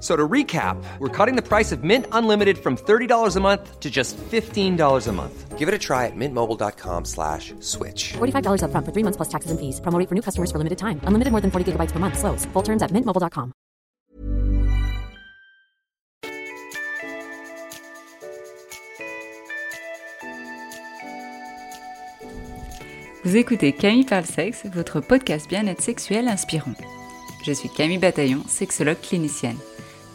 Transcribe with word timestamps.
F- 0.00 0.02
So 0.02 0.16
to 0.16 0.26
recap, 0.26 0.82
we're 0.98 1.08
cutting 1.10 1.36
the 1.36 1.42
price 1.46 1.72
of 1.72 1.84
Mint 1.84 2.06
Unlimited 2.12 2.56
from 2.56 2.76
$30 2.76 3.36
a 3.36 3.40
month 3.40 3.80
to 3.80 3.90
just 3.90 4.16
$15 4.16 5.06
a 5.06 5.12
month. 5.12 5.58
Give 5.58 5.68
it 5.68 5.74
a 5.74 5.78
try 5.78 6.06
at 6.06 6.16
mintmobile.com 6.16 7.04
slash 7.04 7.52
switch. 7.60 8.14
$45 8.14 8.62
upfront 8.64 8.86
for 8.86 8.92
three 8.92 9.04
months 9.04 9.18
plus 9.18 9.28
taxes 9.28 9.50
and 9.50 9.60
fees. 9.60 9.78
Promo 9.82 9.98
rate 9.98 10.08
for 10.08 10.14
new 10.14 10.22
customers 10.22 10.50
for 10.50 10.56
limited 10.56 10.78
time. 10.78 11.02
Unlimited 11.04 11.32
more 11.32 11.42
than 11.42 11.50
40 11.50 11.72
gigabytes 11.72 11.92
per 11.92 11.98
month. 11.98 12.16
Slows. 12.16 12.46
Full 12.54 12.62
terms 12.62 12.80
at 12.82 12.90
mintmobile.com. 12.92 13.52
Vous 23.24 23.36
écoutez 23.36 23.72
Camille 23.72 24.04
Parle 24.04 24.24
Sexe, 24.24 24.64
votre 24.72 25.00
podcast 25.00 25.48
bien-être 25.48 25.82
sexuel 25.82 26.28
inspirant. 26.28 26.74
Je 27.44 27.52
suis 27.52 27.68
Camille 27.68 27.98
Bataillon, 27.98 28.42
sexologue 28.48 29.00
clinicienne. 29.02 29.56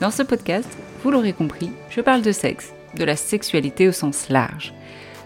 Dans 0.01 0.11
ce 0.11 0.23
podcast, 0.23 0.67
vous 1.01 1.11
l'aurez 1.11 1.31
compris, 1.31 1.71
je 1.89 2.01
parle 2.01 2.21
de 2.21 2.33
sexe, 2.33 2.73
de 2.97 3.05
la 3.05 3.15
sexualité 3.15 3.87
au 3.87 3.93
sens 3.93 4.27
large. 4.27 4.73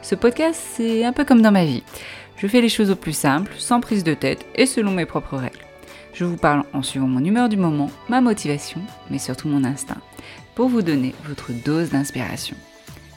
Ce 0.03 0.13
podcast, 0.13 0.61
c'est 0.75 1.03
un 1.03 1.11
peu 1.11 1.25
comme 1.25 1.41
dans 1.41 1.51
ma 1.51 1.65
vie. 1.65 1.83
Je 2.37 2.45
fais 2.45 2.61
les 2.61 2.69
choses 2.69 2.91
au 2.91 2.95
plus 2.95 3.13
simple, 3.13 3.51
sans 3.57 3.81
prise 3.81 4.03
de 4.03 4.13
tête 4.13 4.45
et 4.55 4.67
selon 4.67 4.91
mes 4.91 5.07
propres 5.07 5.37
règles. 5.37 5.65
Je 6.13 6.23
vous 6.23 6.37
parle 6.37 6.65
en 6.73 6.83
suivant 6.83 7.07
mon 7.07 7.25
humeur 7.25 7.49
du 7.49 7.57
moment, 7.57 7.89
ma 8.09 8.21
motivation, 8.21 8.81
mais 9.09 9.17
surtout 9.17 9.47
mon 9.47 9.63
instinct, 9.63 10.01
pour 10.53 10.69
vous 10.69 10.83
donner 10.83 11.15
votre 11.25 11.51
dose 11.51 11.89
d'inspiration. 11.89 12.55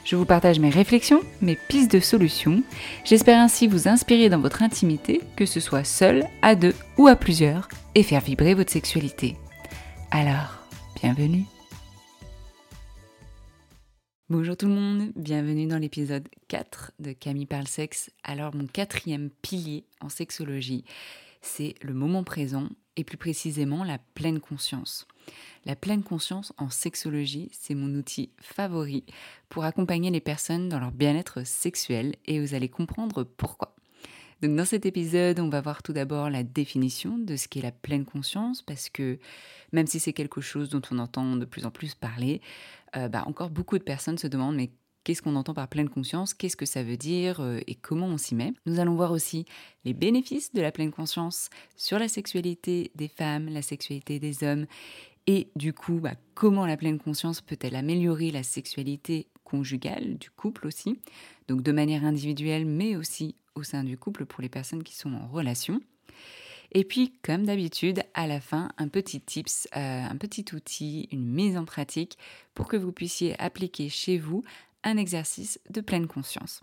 Je 0.05 0.15
vous 0.15 0.25
partage 0.25 0.59
mes 0.59 0.71
réflexions, 0.71 1.21
mes 1.41 1.55
pistes 1.55 1.91
de 1.91 1.99
solutions. 1.99 2.63
J'espère 3.05 3.39
ainsi 3.39 3.67
vous 3.67 3.87
inspirer 3.87 4.27
dans 4.27 4.39
votre 4.39 4.63
intimité, 4.63 5.21
que 5.35 5.45
ce 5.45 5.59
soit 5.59 5.85
seul, 5.85 6.25
à 6.41 6.55
deux 6.55 6.73
ou 6.97 7.07
à 7.07 7.15
plusieurs, 7.15 7.69
et 7.93 8.03
faire 8.03 8.21
vibrer 8.21 8.55
votre 8.55 8.71
sexualité. 8.71 9.37
Alors, 10.11 10.62
bienvenue. 11.03 11.43
Bonjour 14.29 14.55
tout 14.55 14.67
le 14.67 14.73
monde, 14.73 15.11
bienvenue 15.17 15.67
dans 15.67 15.77
l'épisode 15.77 16.29
4 16.47 16.93
de 16.99 17.11
Camille 17.11 17.45
Parle 17.45 17.67
Sexe. 17.67 18.09
Alors 18.23 18.55
mon 18.55 18.67
quatrième 18.67 19.29
pilier 19.41 19.83
en 19.99 20.07
sexologie, 20.07 20.85
c'est 21.41 21.75
le 21.81 21.93
moment 21.93 22.23
présent 22.23 22.69
et 22.95 23.03
plus 23.03 23.17
précisément 23.17 23.83
la 23.83 23.97
pleine 23.97 24.39
conscience. 24.39 25.05
La 25.65 25.75
pleine 25.75 26.03
conscience 26.03 26.53
en 26.57 26.69
sexologie, 26.69 27.49
c'est 27.51 27.75
mon 27.75 27.93
outil 27.95 28.31
favori 28.39 29.03
pour 29.49 29.65
accompagner 29.65 30.09
les 30.09 30.21
personnes 30.21 30.69
dans 30.69 30.79
leur 30.79 30.93
bien-être 30.93 31.45
sexuel 31.45 32.15
et 32.27 32.39
vous 32.39 32.55
allez 32.55 32.69
comprendre 32.69 33.25
pourquoi. 33.25 33.72
Donc 34.43 34.57
dans 34.57 34.65
cet 34.65 34.85
épisode, 34.85 35.39
on 35.39 35.47
va 35.47 35.61
voir 35.61 35.81
tout 35.83 35.93
d'abord 35.93 36.29
la 36.29 36.43
définition 36.43 37.17
de 37.17 37.37
ce 37.37 37.47
qu'est 37.47 37.61
la 37.61 37.71
pleine 37.71 38.03
conscience 38.03 38.61
parce 38.61 38.89
que 38.89 39.17
même 39.71 39.87
si 39.87 40.01
c'est 40.01 40.11
quelque 40.11 40.41
chose 40.41 40.67
dont 40.67 40.81
on 40.91 40.99
entend 40.99 41.37
de 41.37 41.45
plus 41.45 41.65
en 41.65 41.71
plus 41.71 41.95
parler, 41.95 42.41
euh, 42.97 43.07
bah, 43.07 43.23
encore 43.25 43.51
beaucoup 43.51 43.77
de 43.77 43.83
personnes 43.83 44.17
se 44.17 44.27
demandent 44.27 44.57
mais 44.57 44.71
Qu'est-ce 45.05 45.21
qu'on 45.21 45.35
entend 45.35 45.53
par 45.53 45.67
pleine 45.67 45.89
conscience? 45.89 46.33
Qu'est-ce 46.33 46.55
que 46.55 46.65
ça 46.65 46.81
veut 46.81 46.95
dire 46.95 47.41
euh, 47.41 47.59
et 47.67 47.75
comment 47.75 48.07
on 48.07 48.17
s'y 48.17 48.35
met? 48.35 48.53
Nous 48.65 48.79
allons 48.79 48.95
voir 48.95 49.11
aussi 49.11 49.45
les 49.83 49.93
bénéfices 49.93 50.53
de 50.53 50.61
la 50.61 50.71
pleine 50.71 50.91
conscience 50.91 51.49
sur 51.75 51.99
la 51.99 52.07
sexualité 52.07 52.91
des 52.95 53.09
femmes, 53.09 53.49
la 53.49 53.61
sexualité 53.61 54.19
des 54.19 54.45
hommes 54.45 54.65
et 55.27 55.49
du 55.55 55.73
coup, 55.73 55.99
bah, 56.01 56.15
comment 56.35 56.65
la 56.65 56.77
pleine 56.77 56.99
conscience 56.99 57.41
peut-elle 57.41 57.75
améliorer 57.75 58.31
la 58.31 58.43
sexualité 58.43 59.27
conjugale 59.43 60.17
du 60.17 60.29
couple 60.29 60.67
aussi? 60.67 60.99
Donc 61.49 61.63
de 61.63 61.71
manière 61.71 62.05
individuelle 62.05 62.65
mais 62.65 62.95
aussi 62.95 63.35
au 63.55 63.63
sein 63.63 63.83
du 63.83 63.97
couple 63.97 64.25
pour 64.25 64.41
les 64.41 64.49
personnes 64.49 64.83
qui 64.83 64.95
sont 64.95 65.13
en 65.13 65.27
relation. 65.27 65.81
Et 66.71 66.83
puis, 66.83 67.13
comme 67.21 67.45
d'habitude, 67.45 68.01
à 68.13 68.25
la 68.25 68.41
fin, 68.41 68.69
un 68.77 68.87
petit 68.87 69.21
tips, 69.21 69.67
euh, 69.75 70.03
un 70.03 70.17
petit 70.17 70.45
outil, 70.53 71.07
une 71.11 71.31
mise 71.31 71.55
en 71.55 71.65
pratique 71.65 72.17
pour 72.55 72.67
que 72.67 72.77
vous 72.77 72.91
puissiez 72.91 73.39
appliquer 73.39 73.89
chez 73.89 74.17
vous 74.17 74.43
un 74.83 74.97
exercice 74.97 75.59
de 75.69 75.81
pleine 75.81 76.07
conscience. 76.07 76.61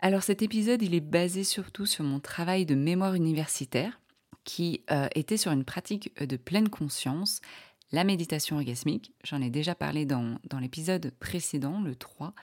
Alors 0.00 0.24
cet 0.24 0.42
épisode, 0.42 0.82
il 0.82 0.94
est 0.94 1.00
basé 1.00 1.44
surtout 1.44 1.86
sur 1.86 2.04
mon 2.04 2.18
travail 2.18 2.66
de 2.66 2.74
mémoire 2.74 3.14
universitaire 3.14 4.00
qui 4.42 4.82
euh, 4.90 5.06
était 5.14 5.36
sur 5.36 5.52
une 5.52 5.64
pratique 5.64 6.12
de 6.20 6.36
pleine 6.36 6.68
conscience, 6.68 7.40
la 7.92 8.02
méditation 8.02 8.56
orgasmique. 8.56 9.12
J'en 9.22 9.40
ai 9.40 9.48
déjà 9.48 9.76
parlé 9.76 10.04
dans, 10.04 10.38
dans 10.50 10.58
l'épisode 10.58 11.12
précédent, 11.20 11.80
le 11.80 11.94
3. 11.94 12.34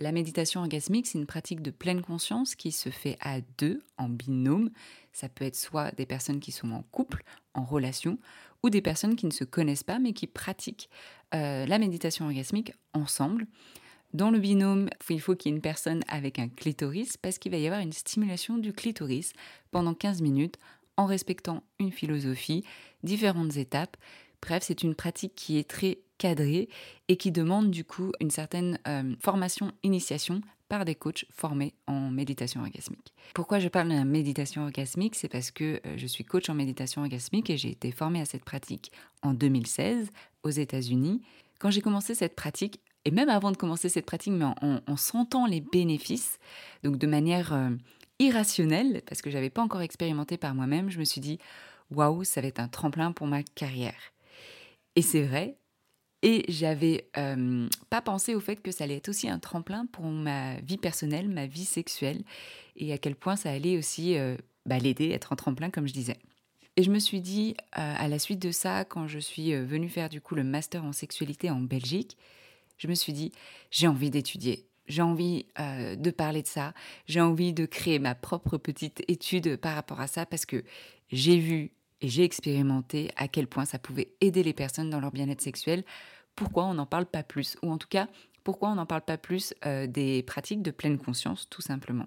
La 0.00 0.12
méditation 0.12 0.62
orgasmique, 0.62 1.06
c'est 1.06 1.18
une 1.18 1.26
pratique 1.26 1.60
de 1.60 1.70
pleine 1.70 2.00
conscience 2.00 2.54
qui 2.54 2.72
se 2.72 2.88
fait 2.88 3.18
à 3.20 3.42
deux, 3.58 3.82
en 3.98 4.08
binôme. 4.08 4.70
Ça 5.12 5.28
peut 5.28 5.44
être 5.44 5.56
soit 5.56 5.90
des 5.92 6.06
personnes 6.06 6.40
qui 6.40 6.52
sont 6.52 6.70
en 6.72 6.82
couple, 6.90 7.22
en 7.52 7.64
relation, 7.64 8.18
ou 8.62 8.70
des 8.70 8.80
personnes 8.80 9.14
qui 9.14 9.26
ne 9.26 9.30
se 9.30 9.44
connaissent 9.44 9.84
pas 9.84 9.98
mais 9.98 10.14
qui 10.14 10.26
pratiquent 10.26 10.88
euh, 11.34 11.66
la 11.66 11.78
méditation 11.78 12.24
orgasmique 12.24 12.72
ensemble. 12.94 13.46
Dans 14.14 14.30
le 14.30 14.38
binôme, 14.38 14.88
il 15.10 15.20
faut 15.20 15.36
qu'il 15.36 15.50
y 15.50 15.54
ait 15.54 15.56
une 15.56 15.62
personne 15.62 16.02
avec 16.08 16.38
un 16.38 16.48
clitoris 16.48 17.18
parce 17.18 17.38
qu'il 17.38 17.52
va 17.52 17.58
y 17.58 17.66
avoir 17.66 17.82
une 17.82 17.92
stimulation 17.92 18.56
du 18.56 18.72
clitoris 18.72 19.34
pendant 19.70 19.92
15 19.92 20.22
minutes 20.22 20.56
en 20.96 21.04
respectant 21.04 21.62
une 21.78 21.92
philosophie, 21.92 22.64
différentes 23.02 23.58
étapes. 23.58 23.98
Bref, 24.40 24.62
c'est 24.66 24.82
une 24.82 24.94
pratique 24.94 25.34
qui 25.34 25.58
est 25.58 25.68
très 25.68 25.98
et 26.24 27.16
qui 27.16 27.32
demande 27.32 27.70
du 27.70 27.84
coup 27.84 28.12
une 28.20 28.30
certaine 28.30 28.78
euh, 28.86 29.14
formation, 29.20 29.72
initiation 29.82 30.40
par 30.68 30.84
des 30.84 30.94
coachs 30.94 31.24
formés 31.32 31.74
en 31.86 32.10
méditation 32.10 32.60
orgasmique. 32.60 33.12
Pourquoi 33.34 33.58
je 33.58 33.68
parle 33.68 33.88
de 33.88 34.04
méditation 34.04 34.62
orgasmique? 34.62 35.16
C'est 35.16 35.28
parce 35.28 35.50
que 35.50 35.80
euh, 35.84 35.96
je 35.96 36.06
suis 36.06 36.24
coach 36.24 36.48
en 36.48 36.54
méditation 36.54 37.02
orgasmique 37.02 37.50
et 37.50 37.56
j'ai 37.56 37.70
été 37.70 37.90
formée 37.90 38.20
à 38.20 38.24
cette 38.24 38.44
pratique 38.44 38.92
en 39.22 39.34
2016 39.34 40.10
aux 40.44 40.50
États-Unis. 40.50 41.22
Quand 41.58 41.70
j'ai 41.70 41.80
commencé 41.80 42.14
cette 42.14 42.36
pratique, 42.36 42.80
et 43.04 43.10
même 43.10 43.28
avant 43.28 43.50
de 43.50 43.56
commencer 43.56 43.88
cette 43.88 44.06
pratique, 44.06 44.34
mais 44.34 44.44
en, 44.44 44.80
en 44.86 44.96
sentant 44.96 45.46
les 45.46 45.60
bénéfices, 45.60 46.38
donc 46.84 46.98
de 46.98 47.06
manière 47.06 47.52
euh, 47.52 47.70
irrationnelle, 48.18 49.02
parce 49.06 49.22
que 49.22 49.30
j'avais 49.30 49.50
pas 49.50 49.62
encore 49.62 49.80
expérimenté 49.80 50.36
par 50.36 50.54
moi-même, 50.54 50.90
je 50.90 50.98
me 50.98 51.04
suis 51.04 51.20
dit 51.20 51.38
waouh, 51.90 52.24
ça 52.24 52.40
va 52.40 52.46
être 52.46 52.60
un 52.60 52.68
tremplin 52.68 53.12
pour 53.12 53.26
ma 53.26 53.42
carrière. 53.42 54.12
Et 54.96 55.02
c'est 55.02 55.22
vrai, 55.22 55.56
Et 56.22 56.44
j'avais 56.48 57.08
euh, 57.16 57.66
pas 57.88 58.02
pensé 58.02 58.34
au 58.34 58.40
fait 58.40 58.56
que 58.56 58.70
ça 58.70 58.84
allait 58.84 58.96
être 58.96 59.08
aussi 59.08 59.28
un 59.28 59.38
tremplin 59.38 59.86
pour 59.86 60.04
ma 60.04 60.60
vie 60.60 60.76
personnelle, 60.76 61.28
ma 61.28 61.46
vie 61.46 61.64
sexuelle, 61.64 62.22
et 62.76 62.92
à 62.92 62.98
quel 62.98 63.16
point 63.16 63.36
ça 63.36 63.50
allait 63.50 63.78
aussi 63.78 64.18
euh, 64.18 64.36
bah, 64.66 64.78
l'aider, 64.78 65.10
être 65.10 65.32
un 65.32 65.36
tremplin, 65.36 65.70
comme 65.70 65.88
je 65.88 65.94
disais. 65.94 66.18
Et 66.76 66.82
je 66.82 66.90
me 66.90 66.98
suis 66.98 67.20
dit, 67.20 67.54
euh, 67.78 67.94
à 67.96 68.06
la 68.06 68.18
suite 68.18 68.40
de 68.40 68.52
ça, 68.52 68.84
quand 68.84 69.08
je 69.08 69.18
suis 69.18 69.54
venue 69.54 69.88
faire 69.88 70.10
du 70.10 70.20
coup 70.20 70.34
le 70.34 70.44
master 70.44 70.84
en 70.84 70.92
sexualité 70.92 71.50
en 71.50 71.60
Belgique, 71.60 72.18
je 72.76 72.86
me 72.86 72.94
suis 72.94 73.14
dit, 73.14 73.32
j'ai 73.70 73.88
envie 73.88 74.10
d'étudier, 74.10 74.66
j'ai 74.86 75.02
envie 75.02 75.46
de 75.58 76.10
parler 76.10 76.42
de 76.42 76.46
ça, 76.46 76.72
j'ai 77.06 77.20
envie 77.20 77.52
de 77.52 77.66
créer 77.66 77.98
ma 77.98 78.14
propre 78.14 78.56
petite 78.56 79.02
étude 79.08 79.56
par 79.56 79.74
rapport 79.74 80.00
à 80.00 80.06
ça, 80.06 80.24
parce 80.24 80.46
que 80.46 80.64
j'ai 81.10 81.38
vu 81.38 81.72
et 82.02 82.08
j'ai 82.08 82.24
expérimenté 82.24 83.10
à 83.16 83.28
quel 83.28 83.46
point 83.46 83.64
ça 83.64 83.78
pouvait 83.78 84.08
aider 84.20 84.42
les 84.42 84.52
personnes 84.52 84.90
dans 84.90 85.00
leur 85.00 85.12
bien-être 85.12 85.42
sexuel. 85.42 85.84
Pourquoi 86.34 86.64
on 86.64 86.74
n'en 86.74 86.86
parle 86.86 87.06
pas 87.06 87.22
plus? 87.22 87.56
Ou 87.62 87.70
en 87.70 87.78
tout 87.78 87.88
cas, 87.88 88.08
pourquoi 88.44 88.70
on 88.70 88.76
n'en 88.76 88.86
parle 88.86 89.02
pas 89.02 89.18
plus 89.18 89.54
euh, 89.66 89.86
des 89.86 90.22
pratiques 90.22 90.62
de 90.62 90.70
pleine 90.70 90.98
conscience, 90.98 91.48
tout 91.50 91.62
simplement? 91.62 92.06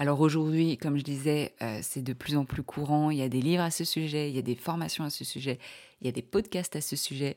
Alors 0.00 0.20
aujourd'hui, 0.20 0.76
comme 0.78 0.96
je 0.96 1.02
disais, 1.02 1.54
euh, 1.62 1.80
c'est 1.82 2.02
de 2.02 2.12
plus 2.12 2.36
en 2.36 2.44
plus 2.44 2.62
courant. 2.62 3.10
Il 3.10 3.18
y 3.18 3.22
a 3.22 3.28
des 3.28 3.40
livres 3.40 3.62
à 3.62 3.70
ce 3.70 3.84
sujet, 3.84 4.30
il 4.30 4.36
y 4.36 4.38
a 4.38 4.42
des 4.42 4.54
formations 4.54 5.04
à 5.04 5.10
ce 5.10 5.24
sujet, 5.24 5.58
il 6.00 6.06
y 6.06 6.08
a 6.08 6.12
des 6.12 6.22
podcasts 6.22 6.76
à 6.76 6.80
ce 6.80 6.96
sujet. 6.96 7.36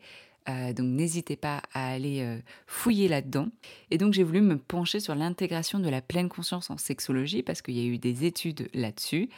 Euh, 0.50 0.74
donc 0.74 0.88
n'hésitez 0.88 1.36
pas 1.36 1.62
à 1.74 1.92
aller 1.92 2.40
fouiller 2.66 3.08
là-dedans. 3.08 3.50
Et 3.92 3.98
donc 3.98 4.14
j'ai 4.14 4.24
voulu 4.24 4.42
me 4.42 4.58
pencher 4.58 5.00
sur 5.00 5.14
l'intégration 5.14 5.80
de 5.80 5.90
la 5.90 6.02
pleine 6.02 6.30
conscience 6.30 6.70
en 6.72 6.78
sexologie 6.78 7.44
parce 7.44 7.62
qu'il 7.62 7.78
y 7.78 7.82
a 7.82 7.86
eu 7.86 7.98
des 7.98 8.26
études 8.26 8.70
là-dessus. 8.74 9.30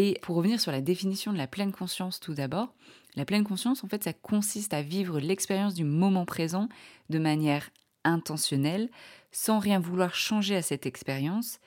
Et 0.00 0.16
pour 0.22 0.36
revenir 0.36 0.60
sur 0.60 0.70
la 0.70 0.80
définition 0.80 1.32
de 1.32 1.38
la 1.38 1.48
pleine 1.48 1.72
conscience 1.72 2.20
tout 2.20 2.32
d'abord, 2.32 2.72
la 3.16 3.24
pleine 3.24 3.42
conscience, 3.42 3.82
en 3.82 3.88
fait, 3.88 4.04
ça 4.04 4.12
consiste 4.12 4.72
à 4.72 4.80
vivre 4.80 5.18
l'expérience 5.18 5.74
du 5.74 5.82
moment 5.82 6.24
présent 6.24 6.68
de 7.10 7.18
manière 7.18 7.68
intentionnelle, 8.04 8.90
sans 9.32 9.58
rien 9.58 9.80
vouloir 9.80 10.14
changer 10.14 10.54
à 10.54 10.62
cette 10.62 10.86
expérience. 10.86 11.58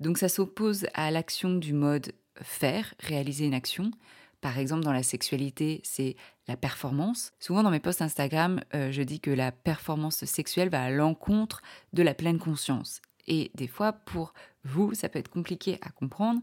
Donc 0.00 0.18
ça 0.18 0.28
s'oppose 0.28 0.88
à 0.92 1.12
l'action 1.12 1.54
du 1.54 1.72
mode 1.72 2.10
faire, 2.42 2.94
réaliser 2.98 3.46
une 3.46 3.54
action. 3.54 3.92
Par 4.40 4.58
exemple, 4.58 4.82
dans 4.82 4.92
la 4.92 5.04
sexualité, 5.04 5.80
c'est 5.84 6.16
la 6.48 6.56
performance. 6.56 7.30
Souvent 7.38 7.62
dans 7.62 7.70
mes 7.70 7.78
posts 7.78 8.02
Instagram, 8.02 8.60
euh, 8.74 8.90
je 8.90 9.02
dis 9.02 9.20
que 9.20 9.30
la 9.30 9.52
performance 9.52 10.24
sexuelle 10.24 10.68
va 10.68 10.82
à 10.82 10.90
l'encontre 10.90 11.62
de 11.92 12.02
la 12.02 12.14
pleine 12.14 12.40
conscience. 12.40 13.02
Et 13.28 13.50
des 13.54 13.68
fois, 13.68 13.92
pour 13.92 14.32
vous, 14.64 14.94
ça 14.94 15.08
peut 15.08 15.18
être 15.18 15.30
compliqué 15.30 15.78
à 15.82 15.90
comprendre, 15.90 16.40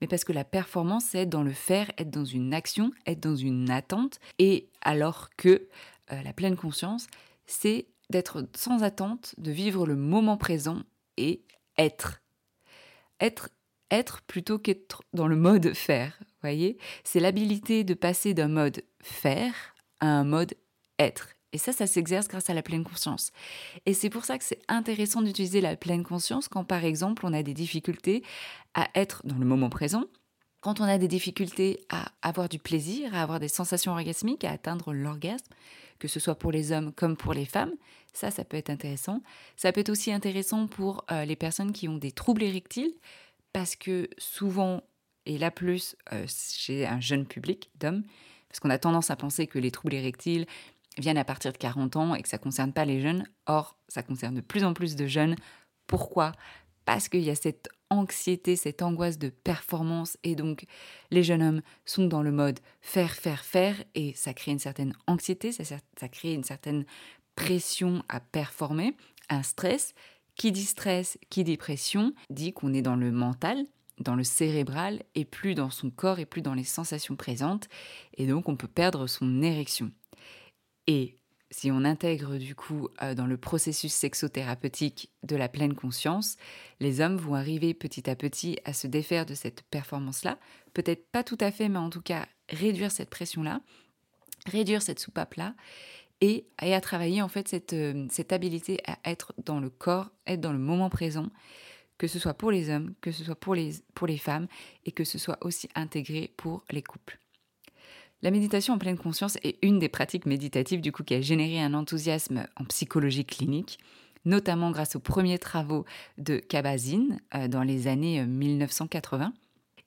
mais 0.00 0.06
parce 0.06 0.24
que 0.24 0.32
la 0.32 0.44
performance, 0.44 1.04
c'est 1.10 1.18
être 1.18 1.28
dans 1.28 1.42
le 1.42 1.52
faire, 1.52 1.90
être 1.98 2.10
dans 2.10 2.24
une 2.24 2.54
action, 2.54 2.92
être 3.06 3.20
dans 3.20 3.36
une 3.36 3.70
attente, 3.70 4.20
et 4.38 4.70
alors 4.80 5.30
que 5.36 5.68
euh, 6.12 6.22
la 6.22 6.32
pleine 6.32 6.56
conscience, 6.56 7.08
c'est 7.46 7.88
d'être 8.08 8.48
sans 8.56 8.84
attente, 8.84 9.34
de 9.36 9.50
vivre 9.50 9.86
le 9.86 9.96
moment 9.96 10.36
présent 10.36 10.82
et 11.16 11.42
être. 11.76 12.22
Être, 13.20 13.50
être 13.90 14.22
plutôt 14.22 14.58
qu'être 14.58 15.02
dans 15.12 15.26
le 15.26 15.36
mode 15.36 15.74
faire, 15.74 16.18
voyez? 16.40 16.78
C'est 17.04 17.20
l'habilité 17.20 17.82
de 17.82 17.94
passer 17.94 18.32
d'un 18.32 18.48
mode 18.48 18.82
faire 19.02 19.74
à 20.00 20.06
un 20.06 20.24
mode 20.24 20.54
être. 21.00 21.30
Et 21.52 21.58
ça, 21.58 21.72
ça 21.72 21.86
s'exerce 21.86 22.28
grâce 22.28 22.50
à 22.50 22.54
la 22.54 22.62
pleine 22.62 22.84
conscience. 22.84 23.32
Et 23.86 23.94
c'est 23.94 24.10
pour 24.10 24.24
ça 24.24 24.38
que 24.38 24.44
c'est 24.44 24.60
intéressant 24.68 25.22
d'utiliser 25.22 25.60
la 25.60 25.76
pleine 25.76 26.04
conscience 26.04 26.48
quand, 26.48 26.64
par 26.64 26.84
exemple, 26.84 27.24
on 27.24 27.32
a 27.32 27.42
des 27.42 27.54
difficultés 27.54 28.22
à 28.74 28.88
être 28.94 29.22
dans 29.24 29.38
le 29.38 29.46
moment 29.46 29.70
présent, 29.70 30.04
quand 30.60 30.80
on 30.80 30.84
a 30.84 30.98
des 30.98 31.08
difficultés 31.08 31.80
à 31.88 32.12
avoir 32.22 32.48
du 32.48 32.58
plaisir, 32.58 33.14
à 33.14 33.22
avoir 33.22 33.40
des 33.40 33.48
sensations 33.48 33.92
orgasmiques, 33.92 34.44
à 34.44 34.50
atteindre 34.50 34.92
l'orgasme, 34.92 35.54
que 35.98 36.08
ce 36.08 36.20
soit 36.20 36.34
pour 36.34 36.52
les 36.52 36.72
hommes 36.72 36.92
comme 36.92 37.16
pour 37.16 37.32
les 37.32 37.44
femmes, 37.44 37.72
ça, 38.12 38.30
ça 38.30 38.44
peut 38.44 38.56
être 38.56 38.70
intéressant. 38.70 39.22
Ça 39.56 39.72
peut 39.72 39.80
être 39.80 39.90
aussi 39.90 40.12
intéressant 40.12 40.66
pour 40.66 41.04
euh, 41.10 41.24
les 41.24 41.36
personnes 41.36 41.72
qui 41.72 41.88
ont 41.88 41.96
des 41.96 42.10
troubles 42.10 42.42
érectiles, 42.42 42.92
parce 43.52 43.76
que 43.76 44.08
souvent, 44.18 44.82
et 45.26 45.38
là 45.38 45.50
plus 45.50 45.96
euh, 46.12 46.26
chez 46.26 46.86
un 46.86 47.00
jeune 47.00 47.26
public 47.26 47.70
d'hommes, 47.76 48.02
parce 48.48 48.60
qu'on 48.60 48.70
a 48.70 48.78
tendance 48.78 49.10
à 49.10 49.16
penser 49.16 49.46
que 49.46 49.58
les 49.58 49.70
troubles 49.70 49.94
érectiles, 49.94 50.46
viennent 50.96 51.18
à 51.18 51.24
partir 51.24 51.52
de 51.52 51.58
40 51.58 51.96
ans 51.96 52.14
et 52.14 52.22
que 52.22 52.28
ça 52.28 52.38
ne 52.38 52.42
concerne 52.42 52.72
pas 52.72 52.84
les 52.84 53.00
jeunes. 53.00 53.24
Or, 53.46 53.76
ça 53.88 54.02
concerne 54.02 54.34
de 54.34 54.40
plus 54.40 54.64
en 54.64 54.74
plus 54.74 54.96
de 54.96 55.06
jeunes. 55.06 55.36
Pourquoi? 55.86 56.32
Parce 56.84 57.08
qu'il 57.08 57.22
y 57.22 57.30
a 57.30 57.34
cette 57.34 57.68
anxiété, 57.90 58.56
cette 58.56 58.82
angoisse 58.82 59.18
de 59.18 59.28
performance 59.28 60.16
et 60.22 60.34
donc 60.34 60.64
les 61.10 61.22
jeunes 61.22 61.42
hommes 61.42 61.62
sont 61.84 62.06
dans 62.06 62.22
le 62.22 62.32
mode 62.32 62.60
faire, 62.80 63.12
faire, 63.12 63.44
faire 63.44 63.76
et 63.94 64.14
ça 64.14 64.34
crée 64.34 64.52
une 64.52 64.58
certaine 64.58 64.94
anxiété, 65.06 65.52
ça, 65.52 65.64
ça 65.64 66.08
crée 66.08 66.34
une 66.34 66.44
certaine 66.44 66.84
pression 67.34 68.02
à 68.08 68.20
performer, 68.20 68.96
un 69.28 69.42
stress. 69.42 69.94
Qui 70.34 70.52
dit 70.52 70.66
stress, 70.66 71.18
qui 71.30 71.42
dit 71.42 71.56
pression, 71.56 72.14
dit 72.30 72.52
qu'on 72.52 72.72
est 72.72 72.80
dans 72.80 72.94
le 72.94 73.10
mental, 73.10 73.64
dans 73.98 74.14
le 74.14 74.22
cérébral 74.22 75.02
et 75.16 75.24
plus 75.24 75.54
dans 75.54 75.70
son 75.70 75.90
corps 75.90 76.20
et 76.20 76.26
plus 76.26 76.42
dans 76.42 76.54
les 76.54 76.64
sensations 76.64 77.16
présentes 77.16 77.68
et 78.14 78.26
donc 78.26 78.48
on 78.48 78.56
peut 78.56 78.68
perdre 78.68 79.06
son 79.06 79.42
érection. 79.42 79.90
Et 80.88 81.18
si 81.50 81.70
on 81.70 81.84
intègre 81.84 82.38
du 82.38 82.54
coup 82.54 82.88
euh, 83.02 83.14
dans 83.14 83.26
le 83.26 83.36
processus 83.36 83.92
sexothérapeutique 83.92 85.10
de 85.22 85.36
la 85.36 85.48
pleine 85.48 85.74
conscience, 85.74 86.36
les 86.80 87.00
hommes 87.00 87.16
vont 87.16 87.34
arriver 87.34 87.74
petit 87.74 88.08
à 88.10 88.16
petit 88.16 88.58
à 88.64 88.72
se 88.72 88.86
défaire 88.86 89.26
de 89.26 89.34
cette 89.34 89.62
performance-là. 89.62 90.38
Peut-être 90.72 91.06
pas 91.12 91.22
tout 91.22 91.38
à 91.40 91.52
fait, 91.52 91.68
mais 91.68 91.78
en 91.78 91.90
tout 91.90 92.00
cas 92.00 92.26
réduire 92.48 92.90
cette 92.90 93.10
pression-là, 93.10 93.60
réduire 94.46 94.82
cette 94.82 94.98
soupape-là, 94.98 95.54
et, 96.20 96.46
à 96.58 96.80
travailler 96.80 97.22
en 97.22 97.28
fait 97.28 97.46
cette, 97.48 97.74
euh, 97.74 98.06
cette 98.10 98.32
habilité 98.32 98.80
à 98.86 98.98
être 99.04 99.34
dans 99.44 99.60
le 99.60 99.70
corps, 99.70 100.10
être 100.26 100.40
dans 100.40 100.52
le 100.52 100.58
moment 100.58 100.90
présent, 100.90 101.28
que 101.98 102.08
ce 102.08 102.18
soit 102.18 102.34
pour 102.34 102.50
les 102.50 102.70
hommes, 102.70 102.94
que 103.02 103.12
ce 103.12 103.24
soit 103.24 103.38
pour 103.38 103.54
les, 103.54 103.74
pour 103.94 104.06
les 104.06 104.18
femmes, 104.18 104.48
et 104.86 104.92
que 104.92 105.04
ce 105.04 105.18
soit 105.18 105.38
aussi 105.42 105.68
intégré 105.74 106.32
pour 106.36 106.64
les 106.70 106.82
couples. 106.82 107.20
La 108.22 108.32
méditation 108.32 108.74
en 108.74 108.78
pleine 108.78 108.98
conscience 108.98 109.38
est 109.44 109.58
une 109.62 109.78
des 109.78 109.88
pratiques 109.88 110.26
méditatives 110.26 110.80
du 110.80 110.90
coup 110.90 111.04
qui 111.04 111.14
a 111.14 111.20
généré 111.20 111.60
un 111.60 111.72
enthousiasme 111.72 112.46
en 112.56 112.64
psychologie 112.64 113.24
clinique, 113.24 113.78
notamment 114.24 114.72
grâce 114.72 114.96
aux 114.96 115.00
premiers 115.00 115.38
travaux 115.38 115.84
de 116.18 116.38
Kabat-Zinn 116.38 117.20
euh, 117.36 117.46
dans 117.46 117.62
les 117.62 117.86
années 117.86 118.26
1980. 118.26 119.26
Euh, 119.26 119.30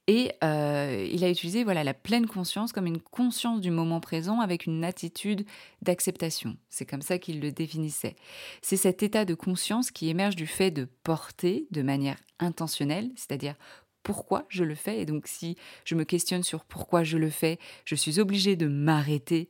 Et 0.07 0.31
euh, 0.45 1.09
il 1.11 1.25
a 1.25 1.29
utilisé 1.29 1.65
voilà 1.65 1.83
la 1.83 1.93
pleine 1.93 2.25
conscience 2.25 2.71
comme 2.71 2.87
une 2.87 3.01
conscience 3.01 3.59
du 3.59 3.69
moment 3.69 3.99
présent 3.99 4.39
avec 4.39 4.65
une 4.65 4.85
attitude 4.85 5.45
d'acceptation. 5.81 6.55
C'est 6.69 6.85
comme 6.85 7.01
ça 7.01 7.19
qu'il 7.19 7.41
le 7.41 7.51
définissait. 7.51 8.15
C'est 8.61 8.77
cet 8.77 9.03
état 9.03 9.25
de 9.25 9.33
conscience 9.33 9.91
qui 9.91 10.07
émerge 10.07 10.37
du 10.37 10.47
fait 10.47 10.71
de 10.71 10.85
porter 11.03 11.67
de 11.71 11.81
manière 11.81 12.17
intentionnelle, 12.39 13.11
c'est-à-dire 13.15 13.55
pourquoi 14.03 14.45
je 14.49 14.63
le 14.63 14.75
fais. 14.75 14.99
Et 15.01 15.05
donc 15.05 15.27
si 15.27 15.55
je 15.85 15.95
me 15.95 16.03
questionne 16.03 16.43
sur 16.43 16.65
pourquoi 16.65 17.03
je 17.03 17.17
le 17.17 17.29
fais, 17.29 17.59
je 17.85 17.95
suis 17.95 18.19
obligée 18.19 18.55
de 18.55 18.67
m'arrêter 18.67 19.49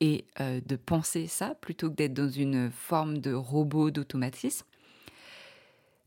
et 0.00 0.26
euh, 0.40 0.60
de 0.66 0.76
penser 0.76 1.26
ça 1.26 1.54
plutôt 1.60 1.90
que 1.90 1.94
d'être 1.94 2.14
dans 2.14 2.28
une 2.28 2.70
forme 2.70 3.18
de 3.18 3.32
robot 3.32 3.90
d'automatisme. 3.90 4.66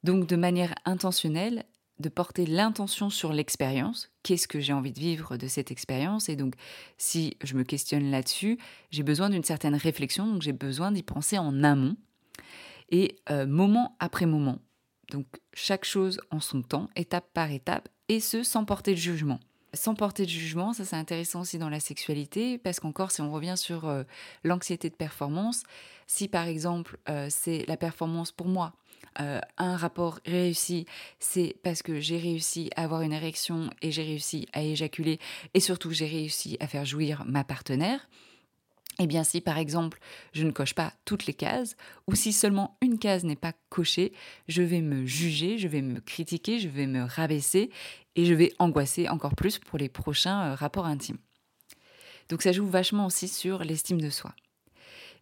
Donc 0.04 0.28
de 0.28 0.36
manière 0.36 0.76
intentionnelle, 0.86 1.66
de 2.00 2.10
porter 2.10 2.46
l'intention 2.46 3.10
sur 3.10 3.32
l'expérience. 3.32 4.12
Qu'est-ce 4.24 4.48
que 4.48 4.60
j'ai 4.60 4.74
envie 4.74 4.92
de 4.92 5.00
vivre 5.00 5.38
de 5.38 5.48
cette 5.48 5.72
expérience? 5.72 6.30
Et 6.30 6.36
donc, 6.36 6.56
si 6.98 7.38
je 7.44 7.56
me 7.56 7.64
questionne 7.64 8.12
là-dessus, 8.12 8.58
j'ai 8.92 9.04
besoin 9.04 9.30
d'une 9.30 9.44
certaine 9.44 9.76
réflexion, 9.76 10.28
donc 10.28 10.42
j'ai 10.42 10.52
besoin 10.52 10.92
d'y 10.92 11.04
penser 11.04 11.38
en 11.38 11.64
amont 11.64 11.96
et 12.92 13.16
euh, 13.30 13.48
moment 13.48 13.96
après 14.00 14.26
moment. 14.26 14.60
Donc 15.12 15.26
chaque 15.54 15.86
chose 15.86 16.20
en 16.32 16.40
son 16.40 16.62
temps, 16.62 16.90
étape 16.96 17.28
par 17.34 17.52
étape, 17.52 17.90
et 18.10 18.20
ce 18.20 18.44
sans 18.44 18.66
porter 18.66 18.92
de 18.92 19.00
jugement. 19.00 19.40
Sans 19.74 19.94
porter 19.94 20.24
de 20.24 20.30
jugement, 20.30 20.74
ça 20.74 20.86
c'est 20.86 20.96
intéressant 20.96 21.42
aussi 21.42 21.58
dans 21.58 21.70
la 21.70 21.80
sexualité, 21.80 22.58
parce 22.58 22.80
qu'encore 22.80 23.12
si 23.12 23.22
on 23.22 23.32
revient 23.32 23.56
sur 23.58 23.88
euh, 23.88 24.04
l'anxiété 24.44 24.90
de 24.90 24.96
performance, 24.96 25.64
si 26.08 26.28
par 26.28 26.48
exemple 26.48 26.98
euh, 27.10 27.28
c'est 27.30 27.66
la 27.68 27.76
performance 27.76 28.32
pour 28.32 28.48
moi, 28.48 28.74
euh, 29.22 29.40
un 29.58 29.78
rapport 29.78 30.20
réussi, 30.26 30.86
c'est 31.20 31.56
parce 31.64 31.82
que 31.82 32.00
j'ai 32.00 32.18
réussi 32.18 32.70
à 32.76 32.84
avoir 32.84 33.02
une 33.02 33.14
érection 33.14 33.70
et 33.82 33.92
j'ai 33.92 34.04
réussi 34.04 34.48
à 34.54 34.62
éjaculer, 34.62 35.20
et 35.54 35.60
surtout 35.60 35.92
j'ai 35.92 36.08
réussi 36.08 36.58
à 36.60 36.68
faire 36.68 36.86
jouir 36.86 37.24
ma 37.26 37.44
partenaire, 37.44 38.08
eh 39.00 39.08
bien, 39.08 39.24
si 39.24 39.42
par 39.42 39.58
exemple 39.58 40.00
je 40.34 40.44
ne 40.44 40.52
coche 40.52 40.74
pas 40.74 40.94
toutes 41.06 41.26
les 41.26 41.34
cases, 41.34 41.76
ou 42.08 42.16
si 42.16 42.34
seulement 42.34 42.78
une 42.82 42.98
case 42.98 43.24
n'est 43.24 43.36
pas 43.36 43.54
cochée, 43.70 44.14
je 44.48 44.62
vais 44.62 44.82
me 44.82 45.06
juger, 45.06 45.58
je 45.58 45.68
vais 45.68 45.82
me 45.82 46.00
critiquer, 46.00 46.60
je 46.60 46.70
vais 46.70 46.88
me 46.88 47.04
rabaisser 47.04 47.70
et 48.16 48.26
je 48.26 48.34
vais 48.34 48.54
angoisser 48.60 49.10
encore 49.10 49.36
plus 49.36 49.60
pour 49.60 49.78
les 49.78 49.90
prochains 49.90 50.52
euh, 50.52 50.56
rapports 50.56 50.86
intimes. 50.86 51.18
Donc 52.30 52.42
ça 52.42 52.52
joue 52.52 52.66
vachement 52.66 53.06
aussi 53.06 53.28
sur 53.28 53.64
l'estime 53.64 54.02
de 54.02 54.10
soi. 54.10 54.34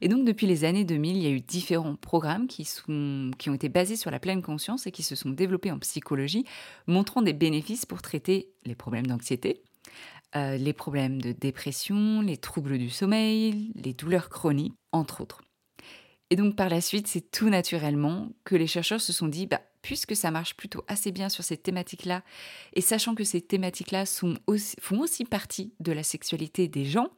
Et 0.01 0.07
donc 0.07 0.25
depuis 0.25 0.47
les 0.47 0.65
années 0.65 0.83
2000, 0.83 1.17
il 1.17 1.23
y 1.23 1.27
a 1.27 1.29
eu 1.29 1.39
différents 1.39 1.95
programmes 1.95 2.47
qui, 2.47 2.65
sont, 2.65 3.31
qui 3.37 3.49
ont 3.49 3.53
été 3.53 3.69
basés 3.69 3.95
sur 3.95 4.11
la 4.11 4.19
pleine 4.19 4.41
conscience 4.41 4.85
et 4.85 4.91
qui 4.91 5.03
se 5.03 5.15
sont 5.15 5.29
développés 5.29 5.71
en 5.71 5.79
psychologie, 5.79 6.45
montrant 6.87 7.21
des 7.21 7.33
bénéfices 7.33 7.85
pour 7.85 8.01
traiter 8.01 8.49
les 8.65 8.75
problèmes 8.75 9.07
d'anxiété, 9.07 9.61
euh, 10.35 10.57
les 10.57 10.73
problèmes 10.73 11.21
de 11.21 11.31
dépression, 11.31 12.21
les 12.21 12.37
troubles 12.37 12.77
du 12.77 12.89
sommeil, 12.89 13.71
les 13.75 13.93
douleurs 13.93 14.29
chroniques, 14.29 14.73
entre 14.91 15.21
autres. 15.21 15.41
Et 16.29 16.35
donc 16.35 16.55
par 16.55 16.69
la 16.69 16.81
suite, 16.81 17.07
c'est 17.07 17.29
tout 17.29 17.49
naturellement 17.49 18.31
que 18.43 18.55
les 18.55 18.65
chercheurs 18.65 19.01
se 19.01 19.13
sont 19.13 19.27
dit, 19.27 19.45
bah, 19.45 19.61
puisque 19.83 20.15
ça 20.15 20.31
marche 20.31 20.55
plutôt 20.55 20.83
assez 20.87 21.11
bien 21.11 21.29
sur 21.29 21.43
ces 21.43 21.57
thématiques-là, 21.57 22.23
et 22.73 22.81
sachant 22.81 23.13
que 23.13 23.23
ces 23.23 23.41
thématiques-là 23.41 24.05
font 24.07 24.99
aussi 24.99 25.25
partie 25.25 25.73
de 25.79 25.91
la 25.91 26.01
sexualité 26.01 26.67
des 26.67 26.85
gens, 26.85 27.09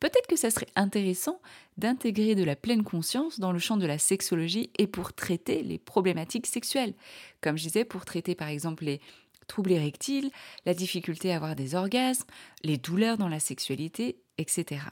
peut-être 0.00 0.28
que 0.28 0.36
ça 0.36 0.50
serait 0.50 0.68
intéressant 0.76 1.42
d'intégrer 1.76 2.34
de 2.34 2.44
la 2.44 2.56
pleine 2.56 2.84
conscience 2.84 3.40
dans 3.40 3.52
le 3.52 3.58
champ 3.58 3.76
de 3.76 3.86
la 3.86 3.98
sexologie 3.98 4.70
et 4.78 4.86
pour 4.86 5.12
traiter 5.12 5.62
les 5.62 5.78
problématiques 5.78 6.46
sexuelles. 6.46 6.94
Comme 7.42 7.58
je 7.58 7.64
disais, 7.64 7.84
pour 7.84 8.06
traiter 8.06 8.34
par 8.34 8.48
exemple 8.48 8.84
les 8.84 9.00
troubles 9.48 9.72
érectiles, 9.72 10.30
la 10.64 10.74
difficulté 10.74 11.32
à 11.32 11.36
avoir 11.36 11.56
des 11.56 11.74
orgasmes, 11.74 12.28
les 12.62 12.78
douleurs 12.78 13.18
dans 13.18 13.28
la 13.28 13.40
sexualité, 13.40 14.20
etc. 14.38 14.82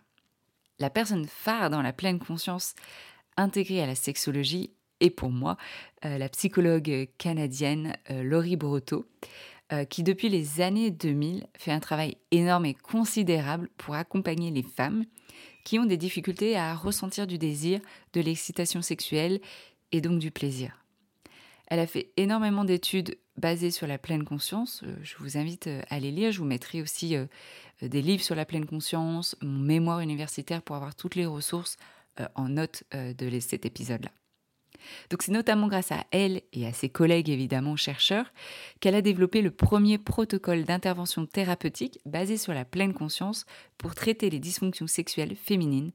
La 0.78 0.90
personne 0.90 1.26
phare 1.26 1.70
dans 1.70 1.82
la 1.82 1.92
pleine 1.92 2.18
conscience 2.18 2.74
intégrée 3.36 3.82
à 3.82 3.86
la 3.86 3.94
sexologie 3.94 4.70
est 5.00 5.10
pour 5.10 5.30
moi 5.30 5.56
euh, 6.04 6.18
la 6.18 6.28
psychologue 6.28 7.08
canadienne 7.18 7.96
euh, 8.10 8.22
Laurie 8.22 8.56
Brotto, 8.56 9.06
euh, 9.72 9.84
qui 9.84 10.02
depuis 10.02 10.28
les 10.28 10.60
années 10.60 10.90
2000 10.90 11.46
fait 11.58 11.72
un 11.72 11.80
travail 11.80 12.16
énorme 12.30 12.66
et 12.66 12.74
considérable 12.74 13.68
pour 13.76 13.94
accompagner 13.94 14.50
les 14.50 14.62
femmes 14.62 15.04
qui 15.64 15.78
ont 15.78 15.84
des 15.84 15.96
difficultés 15.96 16.56
à 16.56 16.74
ressentir 16.74 17.26
du 17.26 17.38
désir, 17.38 17.80
de 18.12 18.20
l'excitation 18.20 18.82
sexuelle 18.82 19.40
et 19.92 20.00
donc 20.00 20.18
du 20.18 20.30
plaisir. 20.30 20.85
Elle 21.66 21.80
a 21.80 21.86
fait 21.86 22.12
énormément 22.16 22.64
d'études 22.64 23.18
basées 23.36 23.70
sur 23.70 23.86
la 23.86 23.98
pleine 23.98 24.24
conscience. 24.24 24.82
Euh, 24.84 24.96
je 25.02 25.16
vous 25.18 25.36
invite 25.36 25.66
euh, 25.66 25.82
à 25.88 25.98
les 25.98 26.10
lire. 26.10 26.32
Je 26.32 26.38
vous 26.38 26.44
mettrai 26.44 26.80
aussi 26.80 27.16
euh, 27.16 27.26
des 27.82 28.02
livres 28.02 28.22
sur 28.22 28.34
la 28.34 28.44
pleine 28.44 28.66
conscience, 28.66 29.36
mon 29.42 29.58
mémoire 29.58 30.00
universitaire 30.00 30.62
pour 30.62 30.76
avoir 30.76 30.94
toutes 30.94 31.14
les 31.14 31.26
ressources 31.26 31.76
en 32.34 32.48
note 32.48 32.82
de 32.94 33.40
cet 33.40 33.66
épisode-là. 33.66 34.10
Donc 35.10 35.22
c'est 35.22 35.32
notamment 35.32 35.68
grâce 35.68 35.92
à 35.92 36.06
elle 36.12 36.40
et 36.54 36.66
à 36.66 36.72
ses 36.72 36.88
collègues 36.88 37.28
évidemment 37.28 37.76
chercheurs 37.76 38.32
qu'elle 38.80 38.94
a 38.94 39.02
développé 39.02 39.42
le 39.42 39.50
premier 39.50 39.98
protocole 39.98 40.64
d'intervention 40.64 41.26
thérapeutique 41.26 41.98
basé 42.06 42.38
sur 42.38 42.54
la 42.54 42.64
pleine 42.64 42.94
conscience 42.94 43.44
pour 43.76 43.94
traiter 43.94 44.30
les 44.30 44.38
dysfonctions 44.38 44.86
sexuelles 44.86 45.36
féminines, 45.36 45.92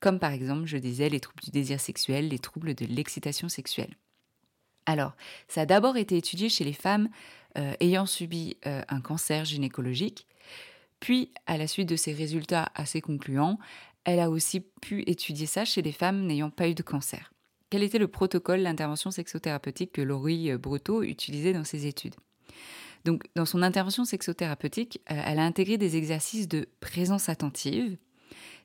comme 0.00 0.18
par 0.18 0.32
exemple, 0.32 0.66
je 0.66 0.76
disais, 0.76 1.08
les 1.08 1.20
troubles 1.20 1.42
du 1.42 1.50
désir 1.50 1.80
sexuel, 1.80 2.28
les 2.28 2.38
troubles 2.38 2.74
de 2.74 2.84
l'excitation 2.84 3.48
sexuelle. 3.48 3.96
Alors, 4.86 5.14
ça 5.48 5.62
a 5.62 5.66
d'abord 5.66 5.96
été 5.96 6.16
étudié 6.16 6.48
chez 6.48 6.64
les 6.64 6.72
femmes 6.72 7.08
euh, 7.58 7.74
ayant 7.80 8.06
subi 8.06 8.56
euh, 8.66 8.82
un 8.88 9.00
cancer 9.00 9.44
gynécologique, 9.44 10.26
puis 11.00 11.32
à 11.46 11.58
la 11.58 11.66
suite 11.66 11.88
de 11.88 11.96
ces 11.96 12.12
résultats 12.12 12.70
assez 12.74 13.00
concluants, 13.00 13.58
elle 14.04 14.20
a 14.20 14.30
aussi 14.30 14.60
pu 14.60 15.02
étudier 15.06 15.46
ça 15.46 15.64
chez 15.64 15.82
les 15.82 15.92
femmes 15.92 16.26
n'ayant 16.26 16.50
pas 16.50 16.68
eu 16.68 16.74
de 16.74 16.82
cancer. 16.82 17.32
Quel 17.70 17.82
était 17.82 17.98
le 17.98 18.08
protocole 18.08 18.62
d'intervention 18.62 19.10
sexothérapeutique 19.10 19.92
que 19.92 20.02
Laurie 20.02 20.50
euh, 20.50 20.58
Brotto 20.58 21.02
utilisait 21.02 21.52
dans 21.52 21.64
ses 21.64 21.86
études? 21.86 22.14
Donc, 23.04 23.24
dans 23.34 23.46
son 23.46 23.62
intervention 23.62 24.04
sexothérapeutique, 24.04 25.00
elle 25.06 25.40
a 25.40 25.44
intégré 25.44 25.76
des 25.76 25.96
exercices 25.96 26.46
de 26.46 26.68
présence 26.80 27.28
attentive, 27.28 27.96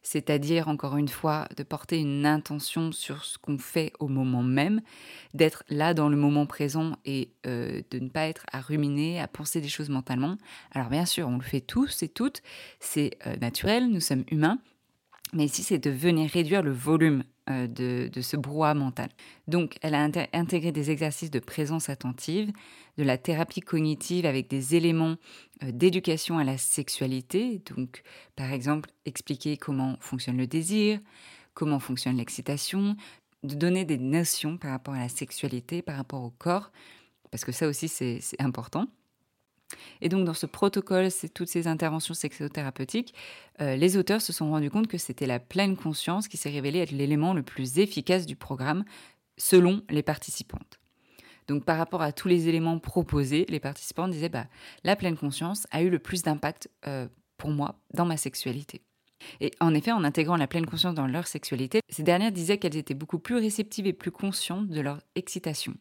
c'est-à-dire 0.04 0.68
encore 0.68 0.98
une 0.98 1.08
fois 1.08 1.48
de 1.58 1.64
porter 1.64 2.00
une 2.00 2.26
intention 2.26 2.92
sur 2.92 3.26
ce 3.26 3.38
qu'on 3.38 3.58
fait 3.58 3.92
au 4.00 4.08
moment 4.08 4.44
même, 4.44 4.82
d'être 5.34 5.64
là 5.70 5.94
dans 5.94 6.10
le 6.10 6.18
moment 6.18 6.46
présent 6.46 6.98
et 7.06 7.32
euh, 7.46 7.82
de 7.92 8.00
ne 8.00 8.10
pas 8.10 8.28
être 8.28 8.46
à 8.52 8.62
ruminer, 8.62 9.20
à 9.20 9.28
penser 9.28 9.62
des 9.62 9.68
choses 9.68 9.90
mentalement. 9.90 10.38
Alors 10.72 10.90
bien 10.90 11.06
sûr, 11.06 11.28
on 11.28 11.38
le 11.38 11.44
fait 11.44 11.62
tous 11.62 12.04
et 12.04 12.10
toutes, 12.10 12.42
c'est 12.80 13.18
euh, 13.26 13.36
naturel, 13.38 13.90
nous 13.90 14.02
sommes 14.02 14.24
humains, 14.32 14.60
mais 15.34 15.46
ici 15.46 15.64
c'est 15.64 15.80
de 15.80 15.90
venir 15.90 16.30
réduire 16.30 16.64
le 16.64 16.72
volume 16.72 17.24
euh, 17.50 17.68
de, 17.68 18.22
ce 18.22 18.36
brouhaha 18.36 18.74
mental. 18.74 19.10
Donc, 19.48 19.78
elle 19.82 19.96
a 19.96 20.04
intégré 20.34 20.74
des 20.74 20.92
exercices 20.92 21.32
de 21.32 21.40
présence 21.40 21.90
attentive, 21.90 22.52
de 22.98 23.04
la 23.04 23.18
thérapie 23.18 23.62
cognitive 23.62 24.26
avec 24.26 24.50
des 24.50 24.76
éléments 24.76 25.16
euh, 25.64 25.72
d'éducation 25.72 26.40
à 26.40 26.44
la 26.44 26.58
sexualité. 26.58 27.62
Donc, 27.74 28.04
par 28.36 28.52
exemple, 28.52 28.90
expliquer 29.06 29.56
comment 29.56 29.96
fonctionne 30.02 30.36
le 30.36 30.46
désir, 30.46 31.00
comment 31.54 31.80
fonctionne 31.80 32.18
l'excitation, 32.18 32.98
de 33.44 33.56
donner 33.56 33.86
des 33.86 33.98
notions 33.98 34.58
par 34.58 34.72
rapport 34.72 34.96
à 34.96 35.00
la 35.00 35.10
sexualité, 35.10 35.82
par 35.82 35.96
rapport 35.96 36.24
au 36.24 36.32
corps, 36.32 36.72
parce 37.32 37.46
que 37.46 37.54
ça 37.54 37.68
aussi 37.68 37.88
c'est 37.88 38.20
important. 38.40 38.88
Et 40.02 40.10
donc 40.10 40.26
dans 40.26 40.34
ce 40.34 40.46
protocole, 40.46 41.12
c'est 41.12 41.30
toutes 41.30 41.50
ces 41.50 41.68
interventions 41.68 42.14
sexothérapeutiques, 42.14 43.14
euh, 43.62 43.76
les 43.76 43.98
auteurs 43.98 44.22
se 44.22 44.34
sont 44.34 44.50
rendus 44.50 44.70
compte 44.70 44.88
que 44.88 44.98
c'était 44.98 45.26
la 45.26 45.40
pleine 45.40 45.76
conscience 45.76 46.28
qui 46.28 46.38
s'est 46.38 46.50
révélée 46.50 46.80
être 46.80 46.92
l'élément 46.92 47.34
le 47.34 47.44
plus 47.44 47.80
efficace 47.80 48.26
du 48.26 48.36
programme 48.36 48.86
selon 49.38 49.82
les 49.90 50.04
participantes. 50.04 50.80
Donc 51.48 51.64
par 51.64 51.78
rapport 51.78 52.02
à 52.02 52.12
tous 52.12 52.28
les 52.28 52.48
éléments 52.48 52.80
proposés, 52.80 53.46
les 53.50 53.60
participants 53.60 54.08
disaient 54.08 54.30
bah, 54.30 54.48
la 54.84 54.96
pleine 54.96 55.18
conscience 55.18 55.66
a 55.72 55.82
eu 55.82 55.90
le 55.90 56.00
plus 56.00 56.24
d'impact 56.24 56.70
euh, 56.88 57.08
pour 57.38 57.52
moi 57.52 57.76
dans 57.94 58.06
ma 58.06 58.18
sexualité. 58.18 58.82
Et 59.40 59.52
en 59.60 59.74
effet, 59.74 59.92
en 59.92 60.04
intégrant 60.04 60.38
la 60.38 60.48
pleine 60.48 60.66
conscience 60.66 60.94
dans 60.94 61.08
leur 61.08 61.26
sexualité, 61.26 61.82
ces 61.90 62.04
dernières 62.04 62.32
disaient 62.32 62.58
qu'elles 62.58 62.78
étaient 62.78 62.94
beaucoup 62.94 63.20
plus 63.20 63.36
réceptives 63.36 63.88
et 63.88 63.94
plus 63.94 64.12
conscientes 64.12 64.68
de 64.68 64.82
leur 64.82 65.00
excitation. 65.16 65.74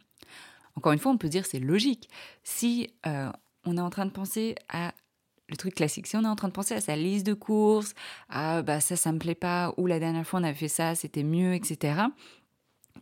Encore 0.74 0.92
une 0.92 0.98
fois, 0.98 1.12
on 1.12 1.18
peut 1.18 1.28
dire 1.28 1.46
c'est 1.46 1.58
logique. 1.58 2.08
Si 2.44 2.88
euh, 3.06 3.30
on 3.66 3.76
est 3.76 3.80
en 3.80 3.90
train 3.90 4.06
de 4.06 4.10
penser 4.10 4.54
à 4.68 4.94
le 5.48 5.56
truc 5.56 5.74
classique. 5.74 6.06
Si 6.06 6.16
on 6.16 6.24
est 6.24 6.28
en 6.28 6.36
train 6.36 6.48
de 6.48 6.52
penser 6.52 6.74
à 6.74 6.80
sa 6.80 6.96
liste 6.96 7.26
de 7.26 7.34
courses, 7.34 7.94
à 8.28 8.62
bah 8.62 8.80
ça, 8.80 8.96
ça 8.96 9.12
me 9.12 9.18
plaît 9.18 9.34
pas, 9.34 9.74
ou 9.76 9.86
la 9.86 9.98
dernière 9.98 10.26
fois 10.26 10.40
on 10.40 10.44
avait 10.44 10.54
fait 10.54 10.68
ça, 10.68 10.94
c'était 10.94 11.22
mieux, 11.22 11.54
etc. 11.54 12.00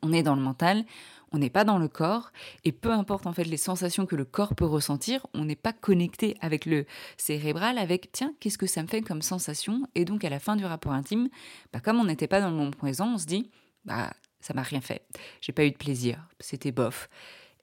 On 0.03 0.13
est 0.13 0.23
dans 0.23 0.35
le 0.35 0.43
mental, 0.43 0.85
on 1.33 1.39
n'est 1.39 1.51
pas 1.51 1.65
dans 1.65 1.79
le 1.79 1.89
corps, 1.89 2.33
et 2.65 2.73
peu 2.73 2.91
importe 2.91 3.27
en 3.27 3.33
fait 3.33 3.45
les 3.45 3.57
sensations 3.57 4.07
que 4.07 4.17
le 4.17 4.25
corps 4.25 4.55
peut 4.55 4.67
ressentir, 4.67 5.27
on 5.35 5.45
n'est 5.45 5.57
pas 5.57 5.73
connecté 5.73 6.37
avec 6.41 6.67
le 6.67 6.85
cérébral, 7.17 7.79
avec 7.79 8.13
tiens, 8.13 8.35
qu'est-ce 8.41 8.59
que 8.59 8.67
ça 8.67 8.83
me 8.83 8.89
fait 8.89 9.03
comme 9.03 9.23
sensation? 9.23 9.89
Et 9.95 10.05
donc 10.05 10.25
à 10.25 10.31
la 10.31 10.41
fin 10.41 10.57
du 10.57 10.65
rapport 10.65 10.93
intime, 10.93 11.29
bah, 11.73 11.81
comme 11.81 11.99
on 11.99 12.05
n'était 12.05 12.29
pas 12.29 12.41
dans 12.41 12.51
le 12.51 12.57
moment 12.57 12.71
présent, 12.71 13.15
on 13.15 13.19
se 13.19 13.27
dit 13.27 13.51
bah 13.85 14.13
ça 14.41 14.53
m'a 14.53 14.63
rien 14.63 14.83
fait, 14.83 15.07
j'ai 15.41 15.53
pas 15.53 15.65
eu 15.65 15.71
de 15.71 15.77
plaisir, 15.77 16.29
c'était 16.41 16.73
bof 16.73 17.09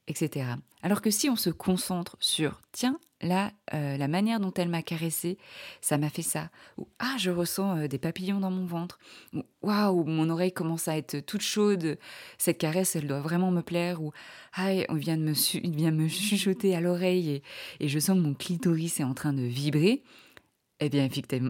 etc. 0.08 0.48
Alors 0.82 1.02
que 1.02 1.12
si 1.12 1.30
on 1.30 1.36
se 1.36 1.50
concentre 1.50 2.18
sur, 2.20 2.62
tiens, 2.72 3.00
là, 3.22 3.52
euh, 3.74 3.98
la 3.98 4.08
manière 4.08 4.40
dont 4.40 4.54
elle 4.54 4.70
m'a 4.70 4.82
caressé, 4.82 5.38
ça 5.80 5.98
m'a 5.98 6.10
fait 6.10 6.22
ça, 6.22 6.50
ou 6.78 6.88
ah, 7.00 7.16
je 7.20 7.30
ressens 7.30 7.78
euh, 7.78 7.88
des 7.88 8.00
papillons 8.00 8.40
dans 8.40 8.52
mon 8.52 8.66
ventre, 8.66 9.00
ou 9.34 9.44
waouh, 9.62 10.04
mon 10.06 10.30
oreille 10.30 10.54
commence 10.54 10.88
à 10.88 10.98
être 10.98 11.20
toute 11.20 11.42
chaude, 11.42 11.98
cette 12.38 12.58
caresse, 12.58 12.96
elle 12.96 13.08
doit 13.08 13.22
vraiment 13.22 13.52
me 13.52 13.62
plaire, 13.62 14.02
ou 14.02 14.12
ah, 14.54 14.72
on 14.90 14.96
vient 14.96 15.18
de 15.18 15.24
me, 15.24 15.34
il 15.64 15.76
vient 15.76 15.92
me 15.92 16.08
chuchoter 16.08 16.76
à 16.76 16.82
l'oreille 16.82 17.42
et, 17.80 17.88
je 17.88 18.00
sens 18.00 18.18
que 18.18 18.22
mon 18.22 18.34
clitoris 18.34 19.00
est 19.00 19.04
en 19.04 19.14
train 19.14 19.34
de 19.34 19.44
vibrer. 19.44 20.04
Eh 20.84 20.90
bien, 20.90 21.08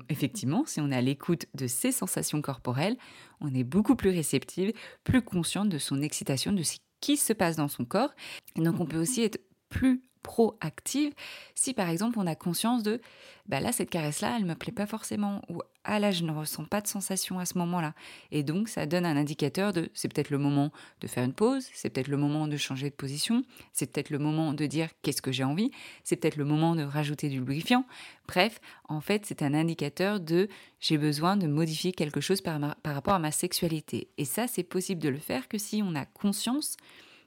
effectivement, 0.10 0.66
si 0.66 0.82
on 0.82 0.92
est 0.92 0.96
à 0.96 1.02
l'écoute 1.02 1.46
de 1.54 1.66
ces 1.66 1.94
sensations 1.94 2.42
corporelles, 2.42 2.98
on 3.40 3.54
est 3.54 3.64
beaucoup 3.64 3.96
plus 3.96 4.10
réceptive, 4.10 4.74
plus 5.06 5.22
consciente 5.22 5.70
de 5.70 5.78
son 5.78 6.02
excitation, 6.02 6.52
de 6.52 6.64
ce 6.64 6.80
qui 7.02 7.18
se 7.18 7.34
passe 7.34 7.58
dans 7.58 7.68
son 7.68 7.84
corps. 7.84 8.14
Donc 8.56 8.80
on 8.80 8.86
peut 8.86 9.00
aussi 9.00 9.24
être 9.24 9.40
plus 9.70 10.04
proactive. 10.24 11.14
Si 11.56 11.74
par 11.74 11.90
exemple 11.90 12.20
on 12.20 12.28
a 12.28 12.36
conscience 12.36 12.84
de 12.84 13.02
bah 13.48 13.60
là 13.60 13.72
cette 13.72 13.90
caresse 13.90 14.22
là 14.22 14.36
elle 14.38 14.46
me 14.46 14.56
plaît 14.56 14.72
pas 14.72 14.86
forcément 14.86 15.42
ou 15.50 15.62
ah 15.84 16.00
là 16.00 16.12
je 16.12 16.24
ne 16.24 16.32
ressens 16.32 16.66
pas 16.66 16.80
de 16.80 16.88
sensation 16.88 17.40
à 17.40 17.46
ce 17.46 17.58
moment 17.58 17.82
là 17.82 17.96
et 18.32 18.44
donc 18.44 18.70
ça 18.70 18.86
donne 18.86 19.06
un 19.06 19.18
indicateur 19.18 19.74
de 19.74 19.90
c'est 19.96 20.14
peut-être 20.14 20.30
le 20.30 20.38
moment 20.38 20.72
de 21.02 21.08
faire 21.08 21.24
une 21.24 21.34
pause 21.34 21.68
c'est 21.74 21.90
peut-être 21.90 22.08
le 22.08 22.18
moment 22.18 22.48
de 22.48 22.56
changer 22.56 22.90
de 22.90 22.96
position 22.96 23.44
c'est 23.74 23.92
peut-être 23.92 24.12
le 24.12 24.20
moment 24.20 24.54
de 24.54 24.66
dire 24.68 24.90
qu'est-ce 25.02 25.24
que 25.24 25.32
j'ai 25.32 25.44
envie 25.44 25.72
c'est 26.04 26.18
peut-être 26.18 26.38
le 26.38 26.46
moment 26.46 26.76
de 26.76 26.84
rajouter 26.84 27.30
du 27.30 27.40
lubrifiant. 27.40 27.86
Bref 28.28 28.60
en 28.88 29.02
fait 29.02 29.26
c'est 29.26 29.42
un 29.42 29.54
indicateur 29.54 30.20
de 30.20 30.48
j'ai 30.80 30.98
besoin 30.98 31.38
de 31.38 31.48
modifier 31.48 31.92
quelque 31.92 32.22
chose 32.22 32.42
par, 32.42 32.60
par 32.78 32.96
rapport 32.96 33.14
à 33.14 33.20
ma 33.20 33.32
sexualité. 33.32 34.10
Et 34.18 34.26
ça 34.26 34.48
c'est 34.48 34.64
possible 34.64 35.02
de 35.02 35.10
le 35.10 35.18
faire 35.18 35.48
que 35.48 35.58
si 35.58 35.82
on 35.84 35.96
a 35.96 36.06
conscience 36.06 36.78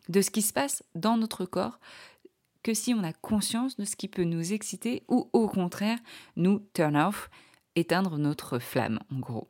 de 0.08 0.20
ce 0.20 0.30
qui 0.30 0.42
se 0.42 0.52
passe 0.52 0.82
dans 0.94 1.16
notre 1.16 1.44
corps 1.44 1.78
que 2.64 2.74
si 2.74 2.92
on 2.94 3.04
a 3.04 3.12
conscience 3.12 3.76
de 3.76 3.84
ce 3.84 3.94
qui 3.94 4.08
peut 4.08 4.24
nous 4.24 4.52
exciter 4.52 5.04
ou 5.06 5.28
au 5.32 5.46
contraire 5.46 5.98
nous 6.34 6.60
turn 6.72 6.96
off, 6.96 7.30
éteindre 7.76 8.18
notre 8.18 8.58
flamme 8.58 8.98
en 9.14 9.20
gros. 9.20 9.48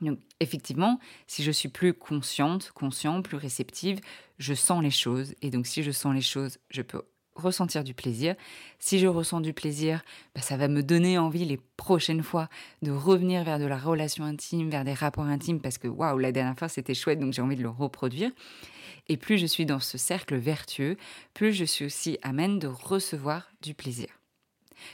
Donc 0.00 0.18
effectivement, 0.40 0.98
si 1.28 1.44
je 1.44 1.52
suis 1.52 1.68
plus 1.68 1.94
consciente, 1.94 2.72
conscient, 2.72 3.22
plus 3.22 3.36
réceptive, 3.36 4.00
je 4.38 4.54
sens 4.54 4.82
les 4.82 4.90
choses 4.90 5.34
et 5.42 5.50
donc 5.50 5.66
si 5.68 5.84
je 5.84 5.92
sens 5.92 6.12
les 6.12 6.22
choses, 6.22 6.58
je 6.70 6.82
peux 6.82 7.02
ressentir 7.34 7.84
du 7.84 7.94
plaisir. 7.94 8.34
Si 8.78 8.98
je 8.98 9.06
ressens 9.06 9.40
du 9.40 9.52
plaisir, 9.52 10.02
bah, 10.34 10.42
ça 10.42 10.56
va 10.56 10.68
me 10.68 10.82
donner 10.82 11.18
envie 11.18 11.44
les 11.44 11.60
prochaines 11.76 12.22
fois 12.22 12.48
de 12.82 12.90
revenir 12.90 13.44
vers 13.44 13.58
de 13.58 13.66
la 13.66 13.78
relation 13.78 14.24
intime, 14.24 14.70
vers 14.70 14.84
des 14.84 14.94
rapports 14.94 15.24
intimes, 15.24 15.60
parce 15.60 15.78
que 15.78 15.88
waouh, 15.88 16.18
la 16.18 16.32
dernière 16.32 16.58
fois 16.58 16.68
c'était 16.68 16.94
chouette, 16.94 17.20
donc 17.20 17.32
j'ai 17.32 17.42
envie 17.42 17.56
de 17.56 17.62
le 17.62 17.70
reproduire. 17.70 18.30
Et 19.08 19.16
plus 19.16 19.38
je 19.38 19.46
suis 19.46 19.66
dans 19.66 19.80
ce 19.80 19.98
cercle 19.98 20.36
vertueux, 20.36 20.96
plus 21.34 21.52
je 21.52 21.64
suis 21.64 21.84
aussi 21.84 22.18
amène 22.22 22.58
de 22.58 22.68
recevoir 22.68 23.50
du 23.60 23.74
plaisir. 23.74 24.08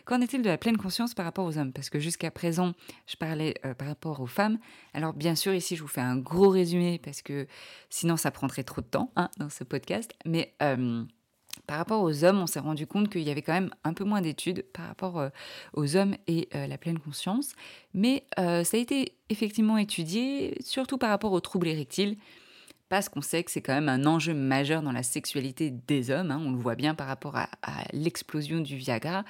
Qu'en 0.04 0.20
est-il 0.20 0.42
de 0.42 0.48
la 0.48 0.58
pleine 0.58 0.76
conscience 0.76 1.14
par 1.14 1.24
rapport 1.24 1.46
aux 1.46 1.58
hommes? 1.58 1.72
Parce 1.72 1.90
que 1.90 1.98
jusqu'à 1.98 2.30
présent, 2.30 2.72
je 3.06 3.16
parlais 3.16 3.54
euh, 3.64 3.74
par 3.74 3.88
rapport 3.88 4.20
aux 4.20 4.26
femmes. 4.26 4.58
Alors 4.94 5.12
bien 5.12 5.34
sûr, 5.34 5.54
ici, 5.54 5.76
je 5.76 5.82
vous 5.82 5.88
fais 5.88 6.00
un 6.00 6.16
gros 6.16 6.48
résumé 6.48 7.00
parce 7.02 7.22
que 7.22 7.46
sinon, 7.90 8.16
ça 8.16 8.30
prendrait 8.30 8.64
trop 8.64 8.80
de 8.80 8.86
temps 8.86 9.12
hein, 9.16 9.30
dans 9.38 9.50
ce 9.50 9.64
podcast. 9.64 10.12
Mais 10.24 10.54
euh, 10.62 11.04
par 11.66 11.78
rapport 11.78 12.02
aux 12.02 12.24
hommes, 12.24 12.38
on 12.38 12.46
s'est 12.46 12.60
rendu 12.60 12.86
compte 12.86 13.10
qu'il 13.10 13.22
y 13.22 13.30
avait 13.30 13.42
quand 13.42 13.52
même 13.52 13.70
un 13.84 13.92
peu 13.92 14.04
moins 14.04 14.20
d'études 14.20 14.64
par 14.72 14.86
rapport 14.86 15.18
euh, 15.18 15.28
aux 15.74 15.96
hommes 15.96 16.14
et 16.26 16.48
la 16.52 16.78
pleine 16.78 16.98
conscience. 16.98 17.52
Mais 17.94 18.24
ça 18.36 18.60
a 18.60 18.76
été 18.76 19.16
effectivement 19.28 19.76
étudié, 19.76 20.56
surtout 20.60 20.98
par 20.98 21.10
rapport 21.10 21.32
aux 21.32 21.40
troubles 21.40 21.68
érectiles 21.68 22.16
parce 22.88 23.08
qu'on 23.08 23.20
sait 23.20 23.44
que 23.44 23.50
c'est 23.50 23.60
quand 23.60 23.74
même 23.74 23.88
un 23.88 24.06
enjeu 24.06 24.34
majeur 24.34 24.82
dans 24.82 24.92
la 24.92 25.02
sexualité 25.02 25.70
des 25.70 26.10
hommes. 26.10 26.30
Hein. 26.30 26.40
on 26.44 26.50
le 26.50 26.56
voit 26.56 26.74
bien 26.74 26.94
par 26.94 27.06
rapport 27.06 27.36
à, 27.36 27.48
l'explosion 27.92 28.60
du 28.60 28.76
Viagra 28.76 29.24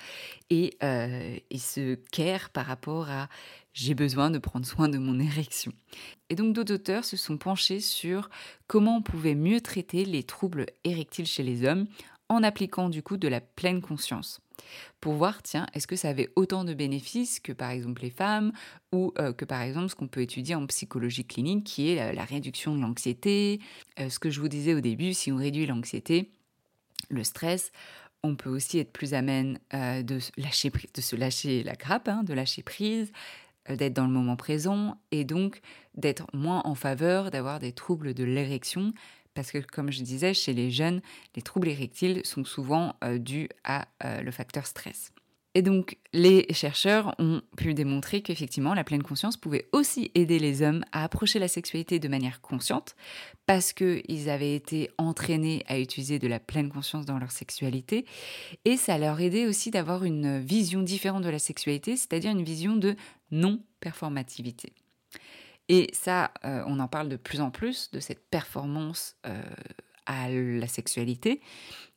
et, 0.51 0.77
euh, 0.83 1.37
et 1.51 1.59
ce 1.59 1.97
care 2.13 2.51
par 2.51 2.67
rapport 2.67 3.11
à 3.11 3.29
j'ai 3.73 3.95
besoin 3.95 4.31
de 4.31 4.39
prendre 4.39 4.67
soin 4.67 4.89
de 4.89 4.99
mon 4.99 5.21
érection. 5.21 5.73
Et 6.31 6.35
donc 6.35 6.53
d'autres 6.53 6.75
auteurs 6.75 7.05
se 7.05 7.17
sont 7.17 7.39
penchés 7.39 7.81
sur 7.81 8.29
comment 8.67 8.97
on 8.97 9.03
pouvait 9.03 9.35
mieux 9.35 9.61
traiter 9.61 10.05
les 10.05 10.25
troubles 10.25 10.67
érectiles 10.85 11.27
chez 11.27 11.43
les 11.43 11.65
hommes 11.65 11.87
en 12.29 12.43
appliquant 12.43 12.89
du 12.89 13.03
coup 13.03 13.17
de 13.17 13.29
la 13.29 13.41
pleine 13.41 13.81
conscience 13.81 14.41
pour 15.01 15.15
voir, 15.15 15.43
tiens, 15.43 15.67
est-ce 15.75 15.87
que 15.87 15.97
ça 15.97 16.09
avait 16.09 16.31
autant 16.37 16.65
de 16.65 16.75
bénéfices 16.75 17.41
que 17.41 17.53
par 17.53 17.71
exemple 17.71 18.03
les 18.03 18.11
femmes 18.11 18.53
ou 18.93 19.13
euh, 19.19 19.33
que 19.33 19.45
par 19.45 19.63
exemple 19.63 19.89
ce 19.89 19.95
qu'on 19.95 20.09
peut 20.09 20.23
étudier 20.23 20.55
en 20.55 20.67
psychologie 20.67 21.25
clinique 21.25 21.65
qui 21.65 21.91
est 21.91 22.13
la, 22.13 22.25
réduction 22.25 22.75
de 22.75 22.81
l'anxiété. 22.81 23.61
Euh, 24.01 24.09
ce 24.09 24.19
que 24.19 24.31
je 24.31 24.41
vous 24.41 24.49
disais 24.49 24.75
au 24.75 24.81
début, 24.81 25.15
si 25.15 25.33
on 25.33 25.37
réduit 25.37 25.67
l'anxiété, 25.67 26.31
le 27.11 27.25
stress, 27.25 27.73
on 28.23 28.35
peut 28.35 28.51
aussi 28.51 28.79
être 28.79 28.93
plus 28.93 29.15
amène 29.15 29.59
euh, 29.75 30.03
de, 30.03 30.19
lâcher, 30.37 30.73
de 30.95 31.01
se 31.01 31.17
lâcher 31.17 31.63
la 31.63 31.75
grappe, 31.75 32.09
hein, 32.09 32.23
de 32.25 32.35
lâcher 32.35 32.63
prise, 32.63 33.13
d'être 33.69 33.93
dans 33.93 34.07
le 34.07 34.13
moment 34.13 34.37
présent 34.37 34.99
et 35.11 35.25
donc 35.25 35.61
d'être 35.95 36.27
moins 36.33 36.63
en 36.65 36.75
faveur 36.75 37.31
d'avoir 37.31 37.59
des 37.59 37.73
troubles 37.73 38.15
de 38.15 38.25
l'érection 38.25 38.93
parce 39.39 39.53
que 39.53 39.59
comme 39.59 39.93
je 39.93 40.03
disais, 40.03 40.35
chez 40.35 40.53
les 40.53 40.69
jeunes, 40.69 41.01
les 41.37 41.43
troubles 41.43 41.69
érectiles 41.69 42.23
sont 42.25 42.45
souvent 42.45 42.97
euh, 43.05 43.19
dus 43.19 43.49
à 43.63 43.87
euh, 44.03 44.21
le 44.21 44.33
facteur 44.33 44.67
stress. 44.67 45.13
Et 45.55 45.63
donc, 45.63 45.97
les 46.13 46.53
chercheurs 46.53 47.15
ont 47.21 47.41
pu 47.57 47.73
démontrer 47.73 48.21
qu'effectivement, 48.21 48.75
la 48.75 48.83
pleine 48.83 49.05
conscience 49.05 49.37
pouvait 49.37 49.69
aussi 49.71 50.11
aider 50.17 50.41
les 50.41 50.63
hommes 50.63 50.85
à 50.91 51.05
approcher 51.05 51.39
la 51.39 51.47
sexualité 51.47 52.01
de 52.01 52.09
manière 52.09 52.41
consciente, 52.41 52.97
parce 53.47 53.73
qu'ils 53.73 54.29
avaient 54.29 54.57
été 54.57 54.91
entraînés 54.99 55.63
à 55.69 55.79
utiliser 55.79 56.19
de 56.19 56.27
la 56.27 56.41
pleine 56.41 56.69
conscience 56.69 57.07
dans 57.07 57.21
leur 57.21 57.31
sexualité, 57.31 58.07
et 58.65 58.77
ça 58.77 58.99
leur 58.99 59.21
aidait 59.21 59.47
aussi 59.47 59.71
d'avoir 59.71 60.03
une 60.03 60.41
vision 60.41 60.83
différente 60.83 61.23
de 61.23 61.31
la 61.31 61.39
sexualité, 61.39 61.97
c'est-à-dire 61.97 62.33
une 62.33 62.43
vision 62.43 62.75
de 62.75 62.97
non-performativité. 63.31 64.73
Et 65.69 65.91
ça, 65.93 66.33
euh, 66.45 66.63
on 66.67 66.81
en 66.81 66.89
parle 66.89 67.09
de 67.09 67.17
plus 67.17 67.41
en 67.41 67.51
plus, 67.51 67.91
de 67.91 68.01
cette 68.01 68.29
performance 68.31 69.17
euh, 69.27 69.43
à 70.07 70.31
la 70.31 70.67
sexualité, 70.67 71.41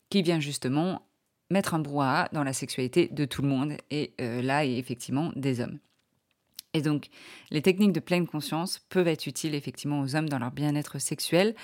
qui 0.10 0.22
vient 0.22 0.40
justement 0.40 1.08
mettre 1.50 1.74
un 1.74 1.80
brouhaha 1.80 2.30
dans 2.34 2.44
la 2.44 2.54
sexualité 2.54 3.08
de 3.08 3.26
tout 3.26 3.42
le 3.42 3.48
monde, 3.48 3.78
et 3.90 4.14
euh, 4.20 4.42
là, 4.42 4.66
et 4.66 4.78
effectivement, 4.78 5.32
des 5.36 5.62
hommes. 5.62 5.80
Et 6.74 6.82
donc, 6.82 7.08
les 7.50 7.62
techniques 7.62 7.92
de 7.92 8.00
pleine 8.00 8.28
conscience 8.28 8.80
peuvent 8.90 9.08
être 9.08 9.28
utiles 9.28 9.56
effectivement 9.56 10.02
aux 10.02 10.16
hommes 10.16 10.30
dans 10.30 10.40
leur 10.40 10.52
bien-être 10.52 11.00
sexuel, 11.00 11.56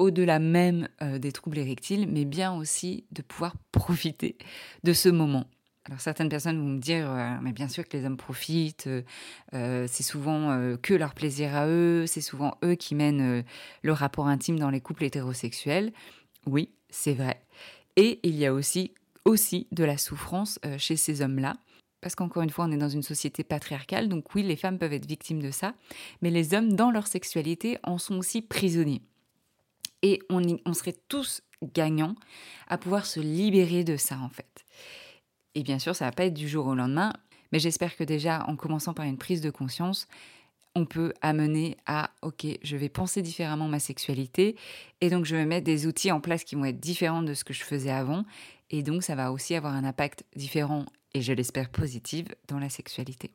au-delà 0.00 0.38
même 0.38 0.88
des 1.00 1.32
troubles 1.32 1.58
érectiles, 1.58 2.08
mais 2.08 2.24
bien 2.24 2.54
aussi 2.54 3.04
de 3.10 3.22
pouvoir 3.22 3.54
profiter 3.72 4.36
de 4.84 4.92
ce 4.92 5.08
moment 5.08 5.48
alors 5.88 6.00
certaines 6.00 6.28
personnes 6.28 6.58
vont 6.58 6.68
me 6.68 6.80
dire, 6.80 7.10
euh, 7.10 7.36
mais 7.40 7.52
bien 7.52 7.68
sûr 7.68 7.88
que 7.88 7.96
les 7.96 8.04
hommes 8.04 8.18
profitent, 8.18 8.86
euh, 8.86 9.02
euh, 9.54 9.86
c'est 9.88 10.02
souvent 10.02 10.76
que 10.82 10.92
leur 10.92 11.14
plaisir 11.14 11.56
à 11.56 11.66
eux, 11.66 12.06
c'est 12.06 12.20
souvent 12.20 12.56
eux 12.62 12.74
qui 12.74 12.94
mènent 12.94 13.44
le 13.82 13.92
rapport 13.92 14.28
intime 14.28 14.58
dans 14.58 14.70
les 14.70 14.80
couples 14.80 15.04
hétérosexuels. 15.04 15.92
Oui, 16.46 16.70
c'est 16.90 17.14
vrai. 17.14 17.40
Et 17.96 18.20
il 18.22 18.36
y 18.36 18.44
a 18.44 18.52
aussi, 18.52 18.92
aussi 19.24 19.66
de 19.72 19.84
la 19.84 19.96
souffrance 19.96 20.58
chez 20.76 20.96
ces 20.96 21.22
hommes-là. 21.22 21.56
Parce 22.00 22.14
qu'encore 22.14 22.42
une 22.42 22.50
fois, 22.50 22.66
on 22.66 22.70
est 22.70 22.76
dans 22.76 22.88
une 22.88 23.02
société 23.02 23.42
patriarcale, 23.42 24.08
donc 24.08 24.32
oui, 24.34 24.44
les 24.44 24.54
femmes 24.54 24.78
peuvent 24.78 24.92
être 24.92 25.06
victimes 25.06 25.42
de 25.42 25.50
ça, 25.50 25.74
mais 26.22 26.30
les 26.30 26.54
hommes, 26.54 26.74
dans 26.74 26.92
leur 26.92 27.08
sexualité, 27.08 27.78
en 27.82 27.98
sont 27.98 28.16
aussi 28.18 28.40
prisonniers. 28.40 29.02
Et 30.02 30.20
on, 30.30 30.40
on 30.64 30.74
serait 30.74 30.94
tous 31.08 31.42
gagnants 31.74 32.14
à 32.68 32.78
pouvoir 32.78 33.04
se 33.04 33.18
libérer 33.18 33.82
de 33.82 33.96
ça, 33.96 34.16
en 34.20 34.28
fait. 34.28 34.64
Et 35.58 35.64
bien 35.64 35.80
sûr, 35.80 35.96
ça 35.96 36.04
va 36.04 36.12
pas 36.12 36.26
être 36.26 36.34
du 36.34 36.48
jour 36.48 36.68
au 36.68 36.76
lendemain, 36.76 37.12
mais 37.50 37.58
j'espère 37.58 37.96
que 37.96 38.04
déjà, 38.04 38.44
en 38.46 38.54
commençant 38.54 38.94
par 38.94 39.06
une 39.06 39.18
prise 39.18 39.40
de 39.40 39.50
conscience, 39.50 40.06
on 40.76 40.86
peut 40.86 41.12
amener 41.20 41.76
à 41.84 42.12
OK, 42.22 42.46
je 42.62 42.76
vais 42.76 42.88
penser 42.88 43.22
différemment 43.22 43.66
ma 43.66 43.80
sexualité 43.80 44.54
et 45.00 45.10
donc 45.10 45.24
je 45.24 45.34
vais 45.34 45.46
mettre 45.46 45.64
des 45.64 45.88
outils 45.88 46.12
en 46.12 46.20
place 46.20 46.44
qui 46.44 46.54
vont 46.54 46.64
être 46.64 46.78
différents 46.78 47.24
de 47.24 47.34
ce 47.34 47.42
que 47.42 47.52
je 47.52 47.64
faisais 47.64 47.90
avant 47.90 48.24
et 48.70 48.84
donc 48.84 49.02
ça 49.02 49.16
va 49.16 49.32
aussi 49.32 49.56
avoir 49.56 49.74
un 49.74 49.82
impact 49.82 50.22
différent 50.36 50.86
et 51.12 51.22
je 51.22 51.32
l'espère 51.32 51.70
positif 51.70 52.26
dans 52.46 52.60
la 52.60 52.68
sexualité. 52.68 53.32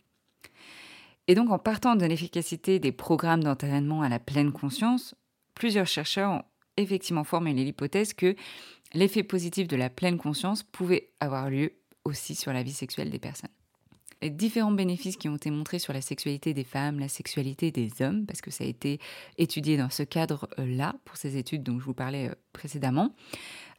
Et 1.27 1.35
donc 1.35 1.49
en 1.49 1.59
partant 1.59 1.97
de 1.97 2.05
l'efficacité 2.05 2.79
des 2.79 2.93
programmes 2.93 3.43
d'entraînement 3.43 4.01
à 4.01 4.07
la 4.07 4.19
pleine 4.19 4.53
conscience, 4.53 5.13
plusieurs 5.55 5.87
chercheurs 5.87 6.31
ont 6.31 6.43
effectivement 6.77 7.25
formulé 7.25 7.65
l'hypothèse 7.65 8.13
que 8.13 8.37
l'effet 8.93 9.23
positif 9.23 9.67
de 9.67 9.75
la 9.75 9.89
pleine 9.89 10.17
conscience 10.17 10.63
pouvait 10.63 11.11
avoir 11.19 11.49
lieu 11.49 11.73
aussi 12.05 12.35
sur 12.35 12.53
la 12.53 12.63
vie 12.63 12.73
sexuelle 12.73 13.09
des 13.09 13.19
personnes. 13.19 13.49
Les 14.21 14.29
différents 14.29 14.71
bénéfices 14.71 15.17
qui 15.17 15.27
ont 15.27 15.35
été 15.35 15.51
montrés 15.51 15.79
sur 15.79 15.91
la 15.91 16.01
sexualité 16.01 16.53
des 16.53 16.63
femmes, 16.63 16.99
la 16.99 17.09
sexualité 17.09 17.71
des 17.71 17.91
hommes, 18.01 18.25
parce 18.25 18.39
que 18.39 18.51
ça 18.51 18.63
a 18.63 18.67
été 18.67 18.99
étudié 19.37 19.75
dans 19.75 19.89
ce 19.89 20.03
cadre-là, 20.03 20.95
pour 21.03 21.17
ces 21.17 21.35
études 21.35 21.63
dont 21.63 21.77
je 21.77 21.83
vous 21.83 21.93
parlais 21.93 22.29
euh, 22.29 22.35
précédemment, 22.53 23.13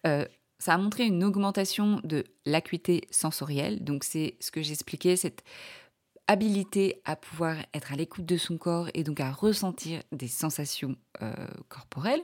euh, 0.07 0.27
ça 0.59 0.75
a 0.75 0.79
montré 0.79 1.07
une 1.07 1.25
augmentation 1.25 2.01
de 2.05 2.25
l'acuité 2.45 3.07
sensorielle. 3.11 3.83
Donc 3.83 4.05
c'est 4.05 4.37
ce 4.41 4.51
que 4.51 4.63
j'expliquais, 4.63 5.17
cette 5.17 5.45
habilité 6.27 7.01
à 7.05 7.17
pouvoir 7.17 7.57
être 7.73 7.93
à 7.93 7.97
l'écoute 7.97 8.27
de 8.27 8.37
son 8.37 8.57
corps 8.59 8.89
et 8.95 9.03
donc 9.03 9.21
à 9.21 9.31
ressentir 9.31 10.03
des 10.13 10.29
sensations 10.29 10.97
euh, 11.23 11.35
corporelles 11.69 12.23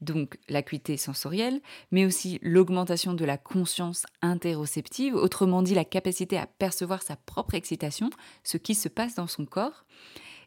donc 0.00 0.38
l'acuité 0.48 0.96
sensorielle, 0.96 1.60
mais 1.90 2.04
aussi 2.04 2.38
l'augmentation 2.42 3.14
de 3.14 3.24
la 3.24 3.38
conscience 3.38 4.06
interoceptive, 4.22 5.14
autrement 5.14 5.62
dit 5.62 5.74
la 5.74 5.84
capacité 5.84 6.38
à 6.38 6.46
percevoir 6.46 7.02
sa 7.02 7.16
propre 7.16 7.54
excitation, 7.54 8.10
ce 8.44 8.56
qui 8.56 8.74
se 8.74 8.88
passe 8.88 9.14
dans 9.14 9.26
son 9.26 9.44
corps. 9.44 9.84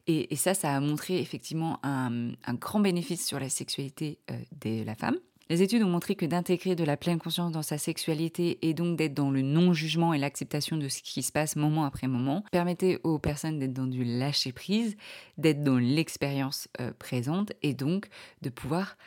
Et, 0.05 0.35
ça, 0.35 0.53
ça 0.53 0.75
a 0.75 0.79
montré 0.81 1.19
effectivement 1.19 1.79
un, 1.83 2.33
grand 2.59 2.81
bénéfice 2.81 3.25
sur 3.25 3.39
la 3.39 3.47
sexualité 3.47 4.19
euh, 4.31 4.35
de 4.61 4.83
la 4.83 4.95
femme. 4.95 5.17
Les 5.49 5.61
études 5.61 5.83
ont 5.83 5.89
montré 5.89 6.15
que 6.15 6.25
d'intégrer 6.25 6.75
de 6.75 6.83
la 6.83 6.97
pleine 6.97 7.19
conscience 7.19 7.51
dans 7.51 7.61
sa 7.61 7.77
sexualité 7.77 8.59
et 8.61 8.73
donc 8.73 8.97
d'être 8.97 9.13
dans 9.13 9.29
le 9.29 9.41
non-jugement 9.41 10.13
et 10.13 10.17
l'acceptation 10.17 10.77
de 10.77 10.87
ce 10.87 11.01
qui 11.01 11.21
se 11.21 11.31
passe 11.31 11.55
moment 11.55 11.83
après 11.83 12.07
moment 12.07 12.43
permettait 12.51 12.99
aux 13.03 13.19
personnes 13.19 13.59
d'être 13.59 13.73
dans 13.73 13.85
du 13.85 14.03
lâcher-prise, 14.03 14.95
d'être 15.37 15.61
dans 15.61 15.77
l'expérience 15.77 16.69
euh, 16.79 16.91
présente 16.97 17.51
et 17.61 17.73
donc 17.73 18.07
de 18.41 18.49
pouvoir 18.49 18.97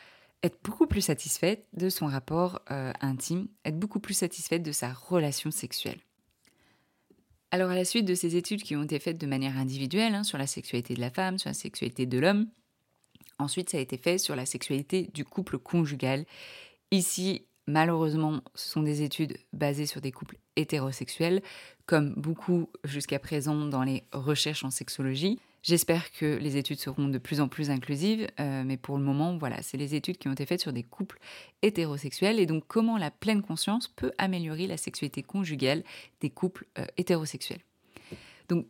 être 0.43 0.59
beaucoup 0.63 0.87
plus 0.87 1.01
satisfaite 1.01 1.65
de 1.73 1.89
son 1.89 2.05
rapport 2.05 2.61
euh, 2.71 2.93
intime, 3.01 3.47
être 3.65 3.79
beaucoup 3.79 3.99
plus 3.99 4.13
satisfaite 4.13 4.63
de 4.63 4.71
sa 4.71 4.93
relation 4.93 5.51
sexuelle. 5.51 5.99
Alors 7.51 7.71
à 7.71 7.75
la 7.75 7.85
suite 7.85 8.05
de 8.05 8.13
ces 8.13 8.35
études 8.35 8.61
qui 8.61 8.75
ont 8.75 8.83
été 8.83 8.99
faites 8.99 9.17
de 9.17 9.25
manière 9.25 9.57
individuelle 9.57 10.13
hein, 10.13 10.23
sur 10.23 10.37
la 10.37 10.47
sexualité 10.47 10.93
de 10.95 10.99
la 10.99 11.09
femme, 11.09 11.39
sur 11.39 11.49
la 11.49 11.53
sexualité 11.53 12.05
de 12.05 12.19
l'homme, 12.19 12.47
ensuite 13.39 13.69
ça 13.69 13.77
a 13.77 13.81
été 13.81 13.97
fait 13.97 14.17
sur 14.17 14.35
la 14.35 14.45
sexualité 14.45 15.09
du 15.13 15.23
couple 15.23 15.57
conjugal. 15.57 16.25
Ici, 16.91 17.45
malheureusement, 17.65 18.41
ce 18.55 18.69
sont 18.69 18.83
des 18.83 19.01
études 19.01 19.37
basées 19.53 19.85
sur 19.85 20.01
des 20.01 20.11
couples 20.11 20.37
hétérosexuels, 20.55 21.41
comme 21.85 22.13
beaucoup 22.15 22.69
jusqu'à 22.83 23.19
présent 23.19 23.65
dans 23.65 23.83
les 23.83 24.03
recherches 24.11 24.63
en 24.63 24.69
sexologie. 24.69 25.39
J'espère 25.67 26.13
que 26.13 26.37
les 26.37 26.55
études 26.55 26.79
seront 26.79 27.09
de 27.09 27.17
plus 27.17 27.41
en 27.41 27.49
plus 27.49 27.71
inclusives, 27.71 28.25
euh, 28.39 28.63
mais 28.65 28.77
pour 28.77 28.97
le 28.97 29.03
moment, 29.03 29.37
voilà, 29.37 29.61
c'est 29.61 29.75
les 29.75 29.95
études 29.95 30.17
qui 30.17 30.29
ont 30.29 30.31
été 30.31 30.45
faites 30.45 30.61
sur 30.61 30.71
des 30.71 30.83
couples 30.83 31.19
hétérosexuels 31.61 32.39
et 32.39 32.45
donc 32.45 32.63
comment 32.69 32.97
la 32.97 33.11
pleine 33.11 33.41
conscience 33.41 33.89
peut 33.89 34.13
améliorer 34.17 34.65
la 34.65 34.77
sexualité 34.77 35.23
conjugale 35.23 35.83
des 36.21 36.29
couples 36.29 36.67
euh, 36.79 36.85
hétérosexuels? 36.95 37.59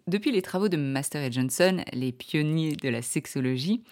Depuis 0.08 0.32
les 0.32 0.42
travaux 0.42 0.70
de 0.70 0.78
Master 0.78 1.22
et 1.22 1.32
Johnson, 1.32 1.84
les 1.94 2.12
pionniers 2.12 2.76
de 2.76 2.90
la 2.90 3.04
sexologie, 3.04 3.84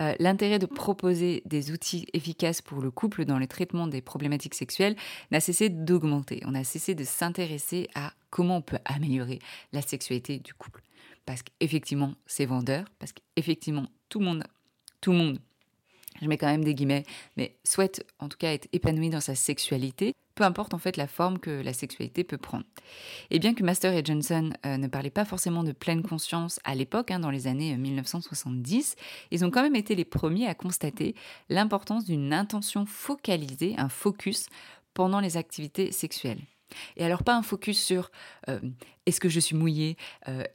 euh, 0.00 0.14
l'intérêt 0.18 0.58
de 0.58 0.64
proposer 0.64 1.42
des 1.44 1.72
outils 1.72 2.06
efficaces 2.14 2.62
pour 2.62 2.80
le 2.80 2.90
couple 2.90 3.26
dans 3.26 3.38
le 3.38 3.46
traitement 3.46 3.86
des 3.86 4.00
problématiques 4.00 4.54
sexuelles 4.54 4.96
n'a 5.30 5.40
cessé 5.40 5.68
d'augmenter. 5.68 6.42
On 6.46 6.54
a 6.54 6.64
cessé 6.64 6.94
de 6.94 7.04
s'intéresser 7.04 7.88
à 7.94 8.14
comment 8.30 8.56
on 8.56 8.62
peut 8.62 8.78
améliorer 8.86 9.40
la 9.74 9.82
sexualité 9.82 10.38
du 10.38 10.54
couple 10.54 10.85
parce 11.26 11.42
qu'effectivement, 11.42 12.14
c'est 12.26 12.46
vendeur, 12.46 12.86
parce 12.98 13.12
qu'effectivement, 13.12 13.86
tout 14.08 14.20
le 14.20 14.24
monde, 14.24 14.44
tout 15.00 15.12
le 15.12 15.18
monde 15.18 15.38
je 16.22 16.28
mets 16.28 16.38
quand 16.38 16.46
même 16.46 16.64
des 16.64 16.74
guillemets, 16.74 17.04
mais 17.36 17.56
souhaite 17.64 18.06
en 18.18 18.28
tout 18.28 18.38
cas 18.38 18.52
être 18.52 18.68
épanoui 18.72 19.10
dans 19.10 19.20
sa 19.20 19.34
sexualité, 19.34 20.14
peu 20.34 20.44
importe 20.44 20.74
en 20.74 20.78
fait 20.78 20.96
la 20.96 21.06
forme 21.06 21.38
que 21.38 21.50
la 21.50 21.72
sexualité 21.72 22.24
peut 22.24 22.38
prendre. 22.38 22.64
Et 23.30 23.38
bien 23.38 23.54
que 23.54 23.62
Master 23.62 23.94
et 23.94 24.04
Johnson 24.04 24.50
euh, 24.64 24.76
ne 24.76 24.86
parlaient 24.86 25.10
pas 25.10 25.24
forcément 25.24 25.64
de 25.64 25.72
pleine 25.72 26.02
conscience 26.02 26.60
à 26.64 26.74
l'époque, 26.74 27.10
hein, 27.10 27.18
dans 27.18 27.30
les 27.30 27.46
années 27.46 27.76
1970, 27.76 28.96
euh, 28.96 29.02
ils 29.30 29.44
ont 29.44 29.50
quand 29.50 29.62
même 29.62 29.76
été 29.76 29.94
les 29.94 30.04
premiers 30.04 30.46
à 30.46 30.54
constater 30.54 31.14
l'importance 31.48 32.04
d'une 32.04 32.32
intention 32.32 32.86
focalisée, 32.86 33.74
un 33.78 33.88
focus, 33.88 34.46
pendant 34.94 35.20
les 35.20 35.36
activités 35.36 35.92
sexuelles. 35.92 36.40
Et 36.96 37.04
alors 37.04 37.22
pas 37.22 37.34
un 37.34 37.42
focus 37.42 37.82
sur 37.82 38.10
euh, 38.48 38.60
est-ce 39.06 39.20
que 39.20 39.28
je 39.28 39.40
suis 39.40 39.56
mouillée, 39.56 39.96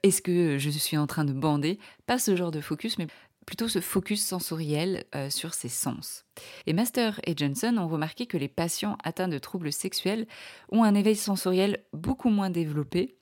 est-ce 0.03 0.21
que 0.21 0.57
je 0.57 0.69
suis 0.69 0.97
en 0.97 1.07
train 1.07 1.23
de 1.23 1.31
bander, 1.31 1.79
pas 2.05 2.19
ce 2.19 2.35
genre 2.35 2.51
de 2.51 2.59
focus, 2.59 2.97
mais 2.97 3.07
plutôt 3.45 3.67
ce 3.67 3.81
focus 3.81 4.25
sensoriel 4.25 5.05
euh, 5.15 5.29
sur 5.29 5.53
ses 5.53 5.69
sens. 5.69 6.25
Et 6.67 6.73
Master 6.73 7.19
et 7.25 7.33
Johnson 7.35 7.75
ont 7.77 7.87
remarqué 7.87 8.25
que 8.25 8.37
les 8.37 8.47
patients 8.47 8.97
atteints 9.03 9.27
de 9.27 9.37
troubles 9.37 9.73
sexuels 9.73 10.27
ont 10.71 10.83
un 10.83 10.95
éveil 10.95 11.15
sensoriel 11.15 11.83
beaucoup 11.93 12.29
moins 12.29 12.49
développé 12.49 13.15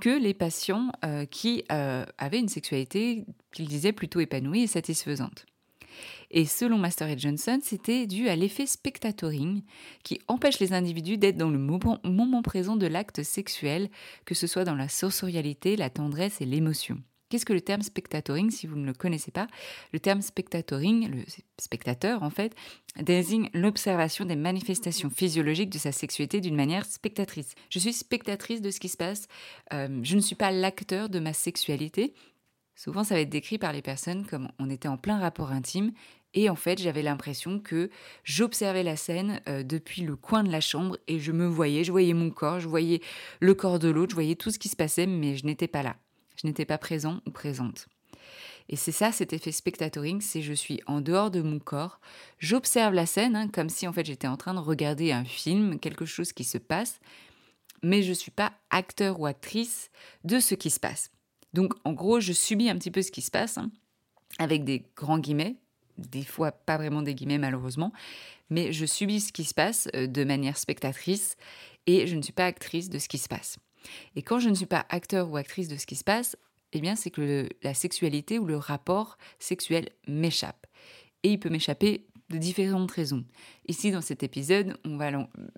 que 0.00 0.10
les 0.10 0.34
patients 0.34 0.90
euh, 1.04 1.26
qui 1.26 1.64
euh, 1.70 2.04
avaient 2.18 2.38
une 2.38 2.48
sexualité 2.48 3.26
qu'ils 3.52 3.68
disaient 3.68 3.92
plutôt 3.92 4.20
épanouie 4.20 4.62
et 4.62 4.66
satisfaisante. 4.66 5.46
Et 6.30 6.44
selon 6.44 6.78
Master 6.78 7.08
et 7.08 7.18
Johnson, 7.18 7.58
c'était 7.62 8.06
dû 8.06 8.28
à 8.28 8.36
l'effet 8.36 8.66
spectatoring 8.66 9.62
qui 10.04 10.20
empêche 10.28 10.58
les 10.58 10.72
individus 10.72 11.18
d'être 11.18 11.36
dans 11.36 11.50
le 11.50 11.58
moment 11.58 12.42
présent 12.42 12.76
de 12.76 12.86
l'acte 12.86 13.22
sexuel, 13.22 13.90
que 14.24 14.34
ce 14.34 14.46
soit 14.46 14.64
dans 14.64 14.74
la 14.74 14.88
sensorialité, 14.88 15.76
la 15.76 15.90
tendresse 15.90 16.40
et 16.40 16.46
l'émotion. 16.46 17.02
Qu'est-ce 17.30 17.46
que 17.46 17.52
le 17.52 17.60
terme 17.60 17.82
spectatoring 17.82 18.50
si 18.50 18.66
vous 18.66 18.74
ne 18.74 18.84
le 18.84 18.92
connaissez 18.92 19.30
pas? 19.30 19.46
Le 19.92 20.00
terme 20.00 20.20
spectatoring, 20.20 21.08
le 21.08 21.22
spectateur 21.58 22.24
en 22.24 22.30
fait, 22.30 22.56
désigne 23.00 23.48
l'observation 23.54 24.24
des 24.24 24.34
manifestations 24.34 25.10
physiologiques 25.10 25.70
de 25.70 25.78
sa 25.78 25.92
sexualité 25.92 26.40
d'une 26.40 26.56
manière 26.56 26.84
spectatrice. 26.84 27.54
Je 27.70 27.78
suis 27.78 27.92
spectatrice 27.92 28.60
de 28.60 28.72
ce 28.72 28.80
qui 28.80 28.88
se 28.88 28.96
passe, 28.96 29.28
euh, 29.72 30.00
je 30.02 30.16
ne 30.16 30.20
suis 30.20 30.34
pas 30.34 30.50
l'acteur 30.50 31.08
de 31.08 31.20
ma 31.20 31.32
sexualité. 31.32 32.14
Souvent 32.80 33.04
ça 33.04 33.14
va 33.14 33.20
être 33.20 33.28
décrit 33.28 33.58
par 33.58 33.74
les 33.74 33.82
personnes 33.82 34.24
comme 34.24 34.48
on 34.58 34.70
était 34.70 34.88
en 34.88 34.96
plein 34.96 35.18
rapport 35.18 35.50
intime 35.50 35.92
et 36.32 36.48
en 36.48 36.54
fait, 36.54 36.80
j'avais 36.80 37.02
l'impression 37.02 37.58
que 37.58 37.90
j'observais 38.24 38.84
la 38.84 38.96
scène 38.96 39.42
euh, 39.48 39.64
depuis 39.64 40.02
le 40.02 40.14
coin 40.14 40.44
de 40.44 40.50
la 40.50 40.60
chambre 40.60 40.96
et 41.08 41.18
je 41.18 41.32
me 41.32 41.46
voyais, 41.46 41.82
je 41.84 41.90
voyais 41.90 42.14
mon 42.14 42.30
corps, 42.30 42.60
je 42.60 42.68
voyais 42.68 43.02
le 43.40 43.52
corps 43.52 43.80
de 43.80 43.88
l'autre, 43.88 44.10
je 44.10 44.14
voyais 44.14 44.36
tout 44.36 44.50
ce 44.50 44.58
qui 44.58 44.68
se 44.68 44.76
passait, 44.76 45.06
mais 45.06 45.36
je 45.36 45.44
n'étais 45.44 45.66
pas 45.66 45.82
là 45.82 45.96
je 46.40 46.46
n'étais 46.46 46.64
pas 46.64 46.78
présent 46.78 47.20
ou 47.26 47.30
présente. 47.30 47.88
Et 48.68 48.76
c'est 48.76 48.92
ça 48.92 49.12
cet 49.12 49.32
effet 49.32 49.52
spectatoring, 49.52 50.20
c'est 50.20 50.40
je 50.42 50.52
suis 50.52 50.80
en 50.86 51.00
dehors 51.00 51.30
de 51.30 51.42
mon 51.42 51.58
corps, 51.58 52.00
j'observe 52.38 52.94
la 52.94 53.04
scène 53.04 53.36
hein, 53.36 53.48
comme 53.48 53.68
si 53.68 53.86
en 53.86 53.92
fait 53.92 54.06
j'étais 54.06 54.28
en 54.28 54.36
train 54.36 54.54
de 54.54 54.60
regarder 54.60 55.12
un 55.12 55.24
film, 55.24 55.78
quelque 55.80 56.04
chose 56.04 56.32
qui 56.32 56.44
se 56.44 56.56
passe, 56.56 57.00
mais 57.82 58.02
je 58.02 58.10
ne 58.10 58.14
suis 58.14 58.30
pas 58.30 58.52
acteur 58.70 59.20
ou 59.20 59.26
actrice 59.26 59.90
de 60.24 60.38
ce 60.38 60.54
qui 60.54 60.70
se 60.70 60.80
passe. 60.80 61.10
Donc 61.52 61.74
en 61.84 61.92
gros, 61.92 62.20
je 62.20 62.32
subis 62.32 62.68
un 62.70 62.76
petit 62.76 62.90
peu 62.90 63.02
ce 63.02 63.10
qui 63.10 63.22
se 63.22 63.30
passe, 63.30 63.58
hein, 63.58 63.70
avec 64.38 64.64
des 64.64 64.84
grands 64.96 65.18
guillemets, 65.18 65.56
des 65.98 66.24
fois 66.24 66.52
pas 66.52 66.76
vraiment 66.76 67.02
des 67.02 67.14
guillemets 67.14 67.38
malheureusement, 67.38 67.92
mais 68.48 68.72
je 68.72 68.86
subis 68.86 69.20
ce 69.20 69.32
qui 69.32 69.44
se 69.44 69.54
passe 69.54 69.88
euh, 69.94 70.06
de 70.06 70.24
manière 70.24 70.56
spectatrice 70.56 71.36
et 71.86 72.06
je 72.06 72.16
ne 72.16 72.22
suis 72.22 72.32
pas 72.32 72.46
actrice 72.46 72.88
de 72.88 72.98
ce 72.98 73.08
qui 73.08 73.18
se 73.18 73.28
passe. 73.28 73.58
Et 74.16 74.22
quand 74.22 74.38
je 74.38 74.48
ne 74.48 74.54
suis 74.54 74.66
pas 74.66 74.86
acteur 74.88 75.30
ou 75.30 75.36
actrice 75.36 75.68
de 75.68 75.76
ce 75.76 75.86
qui 75.86 75.96
se 75.96 76.04
passe, 76.04 76.36
eh 76.72 76.80
bien, 76.80 76.96
c'est 76.96 77.10
que 77.10 77.48
la 77.62 77.74
sexualité 77.74 78.38
ou 78.38 78.46
le 78.46 78.56
rapport 78.56 79.18
sexuel 79.38 79.88
m'échappe. 80.06 80.66
Et 81.22 81.32
il 81.32 81.40
peut 81.40 81.48
m'échapper 81.48 82.06
de 82.28 82.38
différentes 82.38 82.90
raisons. 82.90 83.24
Ici, 83.66 83.90
dans 83.90 84.00
cet 84.00 84.22
épisode, 84.22 84.76
on 84.84 84.96
va 84.96 85.10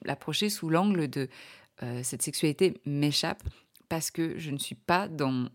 l'approcher 0.04 0.48
sous 0.48 0.70
l'angle 0.70 1.08
de 1.08 1.28
euh, 1.82 2.00
cette 2.02 2.22
sexualité 2.22 2.80
m'échappe 2.86 3.42
parce 3.88 4.10
que 4.10 4.38
je 4.38 4.50
ne 4.50 4.58
suis 4.58 4.74
pas 4.74 5.06
dans 5.06 5.48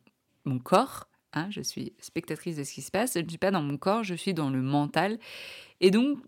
mon 0.47 0.59
corps, 0.59 1.07
hein, 1.33 1.47
je 1.51 1.61
suis 1.61 1.93
spectatrice 1.99 2.55
de 2.55 2.63
ce 2.63 2.73
qui 2.73 2.81
se 2.81 2.91
passe, 2.91 3.13
je 3.15 3.19
ne 3.19 3.29
suis 3.29 3.37
pas 3.37 3.51
dans 3.51 3.61
mon 3.61 3.77
corps, 3.77 4.03
je 4.03 4.15
suis 4.15 4.33
dans 4.33 4.49
le 4.49 4.61
mental. 4.61 5.19
Et 5.81 5.91
donc, 5.91 6.19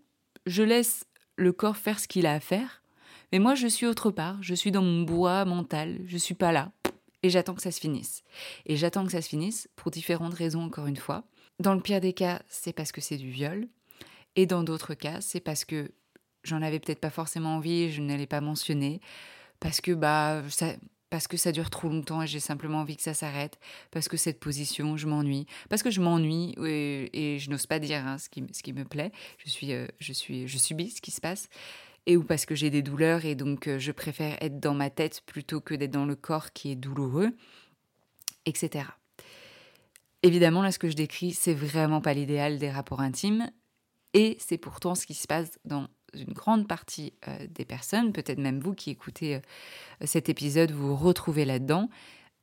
je 0.46 0.62
laisse 0.62 1.04
le 1.36 1.52
corps 1.52 1.76
faire 1.76 1.98
ce 1.98 2.06
qu'il 2.06 2.26
a 2.26 2.34
à 2.34 2.40
faire 2.40 2.80
mais 3.32 3.38
moi, 3.38 3.54
je 3.54 3.68
suis 3.68 3.86
autre 3.86 4.10
part, 4.10 4.42
je 4.42 4.54
suis 4.54 4.72
dans 4.72 4.82
mon 4.82 5.02
bois 5.02 5.44
mental, 5.44 6.00
je 6.06 6.16
suis 6.16 6.34
pas 6.34 6.52
là. 6.52 6.72
Et 7.22 7.30
j'attends 7.30 7.54
que 7.54 7.62
ça 7.62 7.70
se 7.70 7.80
finisse. 7.80 8.24
Et 8.66 8.76
j'attends 8.76 9.04
que 9.04 9.12
ça 9.12 9.22
se 9.22 9.28
finisse 9.28 9.68
pour 9.76 9.90
différentes 9.90 10.34
raisons, 10.34 10.62
encore 10.62 10.86
une 10.86 10.96
fois. 10.96 11.24
Dans 11.58 11.74
le 11.74 11.80
pire 11.80 12.00
des 12.00 12.12
cas, 12.12 12.42
c'est 12.48 12.72
parce 12.72 12.92
que 12.92 13.00
c'est 13.00 13.18
du 13.18 13.30
viol. 13.30 13.68
Et 14.36 14.46
dans 14.46 14.64
d'autres 14.64 14.94
cas, 14.94 15.20
c'est 15.20 15.40
parce 15.40 15.64
que 15.64 15.92
j'en 16.42 16.62
avais 16.62 16.80
peut-être 16.80 17.00
pas 17.00 17.10
forcément 17.10 17.56
envie 17.56 17.92
je 17.92 18.00
ne 18.00 18.16
l'ai 18.16 18.26
pas 18.26 18.40
mentionné. 18.40 19.00
Parce 19.60 19.80
que, 19.80 19.92
bah, 19.92 20.42
ça, 20.48 20.72
parce 21.10 21.26
que 21.26 21.36
ça 21.36 21.52
dure 21.52 21.70
trop 21.70 21.88
longtemps 21.88 22.22
et 22.22 22.26
j'ai 22.26 22.40
simplement 22.40 22.80
envie 22.80 22.96
que 22.96 23.02
ça 23.02 23.14
s'arrête, 23.14 23.58
parce 23.90 24.08
que 24.08 24.16
cette 24.16 24.38
position, 24.38 24.96
je 24.96 25.06
m'ennuie, 25.06 25.46
parce 25.68 25.82
que 25.82 25.90
je 25.90 26.00
m'ennuie 26.00 26.54
et, 27.12 27.38
je 27.38 27.50
n'ose 27.50 27.66
pas 27.66 27.80
dire 27.80 28.06
hein, 28.06 28.16
ce, 28.18 28.28
qui, 28.28 28.72
me 28.72 28.84
plaît, 28.84 29.10
je, 29.38 29.50
suis, 29.50 29.72
euh, 29.72 29.86
je, 29.98 30.12
suis, 30.12 30.46
je 30.46 30.58
subis 30.58 30.90
ce 30.90 31.00
qui 31.00 31.10
se 31.10 31.20
passe, 31.20 31.48
et 32.06 32.16
ou 32.16 32.24
parce 32.24 32.46
que 32.46 32.54
j'ai 32.54 32.70
des 32.70 32.82
douleurs 32.82 33.24
et 33.24 33.34
donc 33.34 33.66
euh, 33.66 33.78
je 33.78 33.92
préfère 33.92 34.36
être 34.40 34.58
dans 34.58 34.74
ma 34.74 34.88
tête 34.88 35.22
plutôt 35.26 35.60
que 35.60 35.74
d'être 35.74 35.90
dans 35.90 36.06
le 36.06 36.16
corps 36.16 36.52
qui 36.52 36.70
est 36.70 36.76
douloureux, 36.76 37.30
etc. 38.46 38.86
Évidemment, 40.22 40.62
là, 40.62 40.70
ce 40.70 40.78
que 40.78 40.90
je 40.90 40.96
décris, 40.96 41.32
c'est 41.32 41.54
vraiment 41.54 42.00
pas 42.00 42.14
l'idéal 42.14 42.58
des 42.58 42.70
rapports 42.70 43.00
intimes, 43.00 43.50
et 44.12 44.36
c'est 44.40 44.58
pourtant 44.58 44.94
ce 44.94 45.06
qui 45.06 45.14
se 45.14 45.26
passe 45.26 45.58
dans 45.64 45.88
une 46.14 46.32
grande 46.32 46.68
partie 46.68 47.12
euh, 47.28 47.46
des 47.48 47.64
personnes, 47.64 48.12
peut-être 48.12 48.38
même 48.38 48.60
vous 48.60 48.74
qui 48.74 48.90
écoutez 48.90 49.36
euh, 49.36 49.40
cet 50.04 50.28
épisode, 50.28 50.70
vous 50.70 50.88
vous 50.88 51.04
retrouvez 51.04 51.44
là-dedans. 51.44 51.88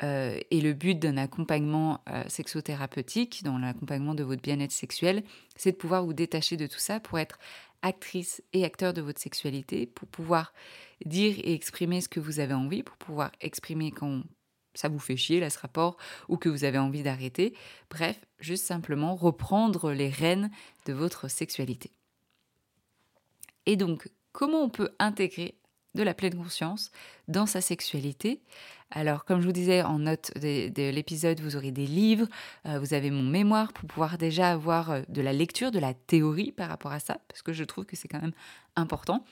et 0.01 0.61
le 0.61 0.73
but 0.73 0.99
d'un 0.99 1.17
accompagnement 1.17 2.03
sexothérapeutique, 2.27 3.43
dans 3.43 3.57
l'accompagnement 3.57 4.13
de 4.13 4.23
votre 4.23 4.43
bien-être 4.43 4.71
sexuel, 4.71 5.23
c'est 5.55 5.71
de 5.71 5.77
pouvoir 5.77 6.05
vous 6.05 6.13
détacher 6.13 6.55
de 6.55 6.67
tout 6.67 6.77
ça 6.77 6.99
pour 6.99 7.17
être 7.17 7.39
actrice 7.81 8.43
et 8.53 8.63
acteur 8.63 8.93
de 8.93 9.01
votre 9.01 9.19
sexualité, 9.19 9.87
pour 9.87 10.07
pouvoir 10.07 10.53
dire 11.05 11.35
et 11.39 11.53
exprimer 11.53 12.01
ce 12.01 12.09
que 12.09 12.19
vous 12.19 12.39
avez 12.39 12.53
envie, 12.53 12.83
pour 12.83 12.97
pouvoir 12.97 13.31
exprimer 13.41 13.91
quand 13.91 14.21
ça 14.77 14.89
vous 14.89 14.99
fait 14.99 15.17
chier 15.17 15.39
là 15.39 15.49
ce 15.49 15.59
rapport 15.59 15.97
ou 16.29 16.37
que 16.37 16.49
vous 16.49 16.63
avez 16.63 16.77
envie 16.77 17.03
d'arrêter. 17.03 17.53
Bref, 17.89 18.19
juste 18.39 18.65
simplement 18.65 19.15
reprendre 19.15 19.91
les 19.91 20.09
rênes 20.09 20.51
de 20.85 20.93
votre 20.93 21.29
sexualité. 21.29 21.96
Et 23.67 23.75
donc, 23.75 24.09
comment 24.31 24.63
on 24.63 24.69
peut 24.69 24.89
intégrer 24.97 25.59
de 25.93 26.01
la 26.01 26.13
pleine 26.13 26.35
conscience 26.35 26.89
dans 27.27 27.45
sa 27.45 27.59
sexualité? 27.59 28.41
Alors, 28.91 29.25
comme 29.25 29.41
je 29.41 29.45
vous 29.45 29.51
disais 29.51 29.83
en 29.83 29.99
note 29.99 30.31
de, 30.37 30.89
l'épisode, 30.89 31.41
vous 31.41 31.57
aurez 31.57 31.71
des 31.71 31.85
livres, 31.85 32.27
euh, 32.65 32.79
vous 32.79 32.93
avez 32.93 33.11
mon 33.11 33.23
mémoire 33.23 33.73
pour 33.73 33.87
pouvoir 33.89 34.17
déjà 34.17 34.51
avoir 34.51 34.91
euh, 34.91 35.01
de 35.09 35.21
la 35.21 35.33
lecture, 35.33 35.71
de 35.71 35.79
la 35.79 35.93
théorie 35.93 36.53
par 36.53 36.69
rapport 36.69 36.93
à 36.93 37.01
ça, 37.01 37.19
parce 37.27 37.41
que 37.41 37.51
je 37.51 37.65
trouve 37.65 37.85
que 37.85 37.97
c'est 37.97 38.07
quand 38.07 38.21
même 38.21 38.31
important. 38.77 39.25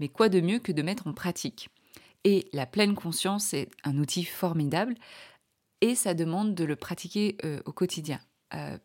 Mais 0.00 0.08
quoi 0.08 0.28
de 0.28 0.40
mieux 0.40 0.58
que 0.58 0.72
de 0.72 0.82
mettre 0.82 1.06
en 1.06 1.12
pratique? 1.12 1.70
Et 2.24 2.48
la 2.52 2.66
pleine 2.66 2.96
conscience, 2.96 3.46
c'est 3.46 3.68
un 3.84 3.98
outil 3.98 4.24
formidable 4.24 4.96
et 5.80 5.94
ça 5.94 6.12
demande 6.12 6.56
de 6.56 6.64
le 6.64 6.74
pratiquer 6.74 7.36
euh, 7.44 7.60
au 7.66 7.72
quotidien. 7.72 8.18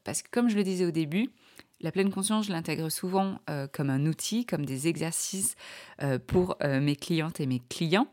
Parce 0.04 0.21
que 0.21 0.30
comme 0.32 0.50
je 0.50 0.56
le 0.56 0.63
disais 0.63 0.86
au 0.86 0.91
début, 0.91 1.30
la 1.84 1.91
pleine 1.91 2.12
conscience, 2.12 2.45
je 2.45 2.52
l'intègre 2.52 2.89
souvent 2.89 3.39
euh, 3.50 3.67
comme 3.67 3.89
un 3.89 4.06
outil, 4.06 4.45
comme 4.45 4.65
des 4.65 4.88
exercices 4.88 5.56
euh, 6.02 6.19
pour 6.19 6.56
euh, 6.63 6.80
mes 6.80 6.95
clientes 6.95 7.39
et 7.39 7.47
mes 7.47 7.60
clients. 7.60 8.08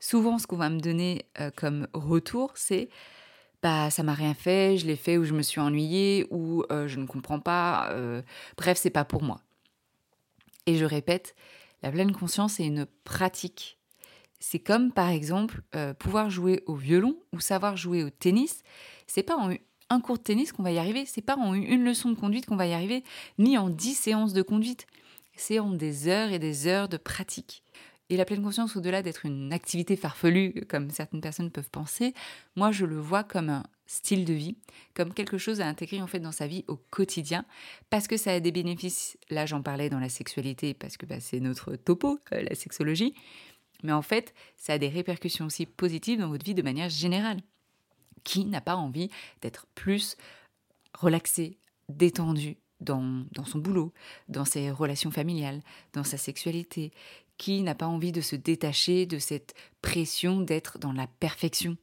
Souvent, 0.00 0.38
ce 0.38 0.46
qu'on 0.46 0.56
va 0.56 0.68
me 0.68 0.80
donner 0.80 1.26
comme 1.54 1.86
retour, 1.92 2.50
c'est 2.56 2.88
bah 3.62 3.88
ça 3.88 4.02
m'a 4.02 4.14
rien 4.14 4.34
fait, 4.34 4.76
je 4.76 4.84
l'ai 4.84 4.96
fait 4.96 5.16
ou 5.16 5.22
je 5.22 5.32
me 5.32 5.42
suis 5.42 5.60
ennuyée 5.60 6.26
ou 6.32 6.64
je 6.68 6.98
ne 6.98 7.06
comprends 7.06 7.38
pas. 7.38 7.94
bref, 8.56 8.78
c'est 8.78 8.90
pas 8.90 9.04
pour 9.04 9.22
moi. 9.22 9.40
Et 10.66 10.76
je 10.76 10.84
répète, 10.84 11.36
la 11.84 11.92
pleine 11.92 12.10
conscience 12.10 12.58
est 12.58 12.66
une 12.66 12.84
pratique. 13.04 13.78
C'est 14.40 14.58
comme 14.58 14.90
par 14.90 15.08
exemple 15.08 15.62
pouvoir 16.00 16.30
jouer 16.30 16.64
au 16.66 16.74
violon 16.74 17.16
ou 17.32 17.38
savoir 17.38 17.76
jouer 17.76 18.02
au 18.02 18.10
tennis. 18.10 18.64
C'est 19.06 19.22
pas 19.22 19.36
en 19.36 19.52
un 19.92 20.00
cours 20.00 20.18
de 20.18 20.22
tennis 20.22 20.52
qu'on 20.52 20.62
va 20.62 20.72
y 20.72 20.78
arriver. 20.78 21.04
C'est 21.06 21.22
pas 21.22 21.36
en 21.36 21.54
une 21.54 21.84
leçon 21.84 22.10
de 22.10 22.14
conduite 22.14 22.46
qu'on 22.46 22.56
va 22.56 22.66
y 22.66 22.72
arriver, 22.72 23.04
ni 23.38 23.58
en 23.58 23.68
dix 23.68 23.94
séances 23.94 24.32
de 24.32 24.42
conduite. 24.42 24.86
C'est 25.36 25.58
en 25.58 25.70
des 25.70 26.08
heures 26.08 26.32
et 26.32 26.38
des 26.38 26.66
heures 26.66 26.88
de 26.88 26.96
pratique. 26.96 27.62
Et 28.10 28.16
la 28.16 28.24
pleine 28.24 28.42
conscience, 28.42 28.76
au-delà 28.76 29.02
d'être 29.02 29.24
une 29.24 29.52
activité 29.52 29.96
farfelue, 29.96 30.66
comme 30.68 30.90
certaines 30.90 31.22
personnes 31.22 31.50
peuvent 31.50 31.70
penser, 31.70 32.12
moi 32.56 32.70
je 32.70 32.84
le 32.84 32.98
vois 32.98 33.24
comme 33.24 33.48
un 33.48 33.62
style 33.86 34.24
de 34.24 34.34
vie, 34.34 34.56
comme 34.94 35.14
quelque 35.14 35.38
chose 35.38 35.60
à 35.60 35.66
intégrer 35.66 36.02
en 36.02 36.06
fait 36.06 36.20
dans 36.20 36.32
sa 36.32 36.46
vie 36.46 36.64
au 36.68 36.76
quotidien, 36.76 37.44
parce 37.90 38.08
que 38.08 38.16
ça 38.16 38.32
a 38.32 38.40
des 38.40 38.52
bénéfices. 38.52 39.16
Là, 39.30 39.46
j'en 39.46 39.62
parlais 39.62 39.88
dans 39.88 39.98
la 39.98 40.08
sexualité, 40.08 40.74
parce 40.74 40.96
que 40.96 41.06
bah, 41.06 41.20
c'est 41.20 41.40
notre 41.40 41.76
topo, 41.76 42.18
euh, 42.32 42.42
la 42.42 42.54
sexologie. 42.54 43.14
Mais 43.82 43.92
en 43.92 44.02
fait, 44.02 44.34
ça 44.56 44.74
a 44.74 44.78
des 44.78 44.88
répercussions 44.88 45.46
aussi 45.46 45.66
positives 45.66 46.20
dans 46.20 46.28
votre 46.28 46.44
vie 46.44 46.54
de 46.54 46.62
manière 46.62 46.88
générale. 46.88 47.38
Qui 48.24 48.44
n'a 48.44 48.60
pas 48.60 48.76
envie 48.76 49.10
d'être 49.40 49.66
plus 49.74 50.16
relaxé, 50.94 51.58
détendu, 51.88 52.56
dans, 52.82 53.44
son 53.46 53.58
boulot, 53.58 53.92
dans 54.28 54.44
ses 54.44 54.70
relations 54.70 55.10
familiales, 55.10 55.60
dans 55.92 56.04
sa 56.04 56.16
sexualité, 56.16 56.92
qui 57.38 57.62
n'a 57.62 57.74
pas 57.74 57.86
envie 57.86 58.12
de 58.12 58.20
se 58.20 58.36
détacher 58.36 59.06
de 59.06 59.18
cette 59.18 59.54
pression 59.80 60.40
d'être 60.40 60.78
dans 60.78 60.92
la 60.92 61.06
perfection, 61.06 61.76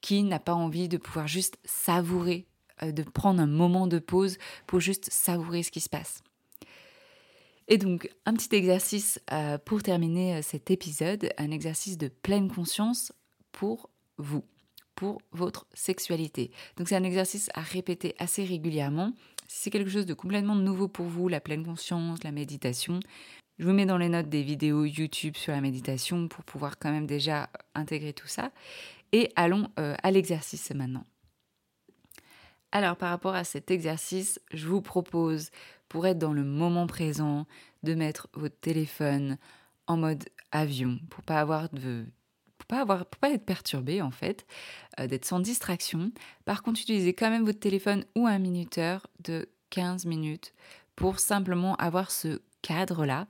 qui 0.00 0.22
n'a 0.22 0.38
pas 0.38 0.54
envie 0.54 0.88
de 0.88 0.96
pouvoir 0.96 1.26
juste 1.26 1.58
savourer, 1.64 2.46
euh, 2.82 2.92
de 2.92 3.02
prendre 3.02 3.40
un 3.40 3.46
moment 3.46 3.86
de 3.86 3.98
pause 3.98 4.38
pour 4.66 4.80
juste 4.80 5.10
savourer 5.10 5.62
ce 5.62 5.70
qui 5.70 5.80
se 5.80 5.88
passe. 5.88 6.22
Et 7.66 7.78
donc, 7.78 8.10
un 8.26 8.34
petit 8.34 8.54
exercice 8.54 9.20
euh, 9.32 9.56
pour 9.56 9.82
terminer 9.82 10.36
euh, 10.36 10.42
cet 10.42 10.70
épisode, 10.70 11.30
un 11.38 11.50
exercice 11.50 11.96
de 11.96 12.08
pleine 12.08 12.50
conscience 12.50 13.12
pour 13.52 13.88
vous, 14.18 14.44
pour 14.94 15.20
votre 15.32 15.66
sexualité. 15.74 16.50
Donc, 16.76 16.88
c'est 16.88 16.96
un 16.96 17.04
exercice 17.04 17.50
à 17.54 17.60
répéter 17.60 18.14
assez 18.18 18.44
régulièrement. 18.44 19.12
Si 19.48 19.62
c'est 19.62 19.70
quelque 19.70 19.90
chose 19.90 20.06
de 20.06 20.14
complètement 20.14 20.54
nouveau 20.54 20.88
pour 20.88 21.06
vous, 21.06 21.28
la 21.28 21.40
pleine 21.40 21.64
conscience, 21.64 22.22
la 22.24 22.32
méditation, 22.32 23.00
je 23.58 23.66
vous 23.66 23.72
mets 23.72 23.86
dans 23.86 23.98
les 23.98 24.08
notes 24.08 24.28
des 24.28 24.42
vidéos 24.42 24.84
YouTube 24.84 25.36
sur 25.36 25.52
la 25.52 25.60
méditation 25.60 26.26
pour 26.26 26.44
pouvoir 26.44 26.78
quand 26.78 26.90
même 26.90 27.06
déjà 27.06 27.50
intégrer 27.74 28.12
tout 28.12 28.26
ça. 28.26 28.50
Et 29.12 29.30
allons 29.36 29.68
euh, 29.78 29.94
à 30.02 30.10
l'exercice 30.10 30.72
maintenant. 30.74 31.04
Alors 32.72 32.96
par 32.96 33.10
rapport 33.10 33.36
à 33.36 33.44
cet 33.44 33.70
exercice, 33.70 34.40
je 34.52 34.66
vous 34.66 34.82
propose, 34.82 35.50
pour 35.88 36.08
être 36.08 36.18
dans 36.18 36.32
le 36.32 36.42
moment 36.42 36.88
présent, 36.88 37.46
de 37.84 37.94
mettre 37.94 38.28
votre 38.34 38.58
téléphone 38.58 39.38
en 39.86 39.96
mode 39.96 40.24
avion, 40.50 40.98
pour 41.08 41.22
pas 41.22 41.38
avoir 41.38 41.68
de 41.68 42.06
pas 42.64 42.80
avoir 42.80 43.06
pour 43.06 43.18
pas 43.20 43.30
être 43.30 43.44
perturbé 43.44 44.02
en 44.02 44.10
fait, 44.10 44.46
euh, 45.00 45.06
d'être 45.06 45.24
sans 45.24 45.40
distraction. 45.40 46.12
Par 46.44 46.62
contre, 46.62 46.80
utilisez 46.80 47.14
quand 47.14 47.30
même 47.30 47.44
votre 47.44 47.60
téléphone 47.60 48.04
ou 48.14 48.26
un 48.26 48.38
minuteur 48.38 49.06
de 49.20 49.48
15 49.70 50.06
minutes 50.06 50.54
pour 50.96 51.18
simplement 51.18 51.76
avoir 51.76 52.10
ce 52.10 52.40
cadre-là, 52.64 53.26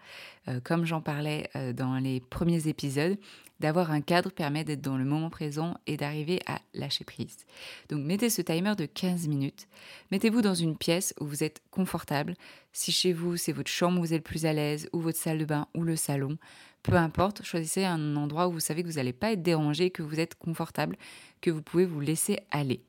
euh, 0.46 0.60
comme 0.62 0.84
j'en 0.84 1.00
parlais 1.00 1.50
euh, 1.56 1.72
dans 1.72 1.96
les 1.96 2.20
premiers 2.20 2.68
épisodes, 2.68 3.18
d'avoir 3.58 3.90
un 3.90 4.00
cadre 4.00 4.30
permet 4.30 4.62
d'être 4.62 4.80
dans 4.80 4.96
le 4.96 5.04
moment 5.04 5.30
présent 5.30 5.74
et 5.86 5.96
d'arriver 5.96 6.40
à 6.46 6.60
lâcher 6.72 7.04
prise. 7.04 7.44
Donc 7.88 8.04
mettez 8.04 8.30
ce 8.30 8.42
timer 8.42 8.74
de 8.76 8.86
15 8.86 9.26
minutes. 9.26 9.66
Mettez-vous 10.12 10.40
dans 10.40 10.54
une 10.54 10.76
pièce 10.76 11.14
où 11.20 11.26
vous 11.26 11.42
êtes 11.42 11.62
confortable. 11.70 12.34
Si 12.72 12.92
chez 12.92 13.12
vous, 13.12 13.36
c'est 13.36 13.52
votre 13.52 13.70
chambre 13.70 13.98
où 13.98 14.02
vous 14.02 14.12
êtes 14.12 14.18
le 14.18 14.22
plus 14.22 14.46
à 14.46 14.52
l'aise, 14.52 14.88
ou 14.92 15.00
votre 15.00 15.18
salle 15.18 15.38
de 15.38 15.44
bain, 15.44 15.66
ou 15.74 15.82
le 15.82 15.96
salon, 15.96 16.38
peu 16.82 16.94
importe, 16.94 17.42
choisissez 17.42 17.84
un 17.84 18.16
endroit 18.16 18.48
où 18.48 18.52
vous 18.52 18.60
savez 18.60 18.82
que 18.82 18.88
vous 18.88 18.96
n'allez 18.96 19.12
pas 19.12 19.32
être 19.32 19.42
dérangé, 19.42 19.90
que 19.90 20.02
vous 20.02 20.20
êtes 20.20 20.36
confortable, 20.36 20.96
que 21.40 21.50
vous 21.50 21.62
pouvez 21.62 21.86
vous 21.86 22.00
laisser 22.00 22.38
aller. 22.50 22.82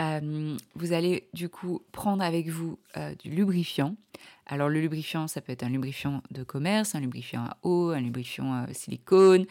Euh, 0.00 0.56
vous 0.74 0.92
allez 0.92 1.28
du 1.34 1.48
coup 1.48 1.82
prendre 1.92 2.24
avec 2.24 2.48
vous 2.48 2.78
du 3.22 3.30
lubrifiant. 3.30 3.96
Alors 4.46 4.68
le 4.68 4.80
lubrifiant, 4.80 5.26
ça 5.28 5.40
peut 5.40 5.52
être 5.52 5.62
un 5.62 5.68
lubrifiant 5.68 6.22
de 6.30 6.42
commerce, 6.42 6.94
un 6.94 7.00
lubrifiant 7.00 7.44
à 7.44 7.56
eau, 7.62 7.90
un 7.90 8.00
lubrifiant 8.00 8.52
à 8.52 8.72
silicone 8.72 9.46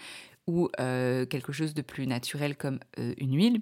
ou 0.48 0.70
euh, 0.80 1.26
quelque 1.26 1.52
chose 1.52 1.74
de 1.74 1.82
plus 1.82 2.06
naturel 2.06 2.56
comme 2.56 2.80
une 2.98 3.36
huile. 3.36 3.62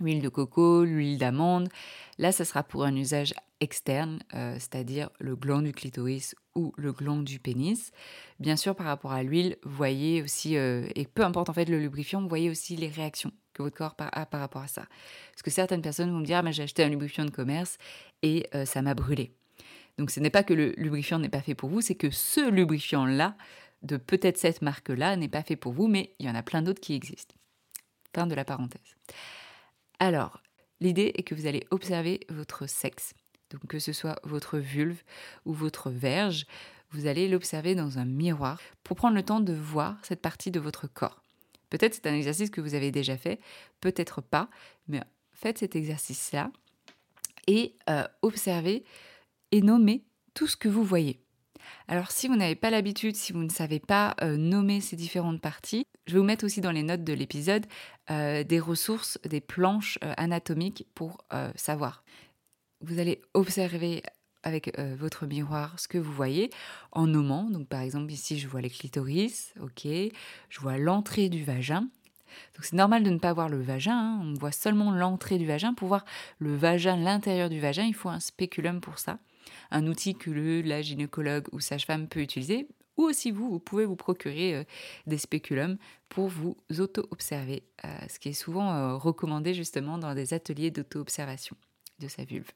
Huile 0.00 0.22
de 0.22 0.28
coco, 0.28 0.84
l'huile 0.84 1.18
d'amande. 1.18 1.68
Là, 2.18 2.30
ça 2.30 2.44
sera 2.44 2.62
pour 2.62 2.84
un 2.84 2.94
usage 2.94 3.34
externe, 3.58 4.20
c'est-à-dire 4.30 5.10
le 5.18 5.34
gland 5.34 5.60
du 5.60 5.72
clitoris 5.72 6.36
ou 6.54 6.72
le 6.76 6.92
gland 6.92 7.16
du 7.16 7.40
pénis. 7.40 7.90
Bien 8.38 8.54
sûr, 8.54 8.76
par 8.76 8.86
rapport 8.86 9.10
à 9.10 9.24
l'huile, 9.24 9.56
voyez 9.64 10.22
aussi, 10.22 10.54
et 10.54 11.08
peu 11.12 11.24
importe 11.24 11.50
en 11.50 11.52
fait 11.52 11.64
le 11.64 11.80
lubrifiant, 11.80 12.24
voyez 12.28 12.48
aussi 12.48 12.76
les 12.76 12.86
réactions 12.86 13.32
votre 13.62 13.76
corps 13.76 13.94
a 13.98 14.26
par 14.26 14.40
rapport 14.40 14.62
à 14.62 14.68
ça. 14.68 14.82
Parce 15.32 15.42
que 15.42 15.50
certaines 15.50 15.82
personnes 15.82 16.10
vont 16.10 16.18
me 16.18 16.24
dire, 16.24 16.42
ah, 16.44 16.50
j'ai 16.50 16.62
acheté 16.62 16.82
un 16.82 16.88
lubrifiant 16.88 17.24
de 17.24 17.30
commerce 17.30 17.78
et 18.22 18.46
euh, 18.54 18.64
ça 18.64 18.82
m'a 18.82 18.94
brûlé. 18.94 19.32
Donc 19.98 20.10
ce 20.10 20.20
n'est 20.20 20.30
pas 20.30 20.44
que 20.44 20.54
le 20.54 20.72
lubrifiant 20.76 21.18
n'est 21.18 21.28
pas 21.28 21.42
fait 21.42 21.54
pour 21.54 21.68
vous, 21.68 21.80
c'est 21.80 21.96
que 21.96 22.10
ce 22.10 22.48
lubrifiant-là, 22.48 23.36
de 23.82 23.96
peut-être 23.96 24.38
cette 24.38 24.62
marque-là, 24.62 25.16
n'est 25.16 25.28
pas 25.28 25.42
fait 25.42 25.56
pour 25.56 25.72
vous, 25.72 25.88
mais 25.88 26.14
il 26.18 26.26
y 26.26 26.30
en 26.30 26.34
a 26.34 26.42
plein 26.42 26.62
d'autres 26.62 26.80
qui 26.80 26.94
existent. 26.94 27.34
Fin 28.14 28.26
de 28.26 28.34
la 28.34 28.44
parenthèse. 28.44 28.96
Alors, 29.98 30.40
l'idée 30.80 31.12
est 31.16 31.24
que 31.24 31.34
vous 31.34 31.46
allez 31.46 31.66
observer 31.70 32.20
votre 32.28 32.68
sexe. 32.68 33.12
Donc 33.50 33.66
que 33.66 33.78
ce 33.78 33.92
soit 33.92 34.20
votre 34.24 34.58
vulve 34.58 35.02
ou 35.44 35.52
votre 35.52 35.90
verge, 35.90 36.46
vous 36.90 37.06
allez 37.06 37.28
l'observer 37.28 37.74
dans 37.74 37.98
un 37.98 38.04
miroir 38.04 38.60
pour 38.84 38.96
prendre 38.96 39.16
le 39.16 39.22
temps 39.22 39.40
de 39.40 39.52
voir 39.52 39.96
cette 40.02 40.22
partie 40.22 40.50
de 40.50 40.60
votre 40.60 40.86
corps. 40.86 41.22
Peut-être 41.70 41.94
c'est 41.94 42.06
un 42.06 42.14
exercice 42.14 42.50
que 42.50 42.60
vous 42.60 42.74
avez 42.74 42.90
déjà 42.90 43.16
fait, 43.16 43.40
peut-être 43.80 44.20
pas, 44.20 44.48
mais 44.86 45.02
faites 45.32 45.58
cet 45.58 45.76
exercice-là 45.76 46.50
et 47.46 47.74
euh, 47.90 48.06
observez 48.22 48.84
et 49.52 49.62
nommez 49.62 50.04
tout 50.34 50.46
ce 50.46 50.56
que 50.56 50.68
vous 50.68 50.84
voyez. 50.84 51.20
Alors 51.86 52.10
si 52.10 52.28
vous 52.28 52.36
n'avez 52.36 52.54
pas 52.54 52.70
l'habitude, 52.70 53.16
si 53.16 53.32
vous 53.32 53.42
ne 53.42 53.50
savez 53.50 53.80
pas 53.80 54.14
euh, 54.22 54.36
nommer 54.36 54.80
ces 54.80 54.96
différentes 54.96 55.40
parties, 55.40 55.84
je 56.06 56.14
vais 56.14 56.18
vous 56.18 56.24
mettre 56.24 56.44
aussi 56.44 56.60
dans 56.60 56.70
les 56.70 56.82
notes 56.82 57.04
de 57.04 57.12
l'épisode 57.12 57.66
euh, 58.10 58.44
des 58.44 58.60
ressources, 58.60 59.18
des 59.24 59.40
planches 59.40 59.98
anatomiques 60.16 60.86
pour 60.94 61.18
savoir. 61.56 62.02
Vous 62.80 62.98
allez 63.00 63.20
observer 63.34 64.02
avec 64.42 64.78
euh, 64.78 64.94
votre 64.98 65.26
miroir 65.26 65.78
ce 65.78 65.88
que 65.88 65.98
vous 65.98 66.12
voyez 66.12 66.50
en 66.92 67.06
nommant. 67.06 67.44
Donc 67.50 67.68
par 67.68 67.80
exemple 67.80 68.12
ici 68.12 68.38
je 68.38 68.48
vois 68.48 68.60
les 68.60 68.70
clitoris, 68.70 69.52
ok, 69.60 69.86
je 70.48 70.60
vois 70.60 70.78
l'entrée 70.78 71.28
du 71.28 71.44
vagin. 71.44 71.88
Donc 72.54 72.64
c'est 72.64 72.76
normal 72.76 73.02
de 73.02 73.10
ne 73.10 73.18
pas 73.18 73.32
voir 73.32 73.48
le 73.48 73.60
vagin, 73.60 73.96
hein. 73.96 74.20
on 74.22 74.34
voit 74.34 74.52
seulement 74.52 74.92
l'entrée 74.92 75.38
du 75.38 75.46
vagin. 75.46 75.74
Pour 75.74 75.88
voir 75.88 76.04
le 76.38 76.54
vagin, 76.56 76.96
l'intérieur 76.96 77.48
du 77.48 77.60
vagin, 77.60 77.84
il 77.84 77.94
faut 77.94 78.10
un 78.10 78.20
spéculum 78.20 78.80
pour 78.80 78.98
ça. 78.98 79.18
Un 79.70 79.86
outil 79.86 80.14
que 80.14 80.30
le, 80.30 80.62
la 80.62 80.82
gynécologue 80.82 81.46
ou 81.52 81.60
sage-femme 81.60 82.08
peut 82.08 82.20
utiliser. 82.20 82.68
Ou 82.96 83.04
aussi 83.04 83.30
vous, 83.30 83.48
vous 83.48 83.60
pouvez 83.60 83.84
vous 83.84 83.96
procurer 83.96 84.56
euh, 84.56 84.64
des 85.06 85.18
spéculums 85.18 85.76
pour 86.08 86.28
vous 86.28 86.56
auto-observer, 86.78 87.62
euh, 87.84 87.88
ce 88.08 88.18
qui 88.18 88.30
est 88.30 88.32
souvent 88.32 88.98
recommandé 88.98 89.54
justement 89.54 89.98
dans 89.98 90.14
des 90.14 90.34
ateliers 90.34 90.70
d'auto-observation 90.70 91.56
de 92.00 92.08
sa 92.08 92.24
vulve 92.24 92.50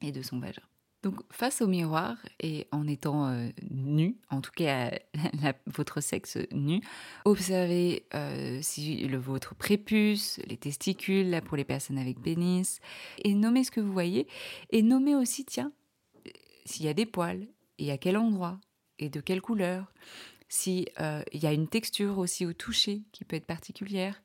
et 0.00 0.10
de 0.10 0.22
son 0.22 0.38
vagin. 0.38 0.62
Donc 1.02 1.16
face 1.30 1.60
au 1.62 1.66
miroir 1.66 2.16
et 2.38 2.68
en 2.70 2.86
étant 2.86 3.26
euh, 3.26 3.48
nu, 3.70 4.16
en 4.30 4.40
tout 4.40 4.52
cas 4.54 4.92
votre 5.66 6.00
sexe 6.00 6.38
nu, 6.52 6.80
observez 7.24 8.06
euh, 8.14 8.60
si 8.62 9.08
le, 9.08 9.18
votre 9.18 9.56
prépuce, 9.56 10.38
les 10.46 10.56
testicules, 10.56 11.28
là 11.28 11.40
pour 11.40 11.56
les 11.56 11.64
personnes 11.64 11.98
avec 11.98 12.22
pénis, 12.22 12.78
et 13.24 13.34
nommez 13.34 13.64
ce 13.64 13.72
que 13.72 13.80
vous 13.80 13.92
voyez, 13.92 14.28
et 14.70 14.82
nommez 14.82 15.16
aussi, 15.16 15.44
tiens, 15.44 15.72
s'il 16.64 16.86
y 16.86 16.88
a 16.88 16.94
des 16.94 17.06
poils, 17.06 17.46
et 17.78 17.90
à 17.90 17.98
quel 17.98 18.16
endroit, 18.16 18.60
et 18.98 19.08
de 19.08 19.20
quelle 19.20 19.40
couleur, 19.40 19.92
s'il 20.52 20.86
euh, 21.00 21.22
y 21.32 21.46
a 21.46 21.52
une 21.52 21.66
texture 21.66 22.18
aussi 22.18 22.44
au 22.44 22.52
toucher 22.52 23.02
qui 23.12 23.24
peut 23.24 23.36
être 23.36 23.46
particulière. 23.46 24.22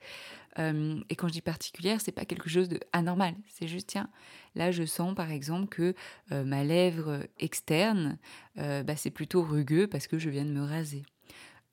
Euh, 0.59 0.99
et 1.09 1.15
quand 1.15 1.29
je 1.29 1.33
dis 1.33 1.41
particulière, 1.41 2.01
c'est 2.01 2.11
pas 2.11 2.25
quelque 2.25 2.49
chose 2.49 2.67
de 2.67 2.81
anormal. 2.91 3.33
C'est 3.47 3.67
juste, 3.67 3.87
tiens, 3.87 4.09
là 4.53 4.71
je 4.71 4.83
sens 4.83 5.15
par 5.15 5.31
exemple 5.31 5.67
que 5.67 5.95
euh, 6.33 6.43
ma 6.43 6.65
lèvre 6.65 7.21
externe, 7.39 8.17
bah, 8.55 8.95
c'est 8.97 9.11
plutôt 9.11 9.41
rugueux 9.41 9.87
parce 9.87 10.07
que 10.07 10.17
je 10.17 10.29
viens 10.29 10.45
de 10.45 10.51
me 10.51 10.63
raser. 10.63 11.03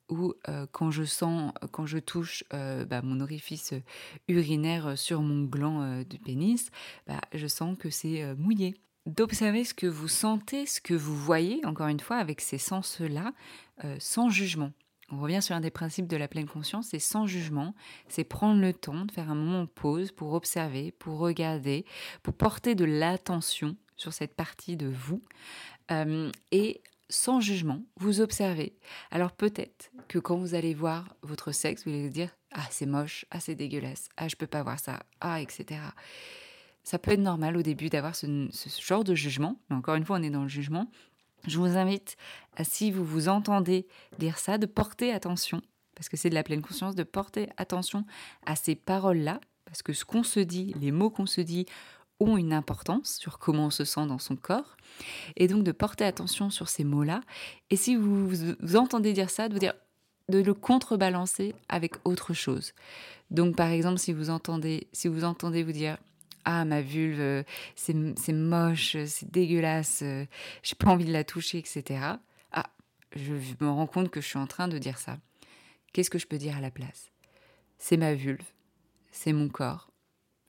Ou 0.07 0.35
quand 0.71 0.91
je 0.91 1.03
sens, 1.03 1.51
quand 1.71 1.87
je 1.87 1.97
touche 1.97 2.43
bah, 2.51 3.01
mon 3.01 3.21
orifice 3.21 3.73
urinaire 4.27 4.97
sur 4.97 5.21
mon 5.21 5.45
gland 5.45 6.03
du 6.03 6.19
pénis, 6.19 6.69
bah, 7.07 7.19
je 7.33 7.47
sens 7.47 7.75
que 7.75 7.89
c'est 7.89 8.35
mouillé 8.35 8.75
d'observer 9.05 9.63
ce 9.63 9.73
que 9.73 9.87
vous 9.87 10.07
sentez, 10.07 10.65
ce 10.65 10.81
que 10.81 10.93
vous 10.93 11.15
voyez, 11.15 11.63
encore 11.65 11.87
une 11.87 11.99
fois, 11.99 12.17
avec 12.17 12.41
ces 12.41 12.57
sens-là, 12.57 13.33
euh, 13.83 13.95
sans 13.99 14.29
jugement. 14.29 14.71
On 15.11 15.19
revient 15.19 15.41
sur 15.41 15.55
un 15.55 15.61
des 15.61 15.69
principes 15.69 16.07
de 16.07 16.17
la 16.17 16.27
pleine 16.27 16.47
conscience, 16.47 16.87
c'est 16.89 16.99
sans 16.99 17.27
jugement, 17.27 17.75
c'est 18.07 18.23
prendre 18.23 18.59
le 18.59 18.73
temps 18.73 19.05
de 19.05 19.11
faire 19.11 19.29
un 19.29 19.35
moment 19.35 19.61
de 19.61 19.69
pause 19.69 20.11
pour 20.11 20.33
observer, 20.33 20.91
pour 20.91 21.19
regarder, 21.19 21.85
pour 22.23 22.33
porter 22.33 22.73
de 22.73 22.85
l'attention 22.85 23.75
sur 23.97 24.13
cette 24.13 24.33
partie 24.33 24.77
de 24.77 24.87
vous. 24.87 25.21
Euh, 25.91 26.31
et 26.51 26.81
sans 27.07 27.39
jugement, 27.39 27.83
vous 27.97 28.19
observez. 28.19 28.75
Alors 29.11 29.31
peut-être 29.31 29.91
que 30.07 30.17
quand 30.17 30.37
vous 30.37 30.55
allez 30.55 30.73
voir 30.73 31.15
votre 31.21 31.51
sexe, 31.51 31.83
vous 31.83 31.91
allez 31.91 32.07
vous 32.07 32.13
dire 32.13 32.35
Ah, 32.51 32.65
c'est 32.71 32.87
moche, 32.87 33.25
ah, 33.29 33.39
c'est 33.39 33.53
dégueulasse, 33.53 34.09
ah, 34.17 34.27
je 34.27 34.35
peux 34.35 34.47
pas 34.47 34.63
voir 34.63 34.79
ça, 34.79 35.03
ah, 35.21 35.39
etc 35.39 35.81
ça 36.85 36.99
peut 36.99 37.11
être 37.11 37.19
normal 37.19 37.57
au 37.57 37.63
début 37.63 37.89
d'avoir 37.89 38.15
ce, 38.15 38.47
genre 38.79 39.03
de 39.03 39.15
jugement, 39.15 39.59
mais 39.69 39.75
encore 39.75 39.95
une 39.95 40.05
fois, 40.05 40.17
on 40.19 40.23
est 40.23 40.29
dans 40.29 40.43
le 40.43 40.47
jugement. 40.47 40.89
Je 41.47 41.57
vous 41.57 41.77
invite, 41.77 42.15
à, 42.55 42.63
si 42.63 42.91
vous 42.91 43.03
vous 43.03 43.27
entendez 43.27 43.87
dire 44.19 44.37
ça, 44.37 44.57
de 44.57 44.67
porter 44.67 45.11
attention, 45.11 45.61
parce 45.95 46.09
que 46.09 46.15
c'est 46.15 46.29
de 46.29 46.35
la 46.35 46.43
pleine 46.43 46.61
conscience, 46.61 46.95
de 46.95 47.03
porter 47.03 47.49
attention 47.57 48.05
à 48.45 48.55
ces 48.55 48.75
paroles-là, 48.75 49.41
parce 49.65 49.81
que 49.81 49.93
ce 49.93 50.05
qu'on 50.05 50.23
se 50.23 50.39
dit, 50.39 50.75
les 50.79 50.91
mots 50.91 51.09
qu'on 51.09 51.25
se 51.25 51.41
dit, 51.41 51.65
ont 52.19 52.37
une 52.37 52.53
importance 52.53 53.17
sur 53.17 53.39
comment 53.39 53.65
on 53.65 53.71
se 53.71 53.83
sent 53.83 54.05
dans 54.05 54.19
son 54.19 54.35
corps, 54.35 54.77
et 55.35 55.47
donc 55.47 55.63
de 55.63 55.71
porter 55.71 56.05
attention 56.05 56.51
sur 56.51 56.69
ces 56.69 56.83
mots-là. 56.83 57.21
Et 57.71 57.77
si 57.77 57.95
vous, 57.95 58.29
vous 58.29 58.75
entendez 58.75 59.11
dire 59.11 59.31
ça, 59.31 59.49
de 59.49 59.57
dire 59.57 59.73
de 60.29 60.39
le 60.39 60.53
contrebalancer 60.53 61.53
avec 61.69 61.95
autre 62.03 62.33
chose. 62.33 62.73
Donc 63.31 63.55
par 63.55 63.69
exemple, 63.69 63.99
si 63.99 64.13
vous 64.13 64.29
entendez, 64.29 64.87
si 64.93 65.07
vous 65.07 65.23
entendez 65.23 65.63
vous 65.63 65.71
dire 65.71 65.97
ah 66.45 66.63
ma 66.65 66.81
vulve, 66.81 67.43
c'est 67.75 67.93
moche, 68.33 68.97
c'est 69.05 69.29
dégueulasse, 69.31 70.03
j'ai 70.63 70.75
pas 70.75 70.91
envie 70.91 71.05
de 71.05 71.13
la 71.13 71.23
toucher, 71.23 71.57
etc. 71.57 71.99
Ah, 72.51 72.69
je 73.15 73.33
me 73.33 73.69
rends 73.69 73.87
compte 73.87 74.09
que 74.09 74.21
je 74.21 74.27
suis 74.27 74.39
en 74.39 74.47
train 74.47 74.67
de 74.67 74.77
dire 74.77 74.97
ça. 74.97 75.17
Qu'est-ce 75.91 76.09
que 76.09 76.19
je 76.19 76.27
peux 76.27 76.37
dire 76.37 76.57
à 76.57 76.61
la 76.61 76.71
place? 76.71 77.11
C'est 77.77 77.97
ma 77.97 78.13
vulve, 78.13 78.45
c'est 79.11 79.33
mon 79.33 79.49
corps. 79.49 79.91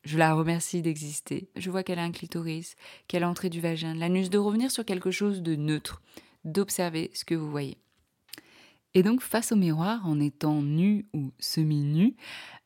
Je 0.04 0.18
la 0.18 0.35
remercie 0.35 0.82
d'exister. 0.82 1.48
Je 1.56 1.68
vois 1.68 1.82
qu'elle 1.82 1.98
a 1.98 2.04
un 2.04 2.12
clitoris, 2.12 2.76
qu'elle 3.09 3.24
a 3.24 3.28
entré 3.28 3.50
du 3.50 3.61
vagin, 3.61 3.94
l'anus, 3.94 4.30
de 4.30 4.38
revenir 4.38 4.70
sur 4.70 4.85
quelque 4.85 5.11
chose 5.11 5.42
de 5.42 5.56
neutre, 5.56 6.00
d'observer 6.44 7.11
ce 7.12 7.24
que 7.24 7.35
vous 7.35 7.50
voyez. 7.50 7.78
Et 8.94 9.02
donc, 9.02 9.20
face 9.20 9.50
au 9.50 9.56
miroir, 9.56 10.06
en 10.06 10.20
étant 10.20 10.62
nu 10.62 11.06
ou 11.12 11.32
semi-nu, 11.38 12.14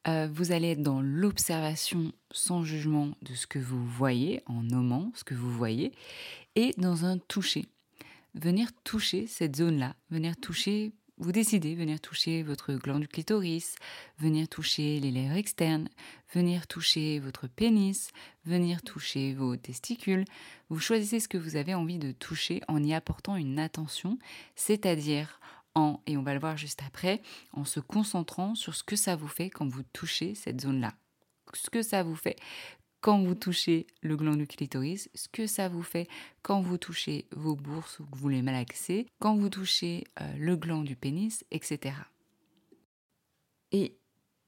euh, 0.08 0.28
vous 0.32 0.52
allez 0.52 0.70
être 0.70 0.82
dans 0.82 1.00
l'observation 1.00 2.12
sans 2.30 2.64
jugement 2.64 3.10
de 3.22 3.34
ce 3.34 3.46
que 3.46 3.58
vous 3.58 3.84
voyez, 3.86 4.42
en 4.46 4.62
nommant 4.62 5.12
ce 5.14 5.24
que 5.24 5.34
vous 5.34 5.50
voyez, 5.50 5.92
et 6.56 6.72
dans 6.78 7.04
un 7.04 7.18
toucher. 7.18 7.66
Venir 8.34 8.70
toucher 8.84 9.26
cette 9.26 9.56
zone-là, 9.56 9.94
venir 10.10 10.36
toucher, 10.36 10.92
vous 11.18 11.32
décidez, 11.32 11.74
venir 11.74 12.00
toucher 12.00 12.42
votre 12.42 12.72
gland 12.72 12.98
du 12.98 13.08
clitoris, 13.08 13.74
venir 14.18 14.48
toucher 14.48 15.00
les 15.00 15.10
lèvres 15.10 15.36
externes, 15.36 15.90
venir 16.32 16.66
toucher 16.66 17.18
votre 17.18 17.46
pénis, 17.46 18.10
venir 18.46 18.80
toucher 18.80 19.34
vos 19.34 19.56
testicules. 19.56 20.24
Vous 20.70 20.80
choisissez 20.80 21.20
ce 21.20 21.28
que 21.28 21.36
vous 21.36 21.56
avez 21.56 21.74
envie 21.74 21.98
de 21.98 22.12
toucher 22.12 22.62
en 22.68 22.82
y 22.82 22.94
apportant 22.94 23.36
une 23.36 23.58
attention, 23.58 24.18
c'est-à-dire 24.54 25.40
et 26.06 26.16
on 26.16 26.22
va 26.22 26.34
le 26.34 26.40
voir 26.40 26.56
juste 26.56 26.82
après, 26.86 27.22
en 27.52 27.64
se 27.64 27.80
concentrant 27.80 28.54
sur 28.54 28.74
ce 28.74 28.82
que 28.82 28.96
ça 28.96 29.16
vous 29.16 29.28
fait 29.28 29.50
quand 29.50 29.68
vous 29.68 29.82
touchez 29.92 30.34
cette 30.34 30.60
zone-là. 30.60 30.94
Ce 31.54 31.70
que 31.70 31.82
ça 31.82 32.02
vous 32.02 32.16
fait 32.16 32.36
quand 33.00 33.22
vous 33.22 33.34
touchez 33.34 33.86
le 34.02 34.16
gland 34.16 34.36
du 34.36 34.46
clitoris, 34.46 35.08
ce 35.14 35.28
que 35.28 35.46
ça 35.46 35.68
vous 35.68 35.82
fait 35.82 36.06
quand 36.42 36.60
vous 36.60 36.76
touchez 36.76 37.26
vos 37.32 37.56
bourses 37.56 37.98
ou 37.98 38.04
que 38.04 38.16
vous 38.16 38.28
les 38.28 38.42
malaxez, 38.42 39.06
quand 39.20 39.36
vous 39.36 39.48
touchez 39.48 40.04
euh, 40.20 40.34
le 40.36 40.56
gland 40.56 40.82
du 40.82 40.96
pénis, 40.96 41.44
etc. 41.50 41.94
Et 43.72 43.96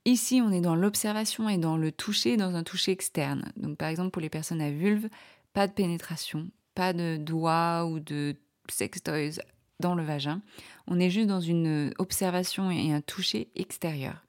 ici, 0.05 0.43
on 0.45 0.53
est 0.53 0.61
dans 0.61 0.77
l'observation 0.77 1.49
et 1.49 1.57
dans 1.57 1.79
le 1.79 1.93
toucher, 1.93 2.37
dans 2.37 2.55
un 2.55 2.63
toucher 2.63 2.93
externe. 2.93 3.53
Donc 3.57 3.79
par 3.79 3.89
exemple, 3.89 4.11
pour 4.11 4.23
les 4.23 4.31
personnes 4.31 4.61
à 4.61 4.71
vulve, 4.71 5.09
pas 5.55 5.67
de 5.67 5.73
pénétration, 5.73 6.51
pas 6.75 6.93
de 6.93 7.17
doigts 7.17 7.87
ou 7.87 8.01
de 8.01 8.37
sextoys 8.69 9.41
dans 9.83 9.95
le 9.95 10.05
vagin. 10.05 10.41
On 10.87 10.99
est 10.99 11.11
juste 11.11 11.29
dans 11.29 11.41
une 11.41 11.93
observation 11.99 12.71
et 12.71 12.93
un 12.93 13.03
toucher 13.03 13.49
extérieur. 13.55 14.25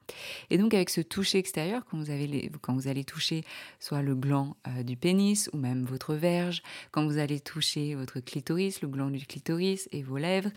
Et 0.50 0.58
donc 0.58 0.74
avec 0.74 0.90
ce 0.90 1.00
toucher 1.00 1.38
extérieur, 1.38 1.84
quand 1.86 1.96
vous, 1.96 2.10
avez 2.10 2.50
quand 2.60 2.74
vous 2.74 2.88
allez 2.88 3.04
toucher 3.04 3.44
soit 3.80 4.02
le 4.02 4.14
gland 4.14 4.56
euh, 4.66 4.82
du 4.82 4.96
pénis 4.96 5.48
ou 5.52 5.56
même 5.56 5.84
votre 5.84 6.14
verge, 6.14 6.62
quand 6.90 7.06
vous 7.06 7.18
allez 7.18 7.40
toucher 7.40 7.94
votre 7.94 8.20
clitoris, 8.20 8.82
le 8.82 8.88
gland 8.88 9.10
du 9.10 9.24
clitoris 9.24 9.88
et 9.92 10.02
vos 10.02 10.18
lèvres, 10.18 10.50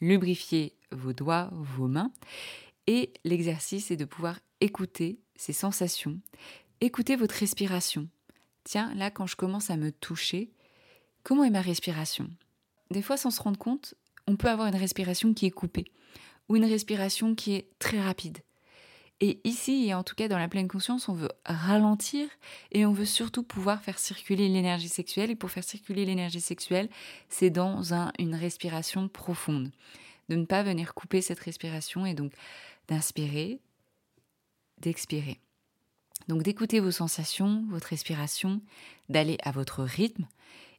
lubrifier 0.00 0.72
vos 0.92 1.12
doigts, 1.12 1.50
vos 1.52 1.88
mains. 1.88 2.12
Et 2.86 3.12
l'exercice 3.24 3.90
est 3.90 3.96
de 3.96 4.04
pouvoir 4.04 4.38
écouter 4.60 5.18
ces 5.34 5.52
sensations, 5.52 6.18
écouter 6.80 7.16
votre 7.16 7.34
respiration. 7.34 8.08
Tiens, 8.64 8.94
là 8.94 9.10
quand 9.10 9.26
je 9.26 9.36
commence 9.36 9.70
à 9.70 9.76
me 9.76 9.92
toucher, 9.92 10.50
comment 11.24 11.44
est 11.44 11.50
ma 11.50 11.60
respiration? 11.60 12.30
Des 12.90 13.02
fois 13.02 13.16
sans 13.16 13.30
se 13.30 13.42
rendre 13.42 13.58
compte, 13.58 13.94
on 14.26 14.36
peut 14.36 14.48
avoir 14.48 14.68
une 14.68 14.76
respiration 14.76 15.34
qui 15.34 15.46
est 15.46 15.50
coupée 15.50 15.86
ou 16.48 16.56
une 16.56 16.64
respiration 16.64 17.34
qui 17.34 17.54
est 17.54 17.68
très 17.78 18.00
rapide. 18.00 18.38
Et 19.20 19.40
ici, 19.44 19.86
et 19.86 19.94
en 19.94 20.02
tout 20.02 20.14
cas 20.14 20.28
dans 20.28 20.38
la 20.38 20.48
pleine 20.48 20.68
conscience, 20.68 21.08
on 21.08 21.14
veut 21.14 21.30
ralentir 21.46 22.28
et 22.70 22.84
on 22.84 22.92
veut 22.92 23.06
surtout 23.06 23.42
pouvoir 23.42 23.80
faire 23.82 23.98
circuler 23.98 24.48
l'énergie 24.48 24.90
sexuelle. 24.90 25.30
Et 25.30 25.36
pour 25.36 25.50
faire 25.50 25.64
circuler 25.64 26.04
l'énergie 26.04 26.40
sexuelle, 26.40 26.90
c'est 27.30 27.48
dans 27.48 27.82
une 28.18 28.34
respiration 28.34 29.08
profonde. 29.08 29.70
De 30.28 30.36
ne 30.36 30.44
pas 30.44 30.62
venir 30.62 30.92
couper 30.92 31.22
cette 31.22 31.40
respiration 31.40 32.04
et 32.04 32.12
donc 32.12 32.32
d'inspirer, 32.88 33.60
d'expirer. 34.78 35.40
Donc 36.28 36.42
d'écouter 36.42 36.80
vos 36.80 36.90
sensations, 36.90 37.64
votre 37.70 37.88
respiration, 37.88 38.60
d'aller 39.08 39.38
à 39.42 39.50
votre 39.50 39.82
rythme 39.82 40.26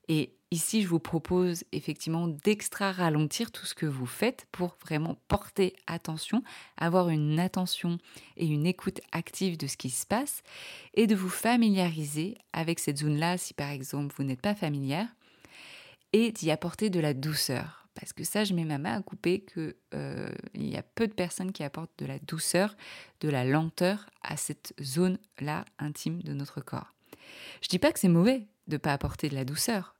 et 0.09 0.36
ici, 0.51 0.81
je 0.81 0.87
vous 0.87 0.99
propose 0.99 1.63
effectivement 1.71 2.27
d'extra 2.27 2.91
ralentir 2.91 3.51
tout 3.51 3.65
ce 3.65 3.75
que 3.75 3.85
vous 3.85 4.05
faites 4.05 4.47
pour 4.51 4.77
vraiment 4.81 5.17
porter 5.27 5.75
attention, 5.87 6.43
avoir 6.77 7.09
une 7.09 7.39
attention 7.39 7.97
et 8.37 8.45
une 8.45 8.65
écoute 8.65 9.01
active 9.11 9.57
de 9.57 9.67
ce 9.67 9.77
qui 9.77 9.89
se 9.89 10.05
passe 10.05 10.43
et 10.93 11.07
de 11.07 11.15
vous 11.15 11.29
familiariser 11.29 12.37
avec 12.53 12.79
cette 12.79 12.99
zone-là 12.99 13.37
si 13.37 13.53
par 13.53 13.69
exemple 13.69 14.15
vous 14.17 14.23
n'êtes 14.23 14.41
pas 14.41 14.55
familière 14.55 15.07
et 16.13 16.31
d'y 16.31 16.51
apporter 16.51 16.89
de 16.89 16.99
la 16.99 17.13
douceur. 17.13 17.87
Parce 17.93 18.13
que 18.13 18.23
ça, 18.23 18.43
je 18.43 18.53
mets 18.53 18.63
ma 18.63 18.77
main 18.77 18.99
à 18.99 19.01
couper 19.01 19.41
qu'il 19.41 19.73
euh, 19.95 20.29
y 20.53 20.77
a 20.77 20.83
peu 20.83 21.07
de 21.07 21.13
personnes 21.13 21.51
qui 21.51 21.63
apportent 21.63 21.97
de 21.97 22.05
la 22.05 22.19
douceur, 22.19 22.75
de 23.21 23.29
la 23.29 23.43
lenteur 23.43 24.05
à 24.21 24.37
cette 24.37 24.73
zone-là 24.79 25.65
intime 25.79 26.21
de 26.21 26.33
notre 26.33 26.61
corps. 26.61 26.93
Je 27.61 27.69
dis 27.69 27.79
pas 27.79 27.91
que 27.91 27.99
c'est 27.99 28.07
mauvais 28.07 28.47
de 28.67 28.75
ne 28.75 28.77
pas 28.77 28.93
apporter 28.93 29.29
de 29.29 29.35
la 29.35 29.45
douceur 29.45 29.96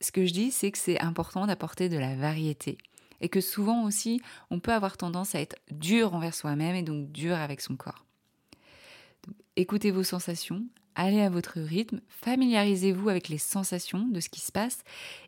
ce 0.00 0.12
que 0.12 0.26
je 0.26 0.32
dis, 0.32 0.50
c'est 0.50 0.70
que 0.70 0.78
c'est 0.78 1.00
important 1.00 1.46
d'apporter 1.46 1.88
de 1.88 1.98
la 1.98 2.14
variété. 2.14 2.78
Et 3.20 3.28
que 3.28 3.40
souvent 3.40 3.84
aussi, 3.84 4.20
on 4.50 4.60
peut 4.60 4.72
avoir 4.72 4.96
tendance 4.96 5.34
à 5.34 5.40
être 5.40 5.56
dur 5.70 6.14
envers 6.14 6.34
soi-même 6.34 6.76
et 6.76 6.82
donc 6.82 7.10
dur 7.10 7.36
avec 7.36 7.60
son 7.60 7.76
corps. 7.76 8.04
écoutez 9.56 9.90
vos 9.90 10.02
sensations, 10.02 10.66
allez 10.94 11.20
à 11.20 11.30
votre 11.30 11.60
rythme, 11.60 12.00
familiarisez-vous 12.08 13.08
avec 13.08 13.28
les 13.28 13.38
sensations 13.38 14.06
de 14.06 14.20
ce 14.20 14.28
qui 14.28 14.40
se 14.40 14.52
passe. 14.52 14.82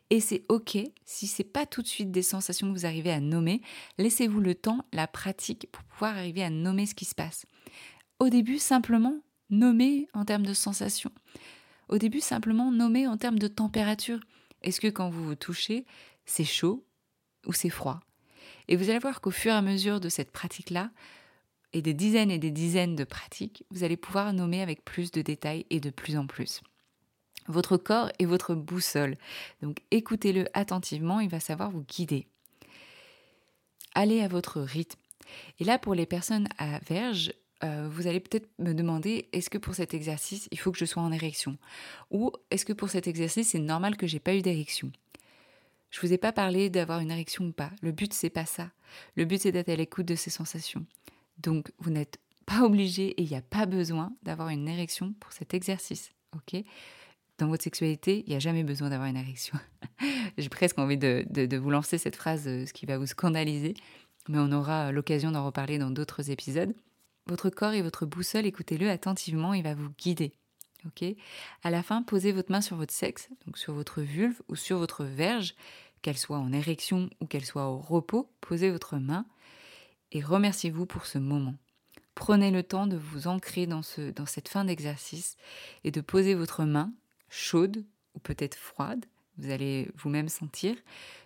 Et 0.09 0.19
c'est 0.19 0.43
ok 0.49 0.77
si 1.05 1.27
c'est 1.27 1.43
pas 1.43 1.65
tout 1.65 1.81
de 1.81 1.87
suite 1.87 2.11
des 2.11 2.21
sensations 2.21 2.67
que 2.67 2.77
vous 2.77 2.85
arrivez 2.85 3.11
à 3.11 3.19
nommer. 3.19 3.61
Laissez-vous 3.97 4.41
le 4.41 4.55
temps, 4.55 4.85
la 4.93 5.07
pratique 5.07 5.67
pour 5.71 5.83
pouvoir 5.83 6.17
arriver 6.17 6.43
à 6.43 6.49
nommer 6.49 6.85
ce 6.85 6.95
qui 6.95 7.05
se 7.05 7.15
passe. 7.15 7.45
Au 8.19 8.29
début, 8.29 8.59
simplement 8.59 9.19
nommer 9.49 10.07
en 10.13 10.25
termes 10.25 10.45
de 10.45 10.53
sensations. 10.53 11.11
Au 11.89 11.97
début, 11.97 12.19
simplement 12.19 12.71
nommer 12.71 13.07
en 13.07 13.17
termes 13.17 13.39
de 13.39 13.47
température. 13.47 14.19
Est-ce 14.63 14.81
que 14.81 14.87
quand 14.87 15.09
vous 15.09 15.23
vous 15.23 15.35
touchez, 15.35 15.85
c'est 16.25 16.43
chaud 16.43 16.85
ou 17.45 17.53
c'est 17.53 17.69
froid? 17.69 17.99
Et 18.67 18.75
vous 18.75 18.89
allez 18.89 18.99
voir 18.99 19.21
qu'au 19.21 19.31
fur 19.31 19.51
et 19.51 19.55
à 19.55 19.61
mesure 19.61 19.99
de 19.99 20.09
cette 20.09 20.31
pratique-là, 20.31 20.91
et 21.73 21.81
des 21.81 21.93
dizaines 21.93 22.31
et 22.31 22.39
des 22.39 22.51
dizaines 22.51 22.95
de 22.95 23.03
pratiques, 23.03 23.63
vous 23.71 23.83
allez 23.83 23.97
pouvoir 23.97 24.33
nommer 24.33 24.61
avec 24.61 24.83
plus 24.83 25.11
de 25.11 25.21
détails 25.21 25.65
et 25.69 25.79
de 25.79 25.89
plus 25.89 26.17
en 26.17 26.25
plus. 26.25 26.61
Votre 27.47 27.77
corps 27.77 28.09
est 28.19 28.25
votre 28.25 28.55
boussole, 28.55 29.15
donc 29.61 29.81
écoutez-le 29.91 30.47
attentivement, 30.53 31.19
il 31.19 31.29
va 31.29 31.39
savoir 31.39 31.71
vous 31.71 31.83
guider. 31.83 32.27
Allez 33.95 34.21
à 34.21 34.27
votre 34.27 34.61
rythme. 34.61 34.99
Et 35.59 35.63
là, 35.63 35.79
pour 35.79 35.95
les 35.95 36.05
personnes 36.05 36.47
à 36.57 36.79
verge, 36.79 37.33
euh, 37.63 37.87
vous 37.89 38.07
allez 38.07 38.19
peut-être 38.19 38.47
me 38.59 38.73
demander 38.73 39.29
est-ce 39.33 39.49
que 39.49 39.57
pour 39.57 39.75
cet 39.75 39.93
exercice, 39.93 40.47
il 40.51 40.59
faut 40.59 40.71
que 40.71 40.77
je 40.77 40.85
sois 40.85 41.01
en 41.01 41.11
érection? 41.11 41.57
Ou 42.11 42.31
est-ce 42.51 42.65
que 42.65 42.73
pour 42.73 42.89
cet 42.89 43.07
exercice, 43.07 43.49
c'est 43.49 43.59
normal 43.59 43.97
que 43.97 44.07
j'ai 44.07 44.19
pas 44.19 44.35
eu 44.35 44.41
d'érection? 44.41 44.91
Je 45.89 46.01
vous 46.01 46.13
ai 46.13 46.17
pas 46.17 46.31
parlé 46.31 46.69
d'avoir 46.69 46.99
une 46.99 47.11
érection 47.11 47.45
ou 47.45 47.51
pas. 47.51 47.71
Le 47.81 47.91
but, 47.91 48.13
c'est 48.13 48.29
pas 48.29 48.45
ça. 48.45 48.71
Le 49.15 49.25
but, 49.25 49.41
c'est 49.41 49.51
d'être 49.51 49.69
à 49.69 49.75
l'écoute 49.75 50.05
de 50.05 50.15
ces 50.15 50.29
sensations. 50.29 50.85
Donc, 51.39 51.71
vous 51.79 51.91
n'êtes 51.91 52.19
pas 52.45 52.61
obligé 52.63 53.09
et 53.09 53.23
il 53.23 53.29
n'y 53.29 53.35
a 53.35 53.41
pas 53.41 53.65
besoin 53.65 54.13
d'avoir 54.23 54.49
une 54.49 54.67
érection 54.67 55.13
pour 55.19 55.31
cet 55.31 55.53
exercice. 55.53 56.11
Ok? 56.35 56.61
Dans 57.37 57.47
votre 57.47 57.63
sexualité, 57.63 58.23
il 58.25 58.31
n'y 58.31 58.35
a 58.35 58.39
jamais 58.39 58.63
besoin 58.63 58.89
d'avoir 58.89 59.07
une 59.07 59.17
érection. 59.17 59.57
j'ai 60.37 60.49
presque 60.49 60.79
envie 60.79 60.97
de, 60.97 61.25
de, 61.29 61.57
vous 61.57 61.69
lancer 61.69 61.97
cette 61.97 62.15
phrase, 62.15 62.47
euh, 62.47 62.65
ce 62.65 62.73
qui 62.73 62.85
va 62.85 62.97
vous 62.97 63.05
scandaliser, 63.05 63.75
mais 64.27 64.39
on 64.39 64.51
aura 64.51 64.91
l'occasion 64.91 65.31
d'en 65.31 65.45
reparler 65.45 65.77
dans 65.77 65.91
d'autres 65.91 66.31
épisodes. 66.31 66.73
Votre 67.27 67.49
corps 67.49 67.73
est 67.73 67.81
votre 67.81 68.05
boussole, 68.05 68.45
écoutez-le 68.45 68.89
attentivement, 68.89 69.53
il 69.53 69.63
va 69.63 69.75
vous 69.75 69.89
guider. 69.97 70.33
Ok? 70.85 71.03
À 71.63 71.69
la 71.69 71.83
fin, 71.83 72.01
posez 72.01 72.31
votre 72.31 72.51
main 72.51 72.61
sur 72.61 72.77
votre 72.77 72.93
sexe, 72.93 73.29
donc 73.45 73.57
sur 73.57 73.73
votre 73.73 74.01
vulve 74.01 74.41
ou 74.47 74.55
sur 74.55 74.77
votre 74.77 75.03
verge, 75.03 75.55
qu'elle 76.01 76.17
soit 76.17 76.37
en 76.37 76.53
érection 76.53 77.09
ou 77.19 77.25
qu'elle 77.25 77.45
soit 77.45 77.67
au 77.67 77.79
repos, 77.79 78.31
posez 78.39 78.69
votre 78.69 78.97
main 78.97 79.25
et 80.11 80.21
remerciez-vous 80.21 80.85
pour 80.85 81.05
ce 81.05 81.17
moment. 81.17 81.55
Prenez 82.15 82.49
le 82.49 82.63
temps 82.63 82.87
de 82.87 82.97
vous 82.97 83.27
ancrer 83.27 83.67
dans, 83.67 83.83
ce, 83.83 84.11
dans 84.11 84.25
cette 84.25 84.47
fin 84.47 84.65
d'exercice 84.65 85.35
et 85.83 85.91
de 85.91 86.01
poser 86.01 86.33
votre 86.33 86.63
main, 86.63 86.93
chaude 87.29 87.85
ou 88.15 88.19
peut-être 88.19 88.55
froide, 88.55 89.05
vous 89.37 89.51
allez 89.51 89.91
vous-même 89.95 90.29
sentir, 90.29 90.75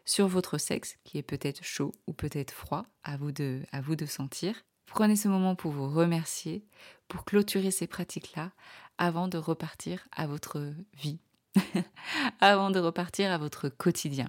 sur 0.04 0.28
votre 0.28 0.58
sexe 0.58 0.98
qui 1.04 1.18
est 1.18 1.24
peut-être 1.24 1.64
chaud 1.64 1.94
ou 2.08 2.14
peut-être 2.14 2.52
froid, 2.52 2.86
à 3.04 3.18
vous 3.18 3.32
de, 3.32 3.62
à 3.72 3.82
vous 3.82 3.96
de 3.96 4.06
sentir. 4.06 4.64
Prenez 4.92 5.16
ce 5.16 5.30
moment 5.30 5.56
pour 5.56 5.72
vous 5.72 5.90
remercier, 5.90 6.66
pour 7.08 7.24
clôturer 7.24 7.72
ces 7.72 7.88
pratiques-là 7.88 8.52
avant 8.98 9.30
de 9.30 9.38
repartir 9.38 10.06
à 10.12 10.28
votre 10.28 10.74
vie, 10.98 11.20
avant 12.42 12.72
de 12.72 12.80
repartir 12.80 13.32
à 13.32 13.38
votre 13.38 13.70
quotidien. 13.70 14.28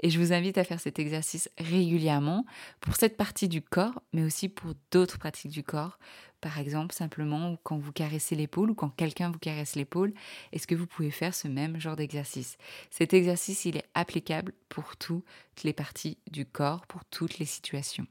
Et 0.00 0.10
je 0.10 0.18
vous 0.18 0.34
invite 0.34 0.58
à 0.58 0.64
faire 0.64 0.78
cet 0.78 0.98
exercice 0.98 1.48
régulièrement 1.58 2.44
pour 2.82 2.96
cette 2.96 3.16
partie 3.16 3.48
du 3.48 3.62
corps, 3.62 4.02
mais 4.12 4.24
aussi 4.24 4.50
pour 4.50 4.74
d'autres 4.90 5.18
pratiques 5.18 5.52
du 5.52 5.62
corps, 5.62 5.98
par 6.42 6.58
exemple, 6.58 6.94
simplement, 6.94 7.56
quand 7.62 7.78
vous 7.78 7.92
caressez 7.92 8.34
l'épaule, 8.34 8.72
ou 8.72 8.74
quand 8.74 8.90
quelqu'un 8.90 9.30
vous 9.30 9.38
caresse 9.38 9.74
l'épaule, 9.74 10.12
est-ce 10.52 10.66
que 10.66 10.74
vous 10.74 10.86
pouvez 10.86 11.10
faire 11.10 11.34
ce 11.34 11.48
même 11.48 11.80
genre 11.80 11.96
d'exercice? 11.96 12.58
Cet 12.90 13.14
exercice, 13.14 13.64
il 13.64 13.78
est 13.78 13.88
applicable 13.94 14.52
pour 14.68 14.98
toutes 14.98 15.24
les 15.64 15.72
parties 15.72 16.18
du 16.30 16.44
corps, 16.44 16.84
pour 16.88 17.06
toutes 17.06 17.38
les 17.38 17.46
situations. 17.46 18.06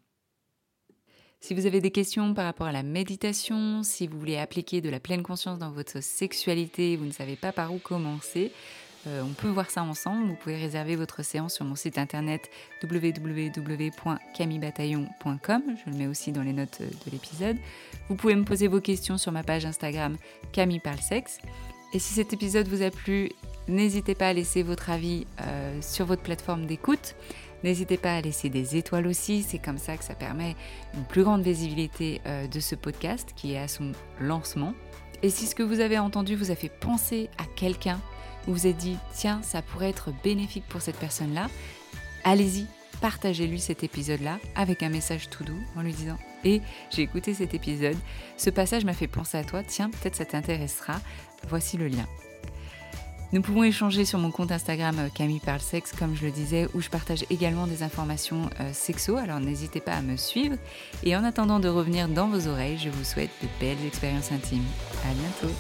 Si 1.44 1.56
vous 1.56 1.66
avez 1.66 1.82
des 1.82 1.90
questions 1.90 2.36
par 2.36 2.46
rapport 2.46 2.68
à 2.68 2.72
la 2.72 2.84
méditation, 2.84 3.82
si 3.82 4.06
vous 4.06 4.20
voulez 4.20 4.38
appliquer 4.38 4.80
de 4.80 4.90
la 4.90 5.00
pleine 5.00 5.24
conscience 5.24 5.58
dans 5.58 5.72
votre 5.72 6.04
sexualité, 6.04 6.98
vous 6.98 7.06
ne 7.06 7.12
savez 7.12 7.36
pas 7.36 7.52
par 7.52 7.74
où 7.74 7.80
commencer, 7.80 8.52
euh, 9.08 9.24
on 9.24 9.34
peut 9.34 9.48
voir 9.48 9.72
ça 9.72 9.82
ensemble. 9.82 10.28
Vous 10.28 10.36
pouvez 10.36 10.56
réserver 10.56 10.96
votre 10.96 11.24
séance 11.24 11.56
sur 11.56 11.66
mon 11.66 11.74
site 11.74 11.98
internet 11.98 12.48
www.camibataillon.com. 12.84 15.64
Je 15.84 15.90
le 15.90 15.98
mets 15.98 16.06
aussi 16.06 16.32
dans 16.32 16.44
les 16.44 16.54
notes 16.54 16.84
de 16.84 17.12
l'épisode. 17.12 17.58
Vous 18.08 18.16
pouvez 18.16 18.36
me 18.36 18.46
poser 18.46 18.68
vos 18.68 18.80
questions 18.80 19.18
sur 19.18 19.32
ma 19.32 19.42
page 19.42 19.66
Instagram 19.66 20.18
Camille 20.52 20.80
Parle 20.80 21.00
Sexe. 21.00 21.40
Et 21.94 22.00
si 22.00 22.14
cet 22.14 22.34
épisode 22.34 22.68
vous 22.68 22.84
a 22.84 22.92
plu, 22.92 23.32
n'hésitez 23.68 24.14
pas 24.14 24.28
à 24.28 24.34
laisser 24.34 24.62
votre 24.62 24.92
avis 24.92 25.26
euh, 25.42 25.82
sur 25.82 26.06
votre 26.06 26.22
plateforme 26.22 26.68
d'écoute. 26.68 27.16
N'hésitez 27.64 27.98
pas 27.98 28.16
à 28.16 28.22
laisser 28.22 28.50
des 28.50 28.76
étoiles 28.76 29.08
aussi, 29.08 29.44
c'est 29.44 29.60
comme 29.60 29.78
ça 29.78 29.98
que 29.98 30.04
ça 30.04 30.16
permet 30.16 30.56
une 30.96 31.04
plus 31.04 31.24
grande 31.24 31.42
visibilité 31.42 32.22
de 32.52 32.60
ce 32.60 32.76
podcast 32.76 33.34
qui 33.36 33.54
est 33.54 33.60
à 33.60 33.68
son 33.68 33.92
lancement. 34.20 34.74
Et 35.24 35.30
si 35.30 35.46
ce 35.46 35.54
que 35.54 35.64
vous 35.64 35.80
avez 35.80 36.00
entendu 36.00 36.36
vous 36.36 36.50
a 36.50 36.56
fait 36.56 36.70
penser 36.70 37.30
à 37.38 37.44
quelqu'un 37.56 38.00
vous 38.46 38.54
vous 38.54 38.68
êtes 38.68 38.78
dit, 38.78 38.98
tiens, 39.14 39.42
ça 39.44 39.62
pourrait 39.62 39.90
être 39.90 40.12
bénéfique 40.24 40.66
pour 40.68 40.82
cette 40.82 40.98
personne-là, 40.98 41.48
allez-y, 42.24 42.66
partagez-lui 43.00 43.60
cet 43.60 43.84
épisode-là 43.84 44.40
avec 44.56 44.84
un 44.84 44.90
message 44.90 45.30
tout 45.30 45.44
doux 45.44 45.60
en 45.76 45.82
lui 45.82 45.94
disant 45.94 46.18
Et 46.44 46.62
j'ai 46.90 47.04
écouté 47.04 47.34
cet 47.34 47.54
épisode, 47.54 47.98
ce 48.38 48.50
passage 48.50 48.86
m'a 48.86 48.94
fait 48.94 49.08
penser 49.08 49.38
à 49.38 49.44
toi, 49.44 49.64
tiens, 49.64 49.90
peut-être 49.90 50.16
ça 50.16 50.26
t'intéressera, 50.26 51.00
voici 51.48 51.78
le 51.78 51.88
lien. 51.88 52.08
Nous 53.34 53.42
pouvons 53.42 53.64
échanger 53.64 54.04
sur 54.04 54.20
mon 54.20 54.30
compte 54.30 54.52
Instagram 54.52 54.96
euh, 55.00 55.08
Camille 55.14 55.40
Parle 55.40 55.62
Sexe, 55.62 55.94
comme 55.94 56.16
je 56.16 56.26
le 56.26 56.32
disais, 56.32 56.68
où 56.74 56.82
je 56.82 56.90
partage 56.90 57.24
également 57.30 57.66
des 57.66 57.82
informations 57.82 58.50
euh, 58.60 58.74
sexo, 58.74 59.16
alors 59.16 59.40
n'hésitez 59.40 59.80
pas 59.80 59.94
à 59.94 60.02
me 60.02 60.18
suivre. 60.18 60.58
Et 61.04 61.16
en 61.16 61.24
attendant 61.24 61.62
de 61.62 61.70
revenir 61.70 62.10
dans 62.10 62.28
vos 62.28 62.48
oreilles, 62.48 62.78
je 62.78 62.90
vous 62.90 63.06
souhaite 63.06 63.32
de 63.42 63.48
belles 63.62 63.86
expériences 63.86 64.34
intimes. 64.34 64.66
À 65.10 65.14
bientôt! 65.14 65.56